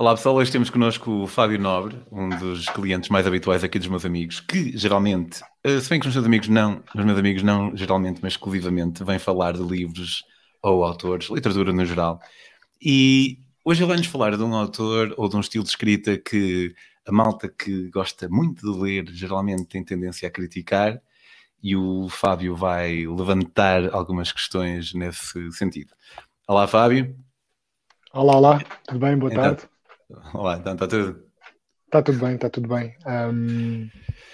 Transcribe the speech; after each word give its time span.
Olá 0.00 0.14
pessoal, 0.14 0.36
hoje 0.36 0.52
temos 0.52 0.70
connosco 0.70 1.10
o 1.10 1.26
Fábio 1.26 1.58
Nobre, 1.58 2.00
um 2.12 2.28
dos 2.28 2.68
clientes 2.68 3.08
mais 3.08 3.26
habituais 3.26 3.64
aqui 3.64 3.80
dos 3.80 3.88
meus 3.88 4.04
amigos, 4.04 4.38
que 4.38 4.78
geralmente, 4.78 5.40
eh, 5.64 5.80
se 5.80 5.90
bem 5.90 5.98
que 5.98 6.06
os 6.06 6.14
meus 6.14 6.24
amigos 6.24 6.46
não, 6.46 6.84
os 6.94 7.04
meus 7.04 7.18
amigos 7.18 7.42
não 7.42 7.76
geralmente, 7.76 8.20
mas 8.22 8.34
exclusivamente, 8.34 9.02
vêm 9.02 9.18
falar 9.18 9.54
de 9.54 9.62
livros 9.64 10.22
ou 10.62 10.84
autores, 10.84 11.28
literatura 11.28 11.72
no 11.72 11.84
geral. 11.84 12.20
E 12.80 13.40
hoje 13.64 13.80
ele 13.80 13.88
vai-nos 13.88 14.06
falar 14.06 14.36
de 14.36 14.42
um 14.44 14.54
autor 14.54 15.12
ou 15.16 15.28
de 15.28 15.34
um 15.34 15.40
estilo 15.40 15.64
de 15.64 15.70
escrita 15.70 16.16
que 16.16 16.72
a 17.04 17.10
malta 17.10 17.48
que 17.48 17.90
gosta 17.90 18.28
muito 18.28 18.72
de 18.72 18.80
ler 18.80 19.04
geralmente 19.08 19.64
tem 19.64 19.84
tendência 19.84 20.28
a 20.28 20.30
criticar 20.30 21.02
e 21.60 21.74
o 21.74 22.08
Fábio 22.08 22.54
vai 22.54 23.04
levantar 23.04 23.92
algumas 23.92 24.30
questões 24.30 24.94
nesse 24.94 25.50
sentido. 25.50 25.92
Olá 26.46 26.68
Fábio. 26.68 27.16
Olá, 28.12 28.36
olá, 28.36 28.64
tudo 28.86 29.00
bem? 29.00 29.18
Boa 29.18 29.32
então, 29.32 29.42
tarde. 29.42 29.77
Olá, 30.32 30.56
então 30.56 30.72
está 30.72 30.86
tudo? 30.86 31.22
Está 31.84 32.02
tudo 32.02 32.18
bem, 32.18 32.34
está 32.34 32.48
tudo 32.48 32.68
bem. 32.68 32.94
Um, 33.06 33.88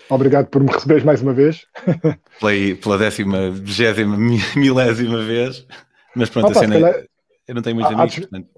obrigado 0.08 0.46
por 0.46 0.62
me 0.62 0.70
receberes 0.70 1.02
mais 1.02 1.20
uma 1.20 1.32
vez. 1.32 1.66
Pela, 2.40 2.76
pela 2.80 2.98
décima, 2.98 3.50
vigésima, 3.50 4.16
milésima 4.56 5.22
vez. 5.24 5.66
Mas 6.14 6.30
pronto, 6.30 6.50
Opa, 6.50 6.58
a 6.58 6.62
cena, 6.62 6.74
calhar... 6.74 7.04
eu 7.46 7.54
não 7.54 7.62
tenho 7.62 7.76
muitos 7.76 7.92
ah, 7.92 7.96
amigos, 7.96 8.18
portanto. 8.20 8.48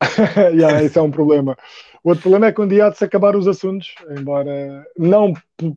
yeah, 0.52 0.82
isso 0.82 0.98
é 0.98 1.02
um 1.02 1.10
problema. 1.10 1.56
O 2.02 2.10
outro 2.10 2.22
problema 2.22 2.46
é 2.46 2.52
que 2.52 2.60
um 2.60 2.68
dia 2.68 2.86
há 2.86 2.90
de 2.90 2.98
se 2.98 3.04
acabar 3.04 3.36
os 3.36 3.48
assuntos, 3.48 3.94
embora 4.18 4.86
não 4.98 5.32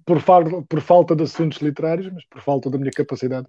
por, 0.05 0.21
por, 0.21 0.63
por 0.63 0.81
falta 0.81 1.15
de 1.15 1.23
assuntos 1.23 1.59
literários, 1.59 2.11
mas 2.13 2.25
por 2.25 2.41
falta 2.41 2.69
da 2.69 2.77
minha 2.77 2.91
capacidade 2.91 3.47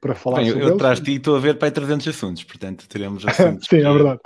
para 0.00 0.14
falar 0.14 0.38
Bem, 0.38 0.48
sobre 0.48 0.64
eu, 0.64 0.68
eu 0.68 0.74
atrás 0.74 0.98
de 0.98 1.04
ti 1.06 1.16
estou 1.16 1.36
a 1.36 1.40
ver 1.40 1.58
para 1.58 1.68
aí 1.68 1.72
300 1.72 2.08
assuntos, 2.08 2.44
portanto 2.44 2.86
teremos 2.88 3.24
assuntos. 3.28 3.66
Sim, 3.68 3.78
é 3.78 3.92
verdade. 3.92 4.20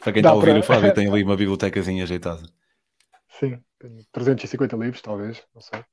Para 0.00 0.12
quem 0.12 0.20
está 0.20 0.30
a 0.30 0.34
ouvir 0.34 0.50
para... 0.50 0.60
o 0.60 0.62
Fábio, 0.62 0.94
tem 0.94 1.08
ali 1.08 1.22
uma 1.22 1.36
bibliotecazinha 1.36 2.04
ajeitada. 2.04 2.42
Sim, 3.38 3.58
tenho 3.78 4.04
350 4.12 4.76
livros, 4.76 5.02
talvez, 5.02 5.42
não 5.54 5.60
sei. 5.60 5.84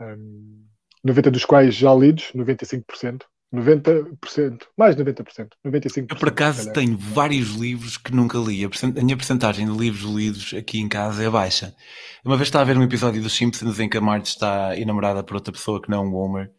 Um, 0.00 0.66
90 1.04 1.30
dos 1.30 1.44
quais 1.44 1.74
já 1.74 1.94
lidos, 1.94 2.32
95%. 2.34 3.22
90%, 3.54 4.64
mais 4.76 4.94
de 4.94 5.02
90%, 5.02 5.48
95%. 5.64 6.06
Eu 6.10 6.16
por 6.16 6.28
acaso 6.28 6.70
tenho 6.72 6.96
vários 6.98 7.54
livros 7.54 7.96
que 7.96 8.14
nunca 8.14 8.36
li. 8.36 8.62
A, 8.62 9.02
minha 9.02 9.16
porcentagem 9.16 9.66
de 9.66 9.78
livros 9.78 10.02
lidos 10.02 10.54
aqui 10.54 10.78
em 10.78 10.88
casa 10.88 11.24
é 11.24 11.30
baixa. 11.30 11.74
Uma 12.22 12.36
vez 12.36 12.48
estava 12.48 12.62
a 12.62 12.66
ver 12.66 12.78
um 12.78 12.82
episódio 12.82 13.22
dos 13.22 13.34
Simpsons 13.34 13.80
em 13.80 13.88
que 13.88 13.96
a 13.96 14.02
Marge 14.02 14.26
está 14.26 14.76
enamorada 14.76 15.22
por 15.22 15.36
outra 15.36 15.50
pessoa 15.50 15.80
que 15.80 15.88
não 15.88 16.04
é 16.04 16.06
um 16.06 16.14
Homer. 16.14 16.50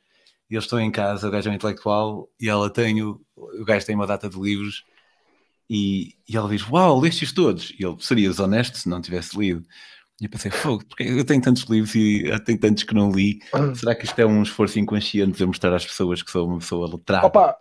E 0.50 0.56
eu 0.56 0.60
estou 0.60 0.80
em 0.80 0.90
casa, 0.90 1.28
o 1.28 1.32
gajo 1.32 1.48
é 1.48 1.52
um 1.52 1.56
intelectual 1.56 2.28
e 2.42 2.50
ela 2.50 2.74
tem 2.74 3.04
o, 3.04 3.22
o 3.36 3.64
gajo 3.64 3.86
tem 3.86 3.94
uma 3.94 4.08
data 4.08 4.28
de 4.28 4.40
livros 4.40 4.84
e, 5.70 6.16
e 6.28 6.36
ela 6.36 6.50
diz: 6.50 6.68
Uau, 6.68 7.00
lestes 7.00 7.32
todos? 7.32 7.74
E 7.80 7.86
ele 7.86 7.98
serias 8.00 8.40
honesto 8.40 8.78
se 8.78 8.90
não 8.90 9.02
tivesse 9.02 9.38
lido. 9.38 9.64
E 10.20 10.26
eu 10.26 10.30
pensei: 10.30 10.50
Fogo, 10.52 10.84
porque 10.86 11.04
eu 11.04 11.24
tenho 11.24 11.42
tantos 11.42 11.64
livros 11.64 11.94
e 11.96 12.26
tenho 12.46 12.60
tantos 12.60 12.84
que 12.84 12.94
não 12.94 13.12
li. 13.12 13.40
Ah. 13.54 13.74
Será 13.76 13.94
que 13.94 14.06
isto 14.06 14.20
é 14.20 14.26
um 14.26 14.42
esforço 14.42 14.80
inconsciente 14.80 15.38
de 15.38 15.46
mostrar 15.46 15.74
às 15.74 15.86
pessoas 15.86 16.24
que 16.24 16.32
sou 16.32 16.48
uma 16.48 16.58
pessoa 16.58 16.90
letrada? 16.90 17.28
Opa, 17.28 17.56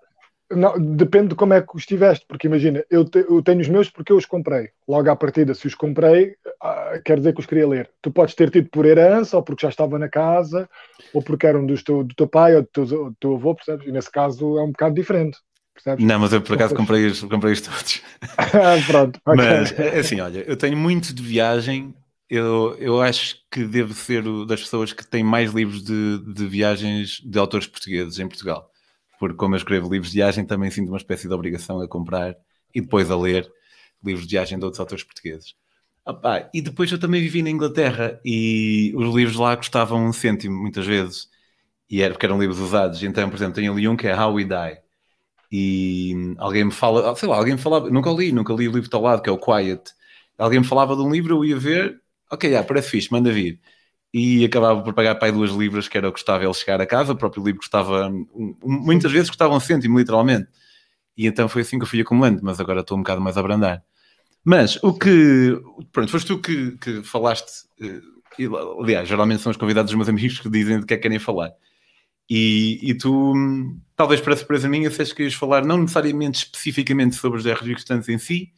não, 0.50 0.78
depende 0.78 1.28
de 1.28 1.34
como 1.34 1.52
é 1.52 1.60
que 1.60 1.76
os 1.76 1.84
tiveste, 1.84 2.24
porque 2.26 2.46
imagina, 2.46 2.82
eu, 2.90 3.04
te, 3.04 3.18
eu, 3.18 3.42
tenho 3.42 3.60
os 3.60 3.68
meus 3.68 3.90
porque 3.90 4.12
eu 4.12 4.16
os 4.16 4.24
comprei. 4.24 4.70
Logo 4.88 5.10
à 5.10 5.14
partida, 5.14 5.52
se 5.52 5.66
os 5.66 5.74
comprei, 5.74 6.34
ah, 6.62 6.98
quer 7.04 7.18
dizer 7.18 7.34
que 7.34 7.40
os 7.40 7.46
queria 7.46 7.68
ler. 7.68 7.90
Tu 8.00 8.10
podes 8.10 8.34
ter 8.34 8.50
tido 8.50 8.70
por 8.70 8.86
herança, 8.86 9.36
ou 9.36 9.42
porque 9.42 9.66
já 9.66 9.68
estava 9.68 9.98
na 9.98 10.08
casa, 10.08 10.68
ou 11.12 11.22
porque 11.22 11.46
eram 11.46 11.66
dos 11.66 11.82
teu, 11.82 12.02
do 12.02 12.14
teu 12.14 12.26
pai 12.26 12.56
ou 12.56 12.62
do 12.62 12.68
teu, 12.68 12.86
do 12.86 13.16
teu 13.20 13.34
avô, 13.34 13.54
percebes? 13.54 13.86
E 13.86 13.92
nesse 13.92 14.10
caso 14.10 14.58
é 14.58 14.62
um 14.62 14.72
bocado 14.72 14.94
diferente. 14.94 15.38
Percebes? 15.78 16.04
Não, 16.04 16.18
mas 16.18 16.32
eu 16.32 16.42
por 16.42 16.54
acaso 16.54 16.74
comprei 16.76 17.06
os, 17.06 17.20
comprei 17.20 17.52
os 17.52 17.60
todos. 17.60 18.02
Pronto. 18.86 19.20
Okay. 19.24 19.36
Mas 19.36 19.72
é 19.72 19.98
assim, 20.00 20.20
olha, 20.20 20.44
eu 20.46 20.56
tenho 20.56 20.76
muito 20.76 21.14
de 21.14 21.22
viagem. 21.22 21.94
Eu, 22.28 22.76
eu 22.78 23.00
acho 23.00 23.36
que 23.50 23.64
devo 23.64 23.94
ser 23.94 24.22
das 24.46 24.60
pessoas 24.60 24.92
que 24.92 25.06
têm 25.06 25.24
mais 25.24 25.52
livros 25.52 25.82
de, 25.82 26.18
de 26.34 26.46
viagens 26.46 27.22
de 27.24 27.38
autores 27.38 27.66
portugueses 27.66 28.18
em 28.18 28.28
Portugal. 28.28 28.70
Porque, 29.18 29.36
como 29.36 29.54
eu 29.54 29.58
escrevo 29.58 29.90
livros 29.90 30.10
de 30.10 30.18
viagem, 30.18 30.44
também 30.44 30.70
sinto 30.70 30.88
uma 30.88 30.98
espécie 30.98 31.26
de 31.26 31.34
obrigação 31.34 31.80
a 31.80 31.88
comprar 31.88 32.36
e 32.74 32.80
depois 32.80 33.10
a 33.10 33.16
ler 33.16 33.50
livros 34.04 34.26
de 34.26 34.32
viagem 34.32 34.58
de 34.58 34.64
outros 34.64 34.80
autores 34.80 35.04
portugueses. 35.04 35.54
Opa, 36.04 36.48
e 36.52 36.60
depois 36.60 36.90
eu 36.90 36.98
também 36.98 37.20
vivi 37.20 37.42
na 37.42 37.50
Inglaterra 37.50 38.20
e 38.24 38.92
os 38.94 39.14
livros 39.14 39.36
lá 39.36 39.56
custavam 39.56 40.06
um 40.06 40.12
cêntimo 40.12 40.60
muitas 40.60 40.86
vezes. 40.86 41.28
E 41.90 42.02
era 42.02 42.12
porque 42.12 42.26
eram 42.26 42.38
livros 42.38 42.58
usados. 42.58 43.02
Então, 43.02 43.28
por 43.30 43.36
exemplo, 43.36 43.54
tenho 43.54 43.72
ali 43.72 43.88
um 43.88 43.96
que 43.96 44.06
é 44.06 44.18
How 44.18 44.34
We 44.34 44.44
Die 44.44 44.87
e 45.50 46.34
alguém 46.38 46.64
me 46.64 46.72
fala, 46.72 47.14
sei 47.16 47.28
lá, 47.28 47.36
alguém 47.36 47.54
me 47.54 47.60
falava, 47.60 47.88
nunca 47.90 48.10
li, 48.10 48.32
nunca 48.32 48.52
li 48.52 48.68
o 48.68 48.72
livro 48.72 48.88
ao 48.92 49.02
lado, 49.02 49.22
que 49.22 49.30
é 49.30 49.32
o 49.32 49.38
Quiet. 49.38 49.82
Alguém 50.36 50.60
me 50.60 50.66
falava 50.66 50.94
de 50.94 51.02
um 51.02 51.10
livro, 51.10 51.36
eu 51.36 51.44
ia 51.44 51.58
ver, 51.58 52.00
ok, 52.30 52.50
já, 52.50 52.62
parece 52.62 52.90
fixe, 52.90 53.10
manda 53.10 53.32
vir. 53.32 53.60
E 54.12 54.44
acabava 54.44 54.82
por 54.82 54.94
pagar 54.94 55.14
para 55.16 55.28
aí 55.28 55.32
duas 55.32 55.50
libras, 55.50 55.88
que 55.88 55.98
era 55.98 56.08
o 56.08 56.12
que 56.12 56.18
custava 56.18 56.44
ele 56.44 56.54
chegar 56.54 56.80
a 56.80 56.86
casa. 56.86 57.12
O 57.12 57.16
próprio 57.16 57.42
livro 57.44 57.60
custava, 57.60 58.10
muitas 58.62 59.12
vezes 59.12 59.28
custava 59.28 59.54
um 59.54 59.60
cêntimo, 59.60 59.98
literalmente. 59.98 60.48
E 61.16 61.26
então 61.26 61.48
foi 61.48 61.62
assim 61.62 61.78
que 61.78 61.84
eu 61.84 61.88
fui 61.88 62.00
acumulando, 62.00 62.40
mas 62.42 62.60
agora 62.60 62.80
estou 62.80 62.96
um 62.96 63.02
bocado 63.02 63.20
mais 63.20 63.36
a 63.36 63.40
abrandar. 63.40 63.82
Mas 64.44 64.76
o 64.82 64.92
que, 64.94 65.60
pronto, 65.92 66.10
foste 66.10 66.28
tu 66.28 66.40
que, 66.40 66.72
que 66.78 67.02
falaste, 67.02 67.66
eh, 67.80 68.00
e, 68.38 68.46
aliás, 68.80 69.08
geralmente 69.08 69.42
são 69.42 69.50
os 69.50 69.56
convidados 69.56 69.90
dos 69.90 69.96
meus 69.96 70.08
amigos 70.08 70.38
que 70.38 70.48
dizem 70.48 70.80
de 70.80 70.86
que 70.86 70.94
é 70.94 70.96
que 70.96 71.02
querem 71.02 71.18
falar. 71.18 71.52
E, 72.30 72.78
e 72.82 72.94
tu, 72.96 73.34
talvez 73.98 74.20
para 74.20 74.36
surpresa 74.36 74.68
minha, 74.68 74.88
que 74.88 75.04
querias 75.14 75.34
falar 75.34 75.64
não 75.64 75.78
necessariamente 75.78 76.38
especificamente 76.38 77.16
sobre 77.16 77.40
os 77.40 77.44
R 77.44 77.74
Restantes 77.74 78.08
em 78.08 78.16
si, 78.16 78.52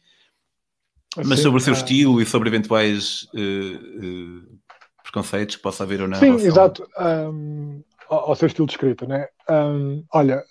mas 1.17 1.39
Sim, 1.39 1.43
sobre 1.43 1.57
o 1.57 1.63
seu 1.63 1.73
estilo 1.73 2.21
e 2.21 2.25
sobre 2.27 2.47
eventuais 2.47 3.27
uh, 3.33 3.37
uh, 3.39 4.59
preconceitos 5.01 5.55
que 5.55 5.61
possa 5.61 5.83
haver 5.83 5.99
ou 6.01 6.07
não. 6.07 6.19
Sim, 6.19 6.35
exato. 6.35 6.87
Um, 6.97 7.83
ao, 8.07 8.29
ao, 8.29 8.35
seu 8.35 8.47
estilo 8.47 8.67
de 8.67 8.73
escrita, 8.73 9.07
né? 9.07 9.27
Um, 9.49 10.05
olha, 10.13 10.43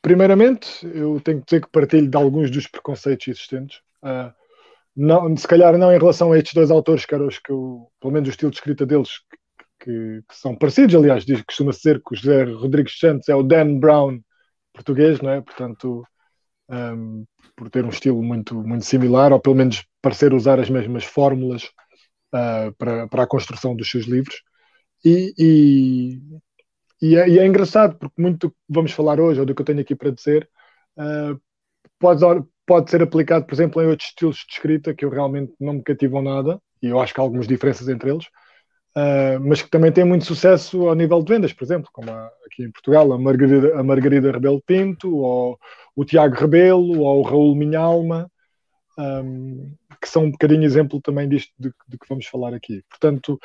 primeiramente, 0.00 0.68
eu 0.86 1.20
tenho 1.20 1.40
que 1.40 1.46
dizer 1.46 1.62
que 1.62 1.70
partilho 1.72 2.08
de 2.08 2.16
alguns 2.16 2.48
dos 2.48 2.68
preconceitos 2.68 3.26
existentes. 3.26 3.80
Uh, 4.02 4.32
não, 4.96 5.36
se 5.36 5.48
calhar 5.48 5.76
não 5.76 5.92
em 5.92 5.98
relação 5.98 6.30
a 6.30 6.38
estes 6.38 6.54
dois 6.54 6.70
autores, 6.70 7.04
que 7.04 7.14
eram 7.14 7.26
os 7.26 7.40
que 7.40 7.50
eu, 7.50 7.88
pelo 8.00 8.12
menos 8.12 8.28
o 8.28 8.30
estilo 8.30 8.52
de 8.52 8.58
escrita 8.58 8.86
deles, 8.86 9.10
que, 9.86 10.22
que 10.28 10.36
são 10.36 10.56
parecidos, 10.56 10.96
aliás, 10.96 11.24
diz, 11.24 11.40
costuma 11.42 11.72
ser 11.72 12.02
que 12.02 12.12
o 12.12 12.16
José 12.16 12.42
Rodrigues 12.42 12.98
Santos 12.98 13.28
é 13.28 13.36
o 13.36 13.42
Dan 13.44 13.78
Brown 13.78 14.20
português, 14.72 15.20
não 15.20 15.30
é? 15.30 15.40
Portanto, 15.40 16.04
um, 16.68 17.24
por 17.54 17.70
ter 17.70 17.84
um 17.84 17.90
estilo 17.90 18.20
muito, 18.20 18.56
muito 18.56 18.84
similar, 18.84 19.32
ou 19.32 19.40
pelo 19.40 19.54
menos 19.54 19.86
parecer 20.02 20.34
usar 20.34 20.58
as 20.58 20.68
mesmas 20.68 21.04
fórmulas 21.04 21.64
uh, 22.34 22.74
para, 22.76 23.06
para 23.08 23.22
a 23.22 23.26
construção 23.26 23.76
dos 23.76 23.88
seus 23.88 24.06
livros. 24.06 24.42
E, 25.04 25.32
e, 25.38 26.20
e, 27.00 27.16
é, 27.16 27.28
e, 27.28 27.38
é, 27.38 27.46
engraçado, 27.46 27.96
porque 27.96 28.20
muito 28.20 28.48
do 28.48 28.50
que 28.50 28.56
vamos 28.68 28.90
falar 28.90 29.20
hoje, 29.20 29.38
ou 29.38 29.46
do 29.46 29.54
que 29.54 29.62
eu 29.62 29.66
tenho 29.66 29.80
aqui 29.80 29.94
para 29.94 30.10
dizer, 30.10 30.48
uh, 30.98 31.40
pode, 31.98 32.20
pode 32.66 32.90
ser 32.90 33.02
aplicado, 33.02 33.46
por 33.46 33.54
exemplo, 33.54 33.80
em 33.80 33.86
outros 33.86 34.08
estilos 34.08 34.38
de 34.38 34.52
escrita 34.52 34.94
que 34.94 35.04
eu 35.04 35.10
realmente 35.10 35.54
não 35.60 35.74
me 35.74 35.82
cativam 35.82 36.22
nada, 36.22 36.60
e 36.82 36.88
eu 36.88 36.98
acho 37.00 37.14
que 37.14 37.20
há 37.20 37.22
algumas 37.22 37.46
diferenças 37.46 37.88
entre 37.88 38.10
eles, 38.10 38.26
Uh, 38.96 39.38
mas 39.40 39.60
que 39.60 39.68
também 39.68 39.92
tem 39.92 40.04
muito 40.04 40.24
sucesso 40.24 40.88
ao 40.88 40.94
nível 40.94 41.22
de 41.22 41.30
vendas, 41.30 41.52
por 41.52 41.64
exemplo, 41.64 41.90
como 41.92 42.10
a, 42.10 42.30
aqui 42.46 42.62
em 42.62 42.70
Portugal, 42.70 43.12
a 43.12 43.18
Margarida, 43.18 43.78
a 43.78 43.82
Margarida 43.82 44.32
Rebelo 44.32 44.62
Pinto, 44.66 45.14
ou 45.18 45.58
o 45.94 46.02
Tiago 46.02 46.34
Rebelo, 46.34 47.00
ou 47.00 47.20
o 47.20 47.22
Raul 47.22 47.54
Minhalma, 47.54 48.30
um, 48.98 49.74
que 50.00 50.08
são 50.08 50.24
um 50.24 50.30
bocadinho 50.30 50.64
exemplo 50.64 50.98
também 51.02 51.28
disto 51.28 51.52
de, 51.58 51.70
de, 51.86 51.98
que 51.98 52.08
vamos 52.08 52.26
falar 52.26 52.54
aqui. 52.54 52.82
Portanto, 52.88 53.38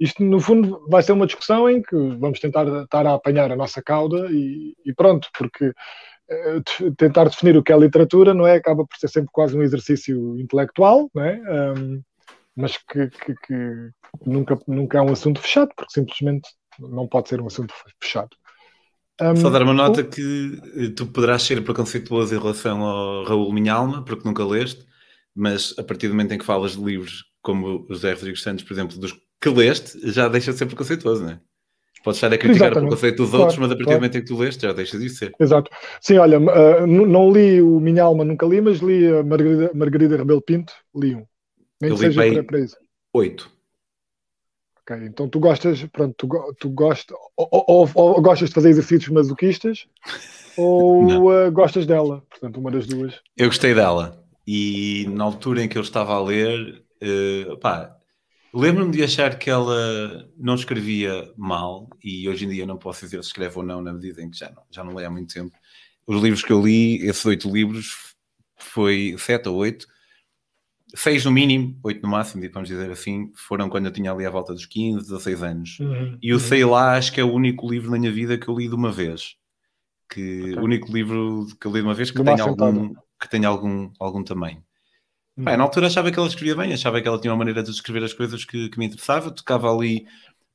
isto 0.00 0.24
no 0.24 0.40
fundo 0.40 0.84
vai 0.88 1.04
ser 1.04 1.12
uma 1.12 1.26
discussão 1.26 1.70
em 1.70 1.80
que 1.80 1.96
vamos 2.18 2.40
tentar 2.40 2.66
estar 2.82 3.06
a 3.06 3.14
apanhar 3.14 3.52
a 3.52 3.56
nossa 3.56 3.80
cauda 3.80 4.26
e, 4.32 4.74
e 4.84 4.92
pronto, 4.92 5.28
porque 5.38 5.68
uh, 5.68 6.92
tentar 6.96 7.28
definir 7.28 7.56
o 7.56 7.62
que 7.62 7.72
é 7.72 7.78
literatura 7.78 8.34
não 8.34 8.44
é 8.44 8.56
acaba 8.56 8.84
por 8.84 8.96
ser 8.96 9.08
sempre 9.08 9.30
quase 9.32 9.56
um 9.56 9.62
exercício 9.62 10.36
intelectual, 10.40 11.08
não 11.14 11.22
é? 11.22 11.40
Um, 11.78 12.02
mas 12.56 12.76
que, 12.78 13.08
que, 13.08 13.34
que, 13.46 13.90
nunca, 14.24 14.58
nunca 14.66 14.98
é 14.98 15.02
um 15.02 15.12
assunto 15.12 15.40
fechado, 15.40 15.70
porque 15.76 15.92
simplesmente 15.92 16.48
não 16.78 17.06
pode 17.06 17.28
ser 17.28 17.40
um 17.40 17.46
assunto 17.46 17.74
fechado. 18.02 18.30
Um, 19.20 19.36
Só 19.36 19.48
dar 19.48 19.62
uma 19.62 19.72
nota 19.72 20.04
que 20.04 20.60
eh, 20.76 20.88
tu 20.94 21.06
poderás 21.06 21.42
ser 21.42 21.62
preconceituoso 21.64 22.34
em 22.34 22.38
relação 22.38 22.82
ao 22.82 23.24
Raul 23.24 23.52
Minhalma, 23.52 24.04
porque 24.04 24.28
nunca 24.28 24.44
leste, 24.44 24.84
mas 25.34 25.74
a 25.78 25.82
partir 25.82 26.08
do 26.08 26.14
momento 26.14 26.32
em 26.32 26.38
que 26.38 26.44
falas 26.44 26.72
de 26.72 26.82
livros 26.82 27.24
como 27.42 27.86
o 27.88 27.94
José 27.94 28.12
Rodrigues 28.12 28.42
Santos, 28.42 28.64
por 28.64 28.74
exemplo, 28.74 28.98
dos 28.98 29.14
que 29.40 29.48
leste, 29.50 29.98
já 30.10 30.28
deixa 30.28 30.52
de 30.52 30.58
ser 30.58 30.66
preconceituoso, 30.66 31.24
não 31.24 31.30
é? 31.30 31.40
Podes 32.02 32.18
estar 32.18 32.32
a 32.32 32.38
criticar 32.38 32.68
Exatamente. 32.68 32.76
o 32.76 32.88
preconceito 32.88 33.16
dos 33.16 33.30
claro, 33.30 33.42
outros, 33.42 33.58
mas 33.58 33.70
a 33.70 33.74
partir 33.74 33.84
claro. 33.84 33.98
do 33.98 34.02
momento 34.02 34.16
em 34.16 34.20
que 34.20 34.26
tu 34.26 34.36
leste, 34.36 34.62
já 34.62 34.72
deixa 34.72 34.98
de 34.98 35.08
ser. 35.10 35.32
Exato. 35.40 35.70
Sim, 36.00 36.18
olha, 36.18 36.38
uh, 36.38 36.86
não 36.86 37.32
li 37.32 37.60
o 37.60 37.80
Minhalma, 37.80 38.24
nunca 38.24 38.46
li, 38.46 38.60
mas 38.60 38.78
li 38.78 39.08
a 39.08 39.22
Margarida, 39.22 39.70
Margarida 39.74 40.16
Rebelo 40.16 40.42
Pinto, 40.42 40.72
li 40.94 41.14
um. 41.14 41.24
Nem 41.80 41.92
que 41.92 41.98
seja 41.98 42.44
para. 42.44 42.66
Oito. 43.12 43.50
Ok, 44.80 44.96
então 45.04 45.28
tu 45.28 45.40
gostas, 45.40 45.82
pronto, 45.86 46.14
tu, 46.16 46.54
tu 46.60 46.70
gostas, 46.70 47.16
ou, 47.36 47.48
ou, 47.50 47.90
ou, 47.92 48.22
gostas 48.22 48.50
de 48.50 48.54
fazer 48.54 48.68
exercícios 48.68 49.08
masoquistas, 49.08 49.86
ou 50.56 51.28
uh, 51.28 51.50
gostas 51.50 51.86
dela, 51.86 52.22
portanto, 52.30 52.60
uma 52.60 52.70
das 52.70 52.86
duas. 52.86 53.20
Eu 53.36 53.46
gostei 53.46 53.74
dela, 53.74 54.24
e 54.46 55.06
na 55.08 55.24
altura 55.24 55.64
em 55.64 55.68
que 55.68 55.76
eu 55.76 55.82
estava 55.82 56.14
a 56.14 56.22
ler, 56.22 56.86
Uh, 57.02 57.58
pá, 57.58 57.94
lembro-me 58.52 58.90
de 58.90 59.02
achar 59.02 59.38
que 59.38 59.50
ela 59.50 60.28
não 60.36 60.54
escrevia 60.54 61.30
mal, 61.36 61.88
e 62.02 62.28
hoje 62.28 62.46
em 62.46 62.48
dia 62.48 62.66
não 62.66 62.78
posso 62.78 63.04
dizer 63.04 63.22
se 63.22 63.28
escreve 63.28 63.58
ou 63.58 63.64
não, 63.64 63.82
na 63.82 63.92
medida 63.92 64.22
em 64.22 64.30
que 64.30 64.38
já 64.38 64.50
não, 64.50 64.62
já 64.70 64.82
não 64.82 64.94
leio 64.94 65.08
há 65.08 65.10
muito 65.10 65.32
tempo. 65.32 65.54
Os 66.06 66.22
livros 66.22 66.42
que 66.42 66.52
eu 66.52 66.62
li, 66.62 67.06
esses 67.06 67.24
oito 67.26 67.50
livros, 67.50 68.14
foi 68.56 69.14
sete 69.18 69.48
ou 69.48 69.56
oito, 69.56 69.86
seis 70.96 71.24
no 71.24 71.30
mínimo, 71.30 71.78
oito 71.82 72.02
no 72.02 72.08
máximo, 72.08 72.42
vamos 72.52 72.68
dizer 72.68 72.90
assim, 72.90 73.30
foram 73.34 73.68
quando 73.68 73.86
eu 73.86 73.92
tinha 73.92 74.10
ali 74.10 74.24
à 74.24 74.30
volta 74.30 74.52
dos 74.52 74.66
15, 74.66 75.08
16 75.08 75.42
anos. 75.42 75.78
Uhum, 75.78 76.18
e 76.22 76.32
o 76.32 76.36
uhum. 76.36 76.40
Sei 76.40 76.64
Lá 76.64 76.96
acho 76.96 77.12
que 77.12 77.20
é 77.20 77.24
o 77.24 77.32
único 77.32 77.68
livro 77.70 77.90
na 77.90 77.98
minha 77.98 78.12
vida 78.12 78.38
que 78.38 78.48
eu 78.48 78.56
li 78.56 78.68
de 78.68 78.74
uma 78.74 78.90
vez. 78.90 79.36
Que 80.08 80.40
okay. 80.40 80.54
O 80.54 80.62
único 80.62 80.92
livro 80.92 81.46
que 81.60 81.66
eu 81.66 81.72
li 81.72 81.80
de 81.80 81.86
uma 81.86 81.94
vez 81.94 82.10
que 82.10 82.22
tem 82.22 82.40
algum, 82.40 82.94
que 83.20 83.28
tem 83.28 83.44
algum, 83.44 83.90
algum 84.00 84.24
tamanho. 84.24 84.62
Uhum. 85.36 85.44
Pá, 85.44 85.56
na 85.56 85.64
altura 85.64 85.88
achava 85.88 86.10
que 86.10 86.18
ela 86.18 86.28
escrevia 86.28 86.56
bem, 86.56 86.72
achava 86.72 87.00
que 87.00 87.06
ela 87.06 87.20
tinha 87.20 87.32
uma 87.32 87.38
maneira 87.38 87.62
de 87.62 87.70
escrever 87.70 88.02
as 88.02 88.14
coisas 88.14 88.44
que, 88.44 88.70
que 88.70 88.78
me 88.78 88.86
interessava, 88.86 89.30
tocava 89.30 89.70
ali, 89.70 90.06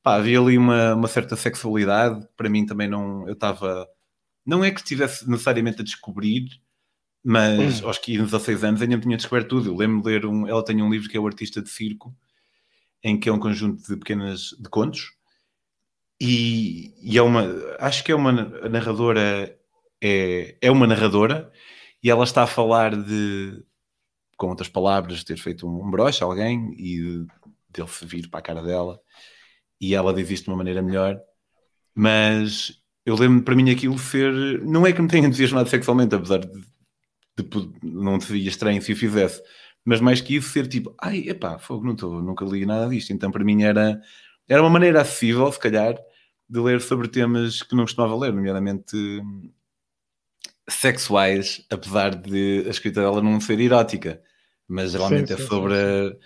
pá, 0.02 0.16
havia 0.16 0.40
ali 0.40 0.58
uma, 0.58 0.94
uma 0.94 1.08
certa 1.08 1.36
sexualidade, 1.36 2.26
para 2.36 2.50
mim 2.50 2.66
também 2.66 2.88
não, 2.88 3.26
eu 3.28 3.34
estava, 3.34 3.86
não 4.44 4.64
é 4.64 4.70
que 4.70 4.80
estivesse 4.80 5.28
necessariamente 5.30 5.82
a 5.82 5.84
descobrir, 5.84 6.48
mas 7.24 7.80
hum. 7.80 7.86
aos 7.86 7.98
15, 7.98 8.24
16 8.24 8.64
anos 8.64 8.82
ainda 8.82 8.98
tinha 8.98 9.16
descoberto 9.16 9.48
tudo. 9.48 9.70
Eu 9.70 9.76
lembro 9.76 10.02
de 10.02 10.08
ler 10.08 10.26
um. 10.26 10.46
Ela 10.46 10.64
tem 10.64 10.82
um 10.82 10.90
livro 10.90 11.08
que 11.08 11.16
é 11.16 11.20
o 11.20 11.26
Artista 11.26 11.62
de 11.62 11.70
Circo, 11.70 12.14
em 13.02 13.18
que 13.18 13.28
é 13.28 13.32
um 13.32 13.38
conjunto 13.38 13.82
de 13.82 13.96
pequenas 13.96 14.56
de 14.58 14.68
contos, 14.68 15.12
e, 16.20 16.94
e 17.02 17.18
é 17.18 17.22
uma. 17.22 17.46
Acho 17.78 18.04
que 18.04 18.12
é 18.12 18.14
uma 18.14 18.32
narradora. 18.32 19.58
É, 20.00 20.56
é 20.60 20.70
uma 20.70 20.86
narradora, 20.86 21.52
e 22.02 22.10
ela 22.10 22.24
está 22.24 22.42
a 22.42 22.46
falar 22.46 22.96
de. 22.96 23.62
Com 24.36 24.48
outras 24.48 24.68
palavras, 24.68 25.22
ter 25.22 25.36
feito 25.38 25.68
um, 25.68 25.90
broche 25.90 26.24
a 26.24 26.26
alguém 26.26 26.74
e 26.76 27.24
dele 27.70 27.88
se 27.88 28.04
vir 28.04 28.28
para 28.28 28.40
a 28.40 28.42
cara 28.42 28.62
dela, 28.62 29.00
e 29.80 29.94
ela 29.94 30.12
diz 30.12 30.30
isto 30.30 30.44
de 30.44 30.50
uma 30.50 30.56
maneira 30.56 30.82
melhor, 30.82 31.20
mas 31.94 32.82
eu 33.06 33.14
lembro 33.14 33.44
para 33.44 33.54
mim 33.54 33.70
aquilo 33.70 33.98
ser. 33.98 34.32
Não 34.64 34.86
é 34.86 34.92
que 34.92 35.00
me 35.00 35.08
tenha 35.08 35.26
entusiasmado 35.28 35.68
sexualmente, 35.68 36.14
apesar 36.14 36.38
de 36.38 36.64
de, 37.36 37.48
não 37.82 38.20
seria 38.20 38.48
estranho 38.48 38.80
se 38.82 38.92
o 38.92 38.96
fizesse, 38.96 39.42
mas 39.84 40.00
mais 40.00 40.20
que 40.20 40.36
isso, 40.36 40.50
ser 40.50 40.66
tipo, 40.66 40.94
ai, 41.00 41.28
epá, 41.28 41.58
fogo, 41.58 41.84
não 41.84 41.94
estou, 41.94 42.22
nunca 42.22 42.44
li 42.44 42.64
nada 42.64 42.88
disto. 42.88 43.12
Então, 43.12 43.30
para 43.30 43.44
mim, 43.44 43.62
era, 43.62 44.00
era 44.48 44.62
uma 44.62 44.70
maneira 44.70 45.00
acessível, 45.00 45.50
se 45.50 45.58
calhar, 45.58 45.96
de 46.48 46.60
ler 46.60 46.80
sobre 46.80 47.08
temas 47.08 47.62
que 47.62 47.74
não 47.74 47.84
costumava 47.84 48.16
ler, 48.16 48.32
nomeadamente 48.32 48.96
sexuais, 50.68 51.64
apesar 51.70 52.14
de 52.14 52.64
a 52.66 52.70
escrita 52.70 53.00
dela 53.00 53.22
não 53.22 53.40
ser 53.40 53.58
erótica, 53.60 54.22
mas 54.68 54.92
geralmente 54.92 55.28
sim, 55.28 55.34
é 55.34 55.36
sim, 55.36 55.42
é 55.42 55.46
sobre. 55.46 55.74
Sim, 55.74 56.16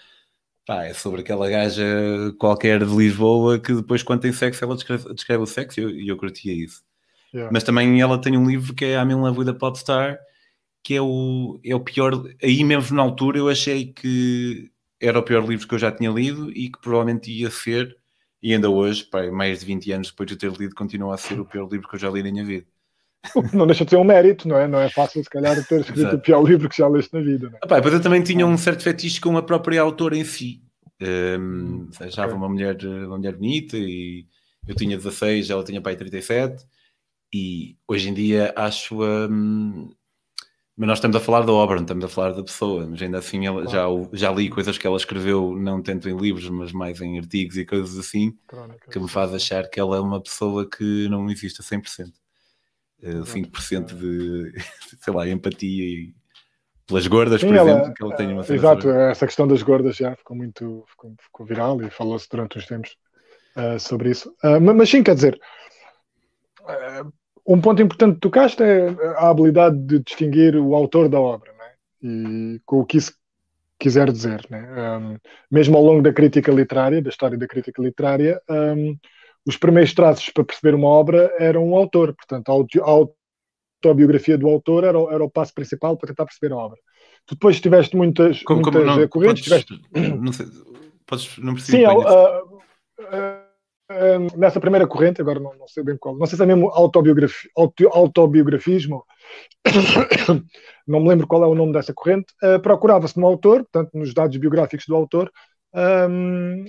pá, 0.66 0.84
é 0.84 0.92
sobre 0.92 1.20
aquela 1.20 1.48
gaja 1.48 1.84
qualquer 2.38 2.84
de 2.84 2.94
Lisboa 2.94 3.58
que 3.58 3.72
depois, 3.72 4.02
quando 4.02 4.22
tem 4.22 4.32
sexo, 4.32 4.64
ela 4.64 4.74
descreve, 4.74 5.14
descreve 5.14 5.42
o 5.42 5.46
sexo 5.46 5.80
e 5.80 5.82
eu, 5.82 5.90
eu 6.08 6.16
curtia 6.16 6.52
isso. 6.52 6.82
Yeah. 7.32 7.50
Mas 7.52 7.62
também 7.62 8.00
ela 8.00 8.20
tem 8.20 8.36
um 8.36 8.46
livro 8.46 8.74
que 8.74 8.84
é 8.84 9.00
I'm 9.00 9.12
in 9.12 9.20
Love 9.20 9.38
with 9.38 9.48
a 9.48 9.54
Popstar, 9.54 10.18
que 10.86 10.94
é 10.94 11.02
o, 11.02 11.58
é 11.64 11.74
o 11.74 11.80
pior. 11.80 12.12
Aí 12.40 12.62
mesmo 12.62 12.96
na 12.96 13.02
altura 13.02 13.38
eu 13.38 13.48
achei 13.48 13.86
que 13.86 14.70
era 15.00 15.18
o 15.18 15.22
pior 15.22 15.44
livro 15.44 15.66
que 15.66 15.74
eu 15.74 15.78
já 15.80 15.90
tinha 15.90 16.08
lido 16.08 16.48
e 16.52 16.70
que 16.70 16.80
provavelmente 16.80 17.28
ia 17.28 17.50
ser, 17.50 17.96
e 18.40 18.54
ainda 18.54 18.70
hoje, 18.70 19.02
pá, 19.02 19.28
mais 19.32 19.58
de 19.58 19.66
20 19.66 19.90
anos 19.90 20.10
depois 20.10 20.28
de 20.28 20.36
ter 20.36 20.52
lido, 20.52 20.76
continua 20.76 21.16
a 21.16 21.18
ser 21.18 21.40
o 21.40 21.44
pior 21.44 21.68
livro 21.68 21.88
que 21.88 21.96
eu 21.96 21.98
já 21.98 22.08
li 22.08 22.22
na 22.22 22.30
minha 22.30 22.44
vida. 22.44 22.66
Não 23.52 23.66
deixa 23.66 23.84
de 23.84 23.90
ser 23.90 23.96
um 23.96 24.04
mérito, 24.04 24.46
não 24.46 24.56
é? 24.56 24.68
Não 24.68 24.78
é 24.78 24.88
fácil, 24.88 25.24
se 25.24 25.28
calhar, 25.28 25.56
ter 25.66 25.80
escrito 25.80 25.98
Exato. 25.98 26.16
o 26.16 26.20
pior 26.20 26.44
livro 26.46 26.68
que 26.68 26.76
já 26.76 26.86
leste 26.86 27.12
na 27.12 27.20
vida. 27.20 27.50
Não 27.50 27.56
é? 27.56 27.60
Ah, 27.68 27.78
eu 27.84 28.00
também 28.00 28.22
tinha 28.22 28.46
um 28.46 28.56
certo 28.56 28.84
fetiche 28.84 29.20
com 29.20 29.36
a 29.36 29.42
própria 29.42 29.82
autora 29.82 30.16
em 30.16 30.22
si. 30.22 30.62
Um, 31.02 31.88
achava 31.98 32.28
okay. 32.28 32.38
uma, 32.38 32.48
mulher, 32.48 32.76
uma 32.84 33.16
mulher 33.16 33.34
bonita 33.34 33.76
e 33.76 34.24
eu 34.68 34.76
tinha 34.76 34.96
16, 34.96 35.50
ela 35.50 35.64
tinha 35.64 35.80
pai 35.80 35.96
37 35.96 36.64
e 37.34 37.76
hoje 37.88 38.08
em 38.08 38.14
dia 38.14 38.54
acho 38.56 39.02
um, 39.02 39.90
mas 40.76 40.88
nós 40.88 40.98
estamos 40.98 41.16
a 41.16 41.20
falar 41.20 41.40
da 41.40 41.52
obra, 41.52 41.76
não 41.76 41.84
estamos 41.84 42.04
a 42.04 42.08
falar 42.08 42.32
da 42.32 42.42
pessoa, 42.42 42.86
mas 42.86 43.00
ainda 43.00 43.18
assim 43.18 43.46
ela, 43.46 43.62
claro. 43.64 44.10
já, 44.12 44.28
já 44.28 44.32
li 44.32 44.50
coisas 44.50 44.76
que 44.76 44.86
ela 44.86 44.96
escreveu, 44.96 45.56
não 45.56 45.82
tanto 45.82 46.08
em 46.08 46.16
livros, 46.16 46.50
mas 46.50 46.70
mais 46.70 47.00
em 47.00 47.18
artigos 47.18 47.56
e 47.56 47.64
coisas 47.64 47.98
assim, 47.98 48.36
Crónica, 48.46 48.90
que 48.90 48.98
me 48.98 49.08
faz 49.08 49.32
achar 49.32 49.68
que 49.70 49.80
ela 49.80 49.96
é 49.96 50.00
uma 50.00 50.20
pessoa 50.20 50.68
que 50.68 51.08
não 51.08 51.30
existe 51.30 51.62
a 51.62 51.64
100%. 51.64 52.12
Uh, 53.02 53.22
5% 53.24 53.94
de, 53.94 54.52
sei 55.00 55.12
lá, 55.12 55.28
empatia 55.28 55.84
e 55.84 56.14
pelas 56.86 57.06
gordas, 57.06 57.40
Sim, 57.40 57.48
por 57.48 57.56
ela, 57.56 57.70
exemplo, 57.70 57.94
que 57.94 58.02
ela 58.02 58.16
tem 58.16 58.32
uma 58.32 58.42
Exato, 58.42 58.88
essa 58.90 59.26
questão 59.26 59.48
das 59.48 59.62
gordas 59.62 59.96
já 59.96 60.14
ficou 60.14 60.36
muito 60.36 60.84
ficou, 60.88 61.14
ficou 61.20 61.46
viral 61.46 61.82
e 61.82 61.90
falou-se 61.90 62.28
durante 62.30 62.58
uns 62.58 62.66
tempos 62.66 62.96
uh, 63.56 63.80
sobre 63.80 64.10
isso. 64.10 64.30
Uh, 64.44 64.60
mas 64.60 64.88
sim, 64.88 65.02
quer 65.02 65.14
dizer, 65.14 65.38
um 67.46 67.60
ponto 67.60 67.80
importante 67.80 68.14
que 68.14 68.20
tocaste 68.20 68.62
é 68.62 68.88
a 69.16 69.30
habilidade 69.30 69.78
de 69.78 70.00
distinguir 70.00 70.56
o 70.56 70.74
autor 70.74 71.08
da 71.08 71.20
obra, 71.20 71.52
né? 71.52 71.70
e 72.02 72.60
com 72.64 72.80
o 72.80 72.84
que 72.84 72.98
isso 72.98 73.12
quiser 73.78 74.10
dizer. 74.10 74.44
Né? 74.50 74.66
Um, 74.98 75.16
mesmo 75.50 75.76
ao 75.76 75.84
longo 75.84 76.02
da 76.02 76.12
crítica 76.12 76.50
literária, 76.50 77.00
da 77.00 77.10
história 77.10 77.38
da 77.38 77.46
crítica 77.46 77.80
literária, 77.80 78.40
um, 78.48 78.96
os 79.46 79.56
primeiros 79.56 79.94
traços 79.94 80.28
para 80.30 80.44
perceber 80.44 80.74
uma 80.74 80.88
obra 80.88 81.32
eram 81.38 81.70
o 81.70 81.76
autor, 81.76 82.14
portanto, 82.14 82.48
a 82.48 82.90
autobiografia 82.90 84.36
do 84.36 84.48
autor 84.48 84.82
era, 84.82 84.98
o, 84.98 85.10
era 85.10 85.24
o 85.24 85.30
passo 85.30 85.54
principal 85.54 85.96
para 85.96 86.08
tentar 86.08 86.24
perceber 86.24 86.52
a 86.52 86.56
obra. 86.56 86.78
Tu 87.26 87.34
depois 87.34 87.60
tiveste 87.60 87.96
muitas, 87.96 88.42
como, 88.42 88.60
muitas 88.60 88.82
como 88.82 89.00
não, 89.00 89.08
correntes. 89.08 89.48
Podes, 89.48 89.64
tiveste... 89.64 89.80
Não, 90.20 90.32
sei, 90.32 90.46
podes, 91.06 91.38
não 91.38 91.56
Sim, 91.56 91.84
uh, 91.84 92.00
uh, 92.00 93.45
nessa 94.36 94.60
primeira 94.60 94.86
corrente, 94.86 95.20
agora 95.20 95.38
não, 95.38 95.54
não, 95.56 95.68
sei 95.68 95.84
bem 95.84 95.96
qual, 95.96 96.16
não 96.16 96.26
sei 96.26 96.36
se 96.36 96.42
é 96.42 96.46
mesmo 96.46 96.68
auto, 96.70 96.98
autobiografismo, 97.92 99.04
não 100.86 101.00
me 101.00 101.08
lembro 101.08 101.26
qual 101.26 101.44
é 101.44 101.46
o 101.46 101.54
nome 101.54 101.72
dessa 101.72 101.94
corrente, 101.94 102.26
uh, 102.42 102.60
procurava-se 102.60 103.18
no 103.18 103.26
autor, 103.26 103.62
portanto, 103.64 103.90
nos 103.94 104.12
dados 104.12 104.36
biográficos 104.36 104.86
do 104.88 104.96
autor, 104.96 105.30
um, 105.74 106.64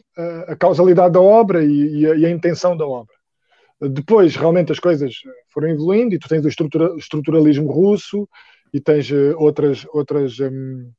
a 0.48 0.56
causalidade 0.56 1.14
da 1.14 1.22
obra 1.22 1.64
e, 1.64 2.02
e, 2.02 2.08
a, 2.08 2.16
e, 2.16 2.26
a, 2.26 2.30
intenção 2.30 2.76
da 2.76 2.86
obra. 2.86 3.16
Depois, 3.80 4.36
realmente, 4.36 4.72
as 4.72 4.80
coisas 4.80 5.14
foram 5.50 5.70
evoluindo 5.70 6.14
e 6.14 6.20
tu 6.20 6.28
tens 6.28 6.44
o 6.44 6.48
estrutura, 6.48 6.94
estruturalismo 6.98 7.72
russo 7.72 8.28
e 8.74 8.82
tens 8.82 9.10
uh, 9.10 9.36
outras, 9.38 9.86
outras, 9.94 10.40
um, 10.40 10.92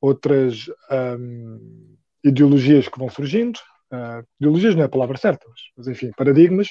outras 0.00 0.70
um, 1.18 1.96
ideologias 2.24 2.88
que 2.88 2.98
vão 2.98 3.10
surgindo, 3.10 3.58
uh, 3.92 4.24
ideologias 4.40 4.74
não 4.74 4.82
é 4.82 4.86
a 4.86 4.88
palavra 4.88 5.16
certa, 5.18 5.46
mas, 5.76 5.86
enfim, 5.86 6.10
paradigmas, 6.16 6.68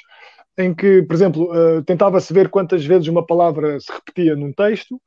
em 0.57 0.73
que, 0.73 1.03
por 1.03 1.13
exemplo, 1.13 1.51
uh, 1.51 1.83
tentava-se 1.83 2.33
ver 2.33 2.49
quantas 2.49 2.85
vezes 2.85 3.07
uma 3.07 3.25
palavra 3.25 3.79
se 3.79 3.91
repetia 3.91 4.35
num 4.35 4.51
texto 4.51 5.01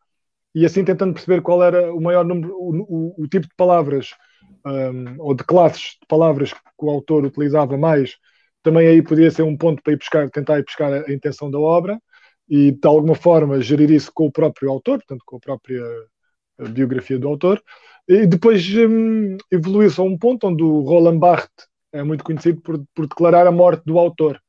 e 0.54 0.64
assim 0.64 0.84
tentando 0.84 1.14
perceber 1.14 1.42
qual 1.42 1.62
era 1.62 1.92
o 1.92 2.00
maior 2.00 2.24
número, 2.24 2.54
o, 2.54 3.14
o, 3.18 3.24
o 3.24 3.28
tipo 3.28 3.46
de 3.46 3.54
palavras 3.56 4.10
um, 4.64 5.16
ou 5.18 5.34
de 5.34 5.44
classes 5.44 5.96
de 6.00 6.06
palavras 6.08 6.52
que 6.52 6.60
o 6.80 6.90
autor 6.90 7.24
utilizava 7.24 7.76
mais, 7.76 8.16
também 8.62 8.86
aí 8.86 9.02
podia 9.02 9.30
ser 9.30 9.42
um 9.42 9.56
ponto 9.56 9.82
para 9.82 9.92
ir 9.92 9.96
buscar, 9.96 10.30
tentar 10.30 10.58
ir 10.58 10.64
buscar 10.64 10.92
a, 10.92 11.04
a 11.06 11.12
intenção 11.12 11.50
da 11.50 11.58
obra 11.58 12.00
e 12.48 12.72
de 12.72 12.86
alguma 12.88 13.14
forma 13.14 13.60
gerir 13.60 13.90
isso 13.90 14.10
com 14.14 14.26
o 14.26 14.32
próprio 14.32 14.70
autor, 14.70 14.98
portanto 14.98 15.22
com 15.26 15.36
a 15.36 15.40
própria 15.40 15.82
biografia 16.70 17.18
do 17.18 17.28
autor. 17.28 17.62
E 18.06 18.26
depois 18.26 18.64
um, 18.76 19.36
evoluiu-se 19.50 20.00
a 20.00 20.04
um 20.04 20.16
ponto 20.16 20.46
onde 20.46 20.62
o 20.62 20.80
Roland 20.80 21.18
Barthes 21.18 21.66
é 21.94 22.02
muito 22.02 22.24
conhecido 22.24 22.60
por, 22.60 22.84
por 22.94 23.06
declarar 23.06 23.46
a 23.46 23.52
morte 23.52 23.84
do 23.86 23.98
autor. 23.98 24.40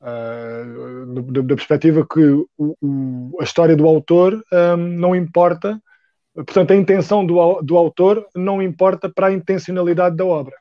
Uh, 0.00 1.22
da, 1.30 1.42
da, 1.42 1.54
perspectiva 1.54 2.04
que 2.04 2.20
o, 2.26 2.48
o, 2.58 3.36
a 3.40 3.44
história 3.44 3.76
do 3.76 3.86
autor 3.86 4.42
um, 4.52 4.76
não 4.76 5.14
importa, 5.14 5.80
portanto, 6.34 6.72
a 6.72 6.76
intenção 6.76 7.24
do, 7.24 7.62
do 7.62 7.76
autor 7.76 8.26
não 8.34 8.60
importa 8.60 9.08
para 9.08 9.28
a 9.28 9.32
intencionalidade 9.32 10.16
da 10.16 10.24
obra, 10.24 10.56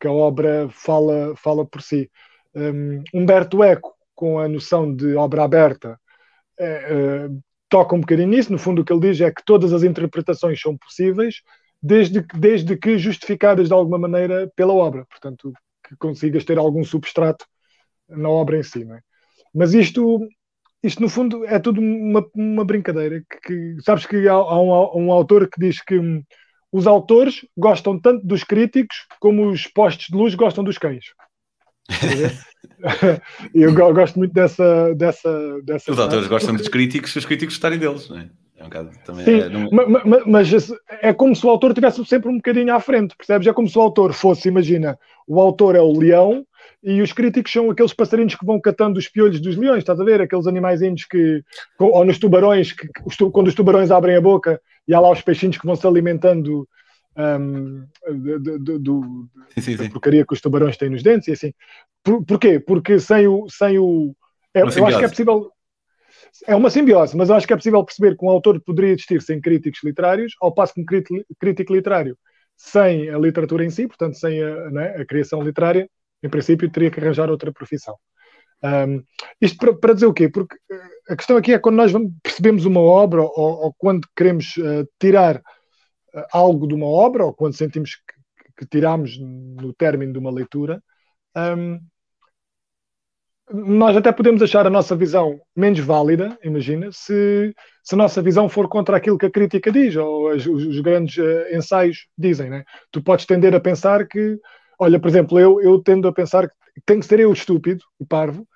que 0.00 0.08
a 0.08 0.12
obra 0.12 0.70
fala, 0.70 1.34
fala 1.36 1.66
por 1.66 1.82
si. 1.82 2.10
Um, 2.54 3.02
Humberto 3.12 3.62
Eco, 3.62 3.94
com 4.14 4.38
a 4.38 4.48
noção 4.48 4.92
de 4.94 5.14
obra 5.16 5.44
aberta, 5.44 6.00
é, 6.58 6.66
é, 6.66 7.28
toca 7.68 7.94
um 7.94 8.00
bocadinho 8.00 8.28
nisso. 8.28 8.50
No 8.50 8.58
fundo, 8.58 8.80
o 8.80 8.84
que 8.86 8.92
ele 8.92 9.02
diz 9.02 9.20
é 9.20 9.30
que 9.30 9.44
todas 9.44 9.74
as 9.74 9.82
interpretações 9.82 10.58
são 10.58 10.74
possíveis, 10.78 11.42
desde, 11.82 12.24
desde 12.34 12.76
que 12.76 12.98
justificadas 12.98 13.68
de 13.68 13.74
alguma 13.74 13.98
maneira 13.98 14.50
pela 14.56 14.72
obra, 14.72 15.06
portanto, 15.06 15.52
que 15.86 15.96
consigas 15.96 16.44
ter 16.44 16.58
algum 16.58 16.84
substrato 16.84 17.44
na 18.08 18.28
obra 18.28 18.58
em 18.58 18.62
si. 18.62 18.82
É? 18.82 19.00
Mas 19.54 19.74
isto, 19.74 20.26
isto, 20.82 21.00
no 21.00 21.08
fundo, 21.08 21.44
é 21.44 21.58
tudo 21.58 21.80
uma, 21.80 22.24
uma 22.34 22.64
brincadeira. 22.64 23.22
Que, 23.30 23.76
que 23.76 23.82
sabes 23.82 24.06
que 24.06 24.28
há, 24.28 24.32
há 24.32 24.60
um, 24.60 25.06
um, 25.06 25.12
autor 25.12 25.48
que 25.48 25.60
diz 25.60 25.82
que 25.82 25.98
hum, 25.98 26.22
os 26.72 26.86
autores 26.86 27.46
gostam 27.56 27.98
tanto 27.98 28.26
dos 28.26 28.44
críticos 28.44 29.06
como 29.20 29.48
os 29.48 29.66
postes 29.66 30.08
de 30.08 30.16
luz 30.16 30.34
gostam 30.34 30.64
dos 30.64 30.78
cães. 30.78 31.04
eu 33.54 33.72
gosto 33.72 34.18
muito 34.18 34.34
dessa. 34.34 34.94
dessa, 34.94 35.62
dessa 35.62 35.90
os 35.90 35.98
autores 35.98 36.26
gostam 36.28 36.54
dos 36.54 36.68
críticos 36.68 37.12
se 37.12 37.18
os 37.18 37.24
críticos 37.24 37.54
estarem 37.54 37.78
deles, 37.78 38.08
não 38.10 38.18
é? 38.18 38.30
É 38.58 38.62
um 38.62 38.66
bocado 38.66 38.90
também. 39.04 39.24
Sim, 39.24 39.40
é, 39.40 39.48
não... 39.48 39.68
mas, 39.70 40.26
mas, 40.26 40.72
é 41.00 41.12
como 41.12 41.34
se 41.34 41.46
o 41.46 41.50
autor 41.50 41.72
tivesse 41.72 42.04
sempre 42.04 42.28
um 42.28 42.36
bocadinho 42.36 42.74
à 42.74 42.80
frente, 42.80 43.16
percebes? 43.16 43.46
É 43.46 43.52
como 43.52 43.68
se 43.68 43.78
o 43.78 43.80
autor 43.80 44.12
fosse, 44.12 44.48
imagina, 44.48 44.98
o 45.26 45.40
autor 45.40 45.76
é 45.76 45.80
o 45.80 45.92
leão 45.92 46.44
e 46.82 47.00
os 47.00 47.12
críticos 47.12 47.52
são 47.52 47.70
aqueles 47.70 47.92
passarinhos 47.92 48.34
que 48.34 48.44
vão 48.44 48.60
catando 48.60 48.98
os 48.98 49.08
piolhos 49.08 49.40
dos 49.40 49.56
leões, 49.56 49.78
estás 49.78 50.00
a 50.00 50.04
ver? 50.04 50.20
Aqueles 50.20 50.46
animaizinhos 50.46 51.04
que, 51.04 51.42
ou 51.78 52.04
nos 52.04 52.18
tubarões, 52.18 52.72
que, 52.72 52.88
quando 53.32 53.46
os 53.46 53.54
tubarões 53.54 53.90
abrem 53.90 54.16
a 54.16 54.20
boca 54.20 54.60
e 54.86 54.94
há 54.94 55.00
lá 55.00 55.10
os 55.10 55.22
peixinhos 55.22 55.56
que 55.56 55.66
vão 55.66 55.76
se 55.76 55.86
alimentando 55.86 56.68
um, 57.16 57.84
do, 58.78 59.28
da 59.76 59.90
porcaria 59.90 60.24
que 60.24 60.32
os 60.32 60.40
tubarões 60.40 60.76
têm 60.76 60.90
nos 60.90 61.02
dentes 61.02 61.28
e 61.28 61.32
assim. 61.32 61.52
Por, 62.02 62.24
porquê? 62.24 62.60
Porque 62.60 62.98
sem 62.98 63.26
o. 63.26 63.48
Sem 63.48 63.78
o 63.78 64.14
é, 64.54 64.62
eu 64.62 64.86
acho 64.86 64.98
que 64.98 65.04
é 65.04 65.08
possível. 65.08 65.50
É 66.46 66.54
uma 66.54 66.70
simbiose, 66.70 67.16
mas 67.16 67.28
eu 67.28 67.36
acho 67.36 67.46
que 67.46 67.52
é 67.52 67.56
possível 67.56 67.84
perceber 67.84 68.16
que 68.16 68.24
um 68.24 68.28
autor 68.28 68.60
poderia 68.60 68.92
existir 68.92 69.20
sem 69.22 69.40
críticos 69.40 69.80
literários, 69.82 70.34
ao 70.40 70.52
passo 70.52 70.74
que 70.74 70.80
um 70.80 70.84
crítico 71.38 71.74
literário 71.74 72.16
sem 72.56 73.08
a 73.08 73.18
literatura 73.18 73.64
em 73.64 73.70
si, 73.70 73.86
portanto, 73.86 74.16
sem 74.16 74.42
a, 74.42 74.70
né, 74.70 74.96
a 74.96 75.06
criação 75.06 75.40
literária, 75.42 75.88
em 76.22 76.28
princípio 76.28 76.70
teria 76.70 76.90
que 76.90 76.98
arranjar 76.98 77.30
outra 77.30 77.52
profissão. 77.52 77.94
Um, 78.62 79.02
isto 79.40 79.56
para, 79.56 79.72
para, 79.74 79.94
dizer 79.94 80.06
o 80.06 80.12
quê? 80.12 80.28
Porque 80.28 80.56
a 81.08 81.14
questão 81.14 81.36
aqui 81.36 81.52
é 81.52 81.58
quando 81.60 81.76
nós 81.76 81.92
percebemos 82.20 82.64
uma 82.64 82.80
obra 82.80 83.22
ou, 83.22 83.32
ou 83.36 83.74
quando 83.78 84.08
queremos 84.16 84.56
uh, 84.56 84.88
tirar 84.98 85.40
algo 86.32 86.66
de 86.66 86.74
uma 86.74 86.86
obra, 86.86 87.24
ou 87.24 87.32
quando 87.32 87.54
sentimos 87.54 87.94
que, 87.94 88.58
que 88.58 88.66
tiramos 88.66 89.18
no 89.18 89.72
término 89.72 90.12
de 90.12 90.18
uma 90.18 90.30
leitura, 90.30 90.82
um, 91.36 91.78
nós 93.52 93.96
até 93.96 94.12
podemos 94.12 94.42
achar 94.42 94.66
a 94.66 94.70
nossa 94.70 94.94
visão 94.94 95.40
menos 95.56 95.80
válida, 95.80 96.38
imagina, 96.42 96.90
se, 96.92 97.54
se 97.82 97.94
a 97.94 97.98
nossa 97.98 98.20
visão 98.20 98.48
for 98.48 98.68
contra 98.68 98.96
aquilo 98.96 99.18
que 99.18 99.26
a 99.26 99.30
crítica 99.30 99.72
diz, 99.72 99.96
ou 99.96 100.30
os, 100.30 100.46
os 100.46 100.80
grandes 100.80 101.16
uh, 101.16 101.56
ensaios 101.56 102.06
dizem. 102.16 102.50
Né? 102.50 102.64
Tu 102.90 103.02
podes 103.02 103.26
tender 103.26 103.54
a 103.54 103.60
pensar 103.60 104.06
que, 104.06 104.38
olha, 104.78 105.00
por 105.00 105.08
exemplo, 105.08 105.38
eu, 105.38 105.60
eu 105.60 105.82
tendo 105.82 106.08
a 106.08 106.12
pensar 106.12 106.48
que 106.48 106.54
tem 106.84 107.00
que 107.00 107.06
ser 107.06 107.20
eu 107.20 107.32
estúpido, 107.32 107.84
o 107.98 108.06
parvo, 108.06 108.46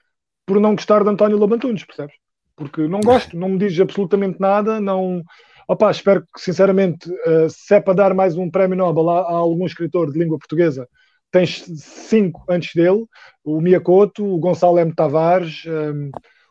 por 0.46 0.61
não 0.61 0.75
gostar 0.75 1.02
de 1.02 1.11
António 1.11 1.38
Lobantunes, 1.38 1.84
percebes? 1.84 2.14
Porque 2.54 2.87
não 2.87 3.00
gosto, 3.00 3.37
não 3.37 3.49
me 3.49 3.58
diz 3.58 3.78
absolutamente 3.80 4.38
nada, 4.38 4.80
não, 4.80 5.22
Opa, 5.68 5.90
espero 5.90 6.22
que, 6.22 6.40
sinceramente, 6.40 7.11
uh, 7.11 7.49
se 7.49 7.75
é 7.75 7.80
para 7.80 7.94
dar 7.94 8.14
mais 8.14 8.37
um 8.37 8.50
prémio 8.50 8.76
Nobel 8.76 9.08
a, 9.08 9.20
a, 9.20 9.32
algum 9.32 9.64
escritor 9.64 10.12
de 10.12 10.18
língua 10.18 10.38
portuguesa, 10.38 10.88
tens 11.32 11.64
cinco 11.78 12.44
antes 12.48 12.72
dele: 12.74 13.04
o 13.42 13.60
Miyakoto, 13.60 14.24
o 14.24 14.38
Gonçalo 14.38 14.78
M. 14.78 14.94
Tavares, 14.94 15.64
um, 15.66 16.10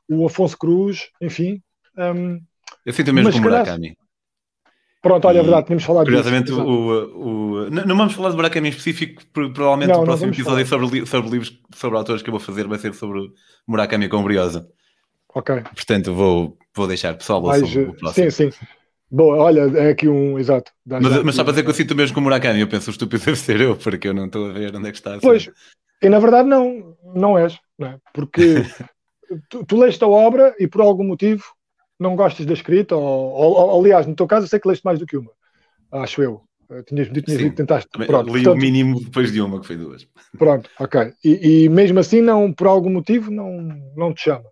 o 0.09 0.25
Afonso 0.25 0.57
Cruz, 0.57 1.09
enfim. 1.21 1.61
Um, 1.97 2.41
Eu 2.85 2.91
sinto 2.91 3.13
mesmo 3.13 3.31
com 3.31 3.37
o 3.37 3.41
Murakami. 3.41 3.95
Pronto, 5.01 5.27
olha, 5.27 5.39
é 5.39 5.41
verdade, 5.41 5.65
tínhamos 5.65 5.83
falado 5.83 6.05
Curiosamente, 6.05 6.51
disso. 6.51 6.61
O, 6.61 7.63
o, 7.63 7.69
não, 7.71 7.85
não 7.85 7.97
vamos 7.97 8.13
falar 8.13 8.29
de 8.29 8.35
Murakami 8.35 8.67
em 8.67 8.71
específico, 8.71 9.23
provavelmente 9.33 9.89
não, 9.89 10.01
o 10.01 10.03
próximo 10.03 10.31
episódio 10.31 10.65
sobre, 10.67 11.05
sobre 11.07 11.29
livros, 11.31 11.59
sobre 11.73 11.97
autores 11.97 12.21
que 12.21 12.29
eu 12.29 12.33
vou 12.33 12.39
fazer 12.39 12.67
vai 12.67 12.77
ser 12.77 12.93
sobre 12.93 13.31
Murakami 13.67 14.09
com 14.09 14.23
Briosa. 14.23 14.67
Ok. 15.33 15.63
Portanto, 15.75 16.13
vou, 16.13 16.57
vou 16.75 16.87
deixar 16.87 17.15
pessoal 17.15 17.41
sobre 17.55 17.83
o 17.85 17.93
próximo. 17.93 18.29
Sim, 18.29 18.51
sim. 18.51 18.57
Boa, 19.11 19.37
olha, 19.37 19.61
é 19.77 19.89
aqui 19.89 20.07
um. 20.07 20.39
Exato. 20.39 20.71
Mas, 20.85 21.23
mas 21.23 21.35
só 21.35 21.43
para 21.43 21.51
dizer 21.51 21.63
que 21.63 21.69
eu 21.69 21.73
sinto 21.73 21.93
mesmo 21.93 22.13
com 22.13 22.21
o 22.21 22.23
Murakami, 22.23 22.61
eu 22.61 22.67
penso 22.67 22.89
o 22.89 22.91
estúpido 22.91 23.25
deve 23.25 23.37
ser 23.37 23.59
eu, 23.59 23.75
porque 23.75 24.07
eu 24.07 24.13
não 24.13 24.27
estou 24.27 24.49
a 24.49 24.53
ver 24.53 24.73
onde 24.73 24.87
é 24.87 24.91
que 24.91 24.97
está. 24.97 25.11
Assim. 25.15 25.27
Pois, 25.27 25.49
e 26.01 26.07
na 26.07 26.17
verdade 26.17 26.47
não, 26.47 26.95
não 27.13 27.37
és, 27.37 27.59
não 27.77 27.89
é? 27.89 27.97
Porque 28.13 28.63
tu, 29.49 29.65
tu 29.65 29.77
leste 29.77 30.01
a 30.01 30.07
obra 30.07 30.55
e 30.57 30.65
por 30.65 30.79
algum 30.79 31.03
motivo 31.03 31.43
não 31.99 32.15
gostas 32.15 32.45
da 32.45 32.53
escrita, 32.53 32.95
ou, 32.95 33.03
ou, 33.03 33.53
ou, 33.53 33.81
aliás, 33.81 34.07
no 34.07 34.15
teu 34.15 34.25
caso 34.25 34.45
eu 34.45 34.49
sei 34.49 34.61
que 34.61 34.67
leste 34.67 34.85
mais 34.85 34.97
do 34.97 35.05
que 35.05 35.17
uma, 35.17 35.31
acho 35.91 36.23
eu. 36.23 36.41
Tinhas 36.87 37.11
dito, 37.11 37.25
tinhas 37.25 37.41
dito 37.41 37.55
tentaste. 37.57 37.89
Pronto, 37.91 38.27
li 38.27 38.43
portanto, 38.43 38.53
o 38.53 38.57
mínimo 38.57 39.01
depois 39.01 39.29
de 39.29 39.41
uma, 39.41 39.59
que 39.59 39.67
foi 39.67 39.75
duas. 39.75 40.07
Pronto, 40.37 40.69
ok. 40.79 41.11
E, 41.21 41.65
e 41.65 41.69
mesmo 41.69 41.99
assim, 41.99 42.21
não, 42.21 42.53
por 42.53 42.65
algum 42.65 42.89
motivo, 42.89 43.29
não, 43.29 43.61
não 43.93 44.13
te 44.13 44.21
chama. 44.21 44.45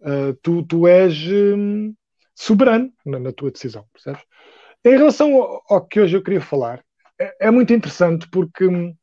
Uh, 0.00 0.34
tu, 0.40 0.62
tu 0.62 0.86
és. 0.86 1.12
Hum, 1.26 1.92
soberano 2.38 2.92
na, 3.04 3.18
na, 3.18 3.32
tua 3.32 3.50
decisão, 3.50 3.84
percebes? 3.92 4.22
Em 4.84 4.96
relação 4.96 5.34
ao, 5.34 5.62
ao, 5.68 5.86
que 5.86 6.00
hoje 6.00 6.16
eu 6.16 6.22
queria 6.22 6.40
falar, 6.40 6.82
é, 7.20 7.48
é 7.48 7.50
muito 7.50 7.72
interessante 7.72 8.28
porque 8.30 8.66
hum, 8.66 8.94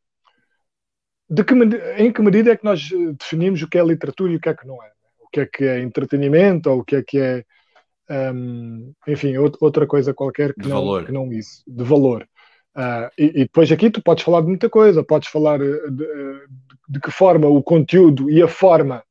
de 1.29 1.43
que, 1.43 1.53
em 1.97 2.11
que 2.13 2.21
medida 2.21 2.51
é 2.51 2.55
que 2.55 2.63
nós 2.63 2.89
eh, 2.91 3.13
definimos 3.19 3.61
o 3.61 3.67
que 3.67 3.77
é 3.77 3.83
literatura 3.83 4.31
e 4.31 4.35
o 4.35 4.39
que 4.39 4.49
é 4.49 4.53
que 4.53 4.67
não 4.67 4.81
é? 4.81 4.91
O 5.19 5.27
que 5.31 5.39
é 5.41 5.45
que 5.45 5.63
é 5.65 5.81
entretenimento 5.81 6.69
ou 6.69 6.79
o 6.79 6.85
que 6.85 6.95
é 6.95 7.03
que 7.03 7.19
é, 7.19 7.43
um, 8.31 8.93
enfim, 9.07 9.35
outra 9.37 9.87
coisa 9.87 10.13
qualquer 10.13 10.53
que, 10.53 10.61
de 10.61 10.69
não, 10.69 10.75
valor. 10.75 11.05
que 11.05 11.11
não 11.11 11.33
isso, 11.33 11.63
de 11.67 11.83
valor. 11.83 12.27
Uh, 12.75 13.09
e, 13.17 13.25
e, 13.25 13.39
depois 13.39 13.71
aqui 13.71 13.89
tu 13.89 14.03
podes 14.03 14.23
falar 14.23 14.41
de 14.41 14.47
muita 14.47 14.69
coisa, 14.69 15.03
podes 15.03 15.29
falar 15.29 15.61
eh, 15.61 15.89
de, 15.89 15.97
de, 15.97 16.47
de 16.89 16.99
que 16.99 17.09
forma 17.09 17.47
o 17.47 17.63
conteúdo 17.63 18.29
e 18.29 18.41
a 18.41 18.47
forma 18.47 19.03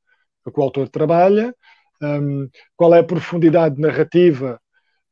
que 0.44 0.60
o 0.60 0.62
autor 0.62 0.88
trabalha, 0.88 1.54
um, 2.04 2.48
qual 2.76 2.94
é 2.94 3.00
a 3.00 3.04
profundidade 3.04 3.80
narrativa, 3.80 4.60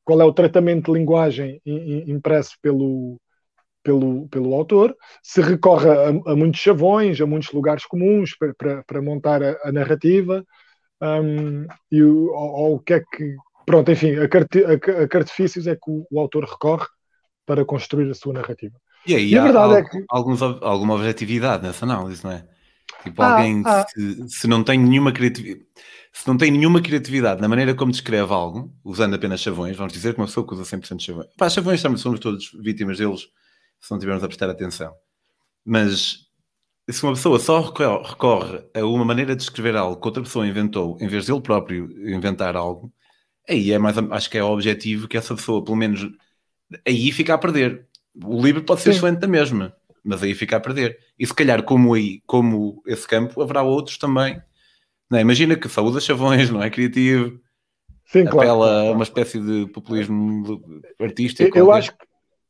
qual 0.05 0.21
é 0.21 0.25
o 0.25 0.33
tratamento 0.33 0.93
de 0.93 0.99
linguagem 0.99 1.61
impresso 1.65 2.57
pelo, 2.61 3.21
pelo, 3.83 4.29
pelo 4.29 4.55
autor, 4.55 4.97
se 5.23 5.41
recorre 5.41 5.89
a, 5.89 6.09
a 6.09 6.37
muitos 6.37 6.61
chavões, 6.61 7.21
a 7.21 7.27
muitos 7.27 7.53
lugares 7.53 7.85
comuns 7.85 8.37
para, 8.37 8.55
para, 8.55 8.83
para 8.85 9.03
montar 9.03 9.43
a, 9.43 9.57
a 9.65 9.73
narrativa, 9.73 10.45
um, 11.03 11.67
e 11.91 12.03
o, 12.03 12.33
ou, 12.33 12.77
o 12.77 12.79
que 12.79 12.95
é 12.95 13.01
que. 13.01 13.37
Pronto, 13.67 13.91
enfim, 13.91 14.15
a, 14.17 14.23
a, 14.23 15.03
a 15.03 15.09
que 15.09 15.17
artifícios 15.17 15.67
é 15.67 15.75
que 15.75 15.91
o, 15.91 16.07
o, 16.11 16.21
autor 16.21 16.45
recorre 16.45 16.87
para 17.47 17.65
construir 17.65 18.11
a 18.11 18.15
sua 18.15 18.33
narrativa. 18.33 18.77
E 19.07 19.15
aí, 19.15 19.31
e 19.31 19.39
a 19.39 19.43
verdade 19.43 19.75
é 19.75 19.83
que... 19.83 20.05
alguns, 20.09 20.41
alguma 20.43 20.95
objetividade 20.95 21.63
nessa 21.63 21.85
análise, 21.85 22.23
não 22.25 22.33
é? 22.33 22.45
Tipo, 23.03 23.23
ah, 23.23 23.33
alguém, 23.33 23.63
ah. 23.67 23.85
Se, 23.89 24.29
se 24.29 24.47
não 24.47 24.63
tem 24.63 24.79
nenhuma 24.79 25.13
criatividade 25.13 25.67
se 26.13 26.29
não 26.29 26.37
tem 26.37 26.51
nenhuma 26.51 26.83
criatividade 26.83 27.41
na 27.41 27.49
maneira 27.49 27.75
como 27.75 27.91
descreve 27.91 28.33
algo, 28.33 28.71
usando 28.85 29.15
apenas 29.15 29.41
chavões, 29.41 29.77
vamos 29.77 29.95
dizer 29.95 30.13
que 30.13 30.21
uma 30.21 30.27
pessoa 30.27 30.47
que 30.47 30.53
usa 30.53 30.77
100% 30.77 30.97
de 30.97 31.05
chavões. 31.05 31.29
Pá, 31.39 31.49
chavões 31.49 31.81
também 31.81 31.97
somos 31.97 32.21
todos 32.21 32.53
vítimas 32.61 32.99
deles 32.99 33.29
se 33.81 33.91
não 33.91 33.99
tivermos 33.99 34.23
a 34.23 34.29
prestar 34.29 34.51
atenção. 34.51 34.95
Mas 35.65 36.27
se 36.89 37.03
uma 37.03 37.15
pessoa 37.15 37.39
só 37.39 37.61
recorre 37.61 38.63
a 38.75 38.85
uma 38.85 39.05
maneira 39.05 39.35
de 39.35 39.43
escrever 39.43 39.75
algo 39.75 40.01
que 40.01 40.07
outra 40.07 40.23
pessoa 40.23 40.47
inventou, 40.47 40.99
em 41.01 41.09
vez 41.09 41.25
de 41.25 41.33
ele 41.33 41.41
próprio 41.41 41.91
inventar 42.09 42.57
algo, 42.57 42.93
aí 43.49 43.73
é 43.73 43.79
mais, 43.79 43.97
acho 43.97 44.31
que 44.31 44.37
é 44.37 44.45
o 44.45 44.53
objetivo 44.53 45.09
que 45.09 45.17
essa 45.17 45.35
pessoa, 45.35 45.65
pelo 45.65 45.77
menos, 45.77 46.09
aí 46.87 47.11
fica 47.11 47.35
a 47.35 47.39
perder. 47.39 47.87
O 48.23 48.43
livro 48.43 48.63
pode 48.63 48.83
ser 48.83 48.93
Sim. 48.93 48.99
excelente 48.99 49.21
da 49.21 49.27
mesma, 49.27 49.75
mas 50.05 50.23
aí 50.23 50.35
fica 50.35 50.57
a 50.57 50.61
perder. 50.61 50.99
E 51.19 51.27
se 51.27 51.35
calhar, 51.35 51.63
como 51.63 51.95
aí, 51.95 52.21
como 52.27 52.83
esse 52.87 53.07
campo, 53.07 53.41
haverá 53.43 53.63
outros 53.63 53.99
também 53.99 54.41
não, 55.13 55.21
imagina 55.21 55.55
que 55.57 55.69
só 55.69 55.83
usa 55.83 56.01
chavões, 56.01 56.49
não 56.49 56.63
é 56.63 56.71
criativo. 56.71 57.39
Sim, 58.07 58.21
apela 58.23 58.33
claro, 58.33 58.59
claro. 58.61 58.89
a 58.89 58.93
uma 58.93 59.03
espécie 59.03 59.39
de 59.39 59.67
populismo 59.67 60.63
artístico. 60.99 61.57
Eu, 61.57 61.71
acho, 61.71 61.93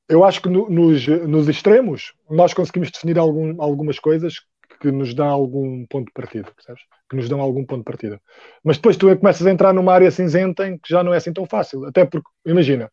eu 0.08 0.24
acho 0.24 0.40
que 0.40 0.48
no, 0.48 0.70
nos, 0.70 1.04
nos 1.08 1.48
extremos 1.48 2.14
nós 2.30 2.54
conseguimos 2.54 2.92
definir 2.92 3.18
algum, 3.18 3.60
algumas 3.60 3.98
coisas 3.98 4.42
que 4.80 4.92
nos 4.92 5.12
dão 5.12 5.26
algum 5.28 5.84
ponto 5.86 6.06
de 6.06 6.12
partida, 6.12 6.52
percebes? 6.54 6.82
Que 7.10 7.16
nos 7.16 7.28
dão 7.28 7.40
algum 7.40 7.64
ponto 7.64 7.78
de 7.80 7.84
partida. 7.84 8.20
Mas 8.62 8.76
depois 8.76 8.96
tu 8.96 9.14
começas 9.16 9.44
a 9.44 9.50
entrar 9.50 9.72
numa 9.72 9.92
área 9.92 10.10
cinzenta 10.12 10.68
em 10.68 10.78
que 10.78 10.88
já 10.88 11.02
não 11.02 11.12
é 11.12 11.16
assim 11.16 11.32
tão 11.32 11.46
fácil. 11.46 11.84
Até 11.84 12.04
porque, 12.04 12.28
imagina, 12.46 12.88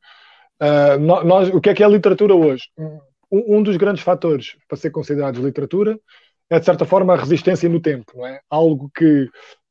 uh, 0.63 1.00
nós, 1.00 1.50
o 1.50 1.62
que 1.62 1.70
é 1.70 1.75
que 1.75 1.84
é 1.84 1.86
a 1.86 1.89
literatura 1.89 2.34
hoje? 2.34 2.63
Um, 3.32 3.58
um 3.58 3.64
dos 3.64 3.78
grandes 3.78 4.04
fatores 4.04 4.56
para 4.68 4.78
ser 4.78 4.90
considerado 4.90 5.42
literatura 5.42 6.00
é, 6.50 6.60
de 6.60 6.66
certa 6.66 6.84
forma, 6.84 7.14
a 7.14 7.18
resistência 7.18 7.70
no 7.70 7.80
tempo, 7.80 8.12
não 8.16 8.26
é? 8.26 8.40
Algo 8.50 8.90
que 8.96 9.30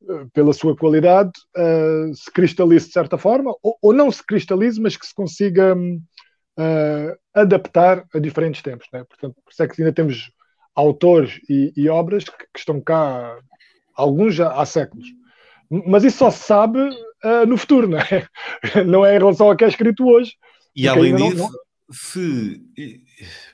eh, 0.09 0.27
pela 0.33 0.53
sua 0.53 0.77
qualidade, 0.77 1.33
uh, 1.57 2.15
se 2.15 2.31
cristalize 2.31 2.87
de 2.87 2.93
certa 2.93 3.19
forma, 3.19 3.53
ou, 3.63 3.77
ou, 3.83 3.93
não 3.93 4.13
se 4.13 4.25
cristalize, 4.25 4.81
mas 4.81 4.97
que 4.97 5.05
se 5.05 5.13
consiga 5.13 5.75
uh, 5.77 7.19
adaptar 7.35 8.05
a 8.15 8.19
diferentes 8.21 8.63
tempos. 8.63 8.87
Né? 8.93 9.03
Portanto, 9.03 9.35
por 9.45 9.51
isso 9.51 9.63
é 9.63 9.67
que 9.67 9.83
ainda 9.83 9.93
temos 9.93 10.31
autores 10.73 11.41
e, 11.51 11.73
e 11.77 11.89
obras 11.89 12.25
que, 12.25 12.37
que, 12.37 12.59
estão 12.61 12.81
cá, 12.81 13.37
alguns 13.93 14.37
já 14.37 14.53
há 14.53 14.65
séculos. 14.65 15.09
Mas 15.69 16.05
isso 16.05 16.19
só 16.19 16.31
se 16.31 16.45
sabe 16.45 16.79
uh, 16.79 17.45
no 17.45 17.57
futuro, 17.57 17.89
não 17.89 17.99
é? 17.99 18.29
Não 18.87 19.05
é 19.05 19.17
em 19.17 19.19
relação 19.19 19.49
ao 19.49 19.57
que 19.57 19.65
é 19.65 19.69
escrito 19.69 20.07
hoje. 20.07 20.35
E 20.77 20.87
além 20.87 21.17
disso, 21.17 21.37
não, 21.37 21.51
não... 21.51 21.59
se 21.91 22.63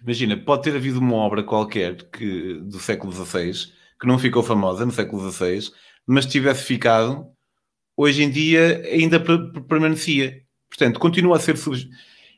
imagina, 0.02 0.36
pode 0.36 0.62
ter 0.62 0.76
havido 0.76 0.98
uma 0.98 1.16
obra 1.16 1.42
qualquer 1.42 1.96
que, 2.10 2.60
do 2.62 2.78
século 2.78 3.12
XVI 3.12 3.72
que 4.00 4.06
não 4.06 4.18
ficou 4.18 4.42
famosa 4.42 4.84
no 4.84 4.92
século 4.92 5.30
XVI 5.30 5.70
mas 6.06 6.26
tivesse 6.26 6.64
ficado, 6.64 7.26
hoje 7.96 8.22
em 8.22 8.30
dia 8.30 8.82
ainda 8.86 9.20
permanecia. 9.68 10.42
Portanto, 10.68 10.98
continua 10.98 11.36
a 11.36 11.40
ser. 11.40 11.56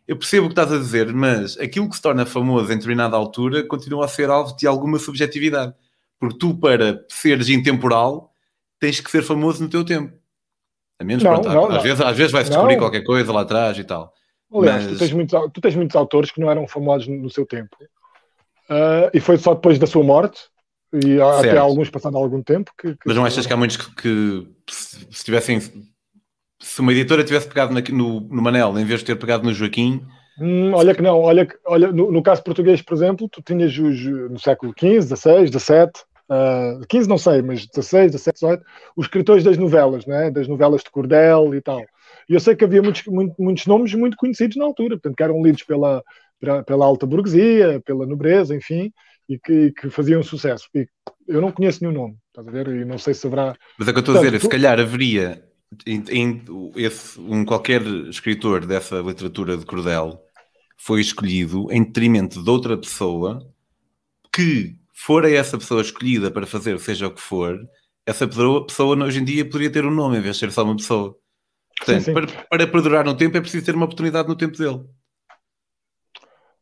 Eu 0.07 0.17
percebo 0.17 0.47
o 0.47 0.49
que 0.49 0.53
estás 0.53 0.73
a 0.73 0.79
dizer, 0.79 1.13
mas 1.13 1.59
aquilo 1.59 1.89
que 1.89 1.97
se 1.97 2.03
torna 2.03 2.25
famoso 2.25 2.73
em 2.73 2.77
determinada 2.77 3.17
altura 3.17 3.67
continua 3.67 4.05
a 4.05 4.09
ser 4.09 4.31
alvo 4.31 4.57
de 4.57 4.67
alguma 4.67 4.99
subjetividade. 4.99 5.75
Porque 6.19 6.39
tu, 6.39 6.57
para 6.57 7.05
seres 7.09 7.49
intemporal, 7.49 8.31
tens 8.79 9.01
que 9.01 9.11
ser 9.11 9.23
famoso 9.23 9.63
no 9.63 9.69
teu 9.69 9.85
tempo. 9.85 10.17
A 10.99 11.05
menos, 11.05 11.23
não, 11.23 11.33
pronto, 11.33 11.49
não, 11.49 11.65
às, 11.67 11.75
não. 11.75 11.83
Vezes, 11.83 12.01
às 12.01 12.17
vezes 12.17 12.33
vai-se 12.33 12.51
descobrir 12.51 12.79
qualquer 12.79 13.03
coisa 13.03 13.33
lá 13.33 13.43
atrás 13.43 13.77
e 13.79 13.85
tal. 13.85 14.15
Aliás, 14.61 14.85
Mas... 14.85 14.93
tu, 14.93 14.99
tens 14.99 15.13
muitos, 15.13 15.53
tu 15.53 15.61
tens 15.61 15.75
muitos 15.75 15.97
autores 15.97 16.31
que 16.31 16.41
não 16.41 16.51
eram 16.51 16.67
famosos 16.67 17.09
no 17.09 17.31
seu 17.31 17.47
tempo. 17.47 17.77
Uh, 18.69 19.11
e 19.15 19.21
foi 19.21 19.37
só 19.37 19.55
depois 19.55 19.79
da 19.79 19.87
sua 19.87 20.03
morte, 20.03 20.41
e 20.93 21.21
até 21.21 21.59
alguns 21.59 21.91
passando 21.91 22.17
algum 22.17 22.43
tempo. 22.43 22.73
Que, 22.79 22.93
que 22.93 22.99
Mas 23.07 23.17
não 23.17 23.25
achas 23.25 23.47
que 23.47 23.53
há 23.53 23.57
muitos 23.57 23.77
que, 23.77 24.49
que 24.67 24.75
se 24.75 25.25
tivessem. 25.25 25.61
Se 26.61 26.81
uma 26.81 26.93
editora 26.93 27.23
tivesse 27.23 27.49
pegado 27.49 27.75
no, 27.93 28.21
no 28.21 28.43
Manel 28.43 28.79
em 28.79 28.85
vez 28.85 29.01
de 29.01 29.07
ter 29.07 29.17
pegado 29.17 29.45
no 29.45 29.53
Joaquim, 29.53 30.03
Hum, 30.39 30.75
olha 30.75 30.95
que 30.95 31.01
não, 31.01 31.19
olha, 31.21 31.49
olha 31.65 31.91
no, 31.91 32.13
no, 32.13 32.23
caso 32.23 32.43
português, 32.43 32.83
por 32.83 32.95
exemplo, 32.95 33.29
tu 33.29 33.41
tinhas 33.41 33.77
os, 33.79 34.05
no 34.05 34.39
século 34.39 34.75
XV, 34.79 35.17
XVI, 35.17 35.49
XVII, 35.49 35.91
uh, 36.29 36.87
15 36.87 37.09
não 37.09 37.17
sei, 37.17 37.41
mas 37.41 37.67
16, 37.67 38.13
17, 38.13 38.35
18, 38.41 38.65
os 38.97 39.07
escritores 39.07 39.45
das 39.45 39.57
novelas, 39.57 40.05
né? 40.05 40.31
das 40.31 40.47
novelas 40.47 40.83
de 40.83 40.91
cordel 40.91 41.55
e 41.55 41.63
tal. 41.63 41.83
E 42.29 42.35
eu 42.35 42.41
sei 42.41 42.57
que 42.57 42.65
havia 42.65 42.83
muitos, 42.83 43.05
muito, 43.07 43.35
muitos 43.39 43.67
nomes 43.67 43.95
muito 43.95 44.17
conhecidos 44.17 44.57
na 44.57 44.65
altura, 44.65 44.97
portanto, 44.97 45.17
que 45.17 45.23
eram 45.23 45.43
lidos 45.43 45.63
pela, 45.63 46.03
pela, 46.67 46.85
alta 46.85 47.07
burguesia, 47.07 47.81
pela 47.85 48.07
nobreza, 48.07 48.55
enfim, 48.55 48.93
e 49.29 49.39
que, 49.39 49.73
que, 49.73 49.91
faziam 49.91 50.23
sucesso. 50.23 50.69
E 50.75 50.89
eu 51.29 51.41
não 51.41 51.53
conheço 51.53 51.83
nenhum 51.83 51.95
nome, 51.95 52.17
estás 52.29 52.47
a 52.47 52.51
ver? 52.51 52.69
E 52.69 52.85
não 52.85 52.99
sei 52.99 53.15
se 53.15 53.27
haverá. 53.27 53.55
Mas 53.79 53.89
é 53.89 53.93
que 53.93 53.99
eu 53.99 54.01
estou 54.01 54.17
a 54.17 54.19
dizer, 54.19 54.39
tu... 54.39 54.43
se 54.43 54.49
calhar 54.49 54.79
haveria 54.79 55.43
em, 55.87 56.05
em, 56.11 56.45
esse, 56.77 57.19
um 57.21 57.45
qualquer 57.45 57.83
escritor 58.09 58.65
dessa 58.67 58.97
literatura 59.01 59.57
de 59.57 59.67
cordel 59.67 60.21
foi 60.77 61.01
escolhido 61.01 61.67
em 61.73 61.83
detrimento 61.83 62.43
de 62.43 62.51
outra 62.51 62.77
pessoa 62.77 63.47
que 64.33 64.77
fora 64.93 65.31
essa 65.31 65.59
pessoa 65.59 65.81
escolhida 65.81 66.31
para 66.31 66.47
fazer 66.47 66.79
seja 66.79 67.07
o 67.07 67.11
que 67.11 67.21
for, 67.21 67.59
essa 68.05 68.27
pessoa, 68.27 68.67
pessoa 68.67 69.05
hoje 69.05 69.21
em 69.21 69.25
dia 69.25 69.45
poderia 69.45 69.71
ter 69.71 69.85
um 69.85 69.91
nome 69.91 70.19
em 70.19 70.21
vez 70.21 70.37
de 70.37 70.41
ser 70.41 70.53
só 70.53 70.63
uma 70.63 70.77
pessoa. 70.77 71.17
Portanto, 71.79 71.99
sim, 71.99 72.01
sim. 72.01 72.15
Para, 72.15 72.27
para 72.49 72.67
perdurar 72.67 73.05
no 73.05 73.17
tempo 73.17 73.37
é 73.37 73.41
preciso 73.41 73.65
ter 73.65 73.75
uma 73.75 73.85
oportunidade 73.85 74.29
no 74.29 74.37
tempo 74.37 74.57
dele. 74.57 74.85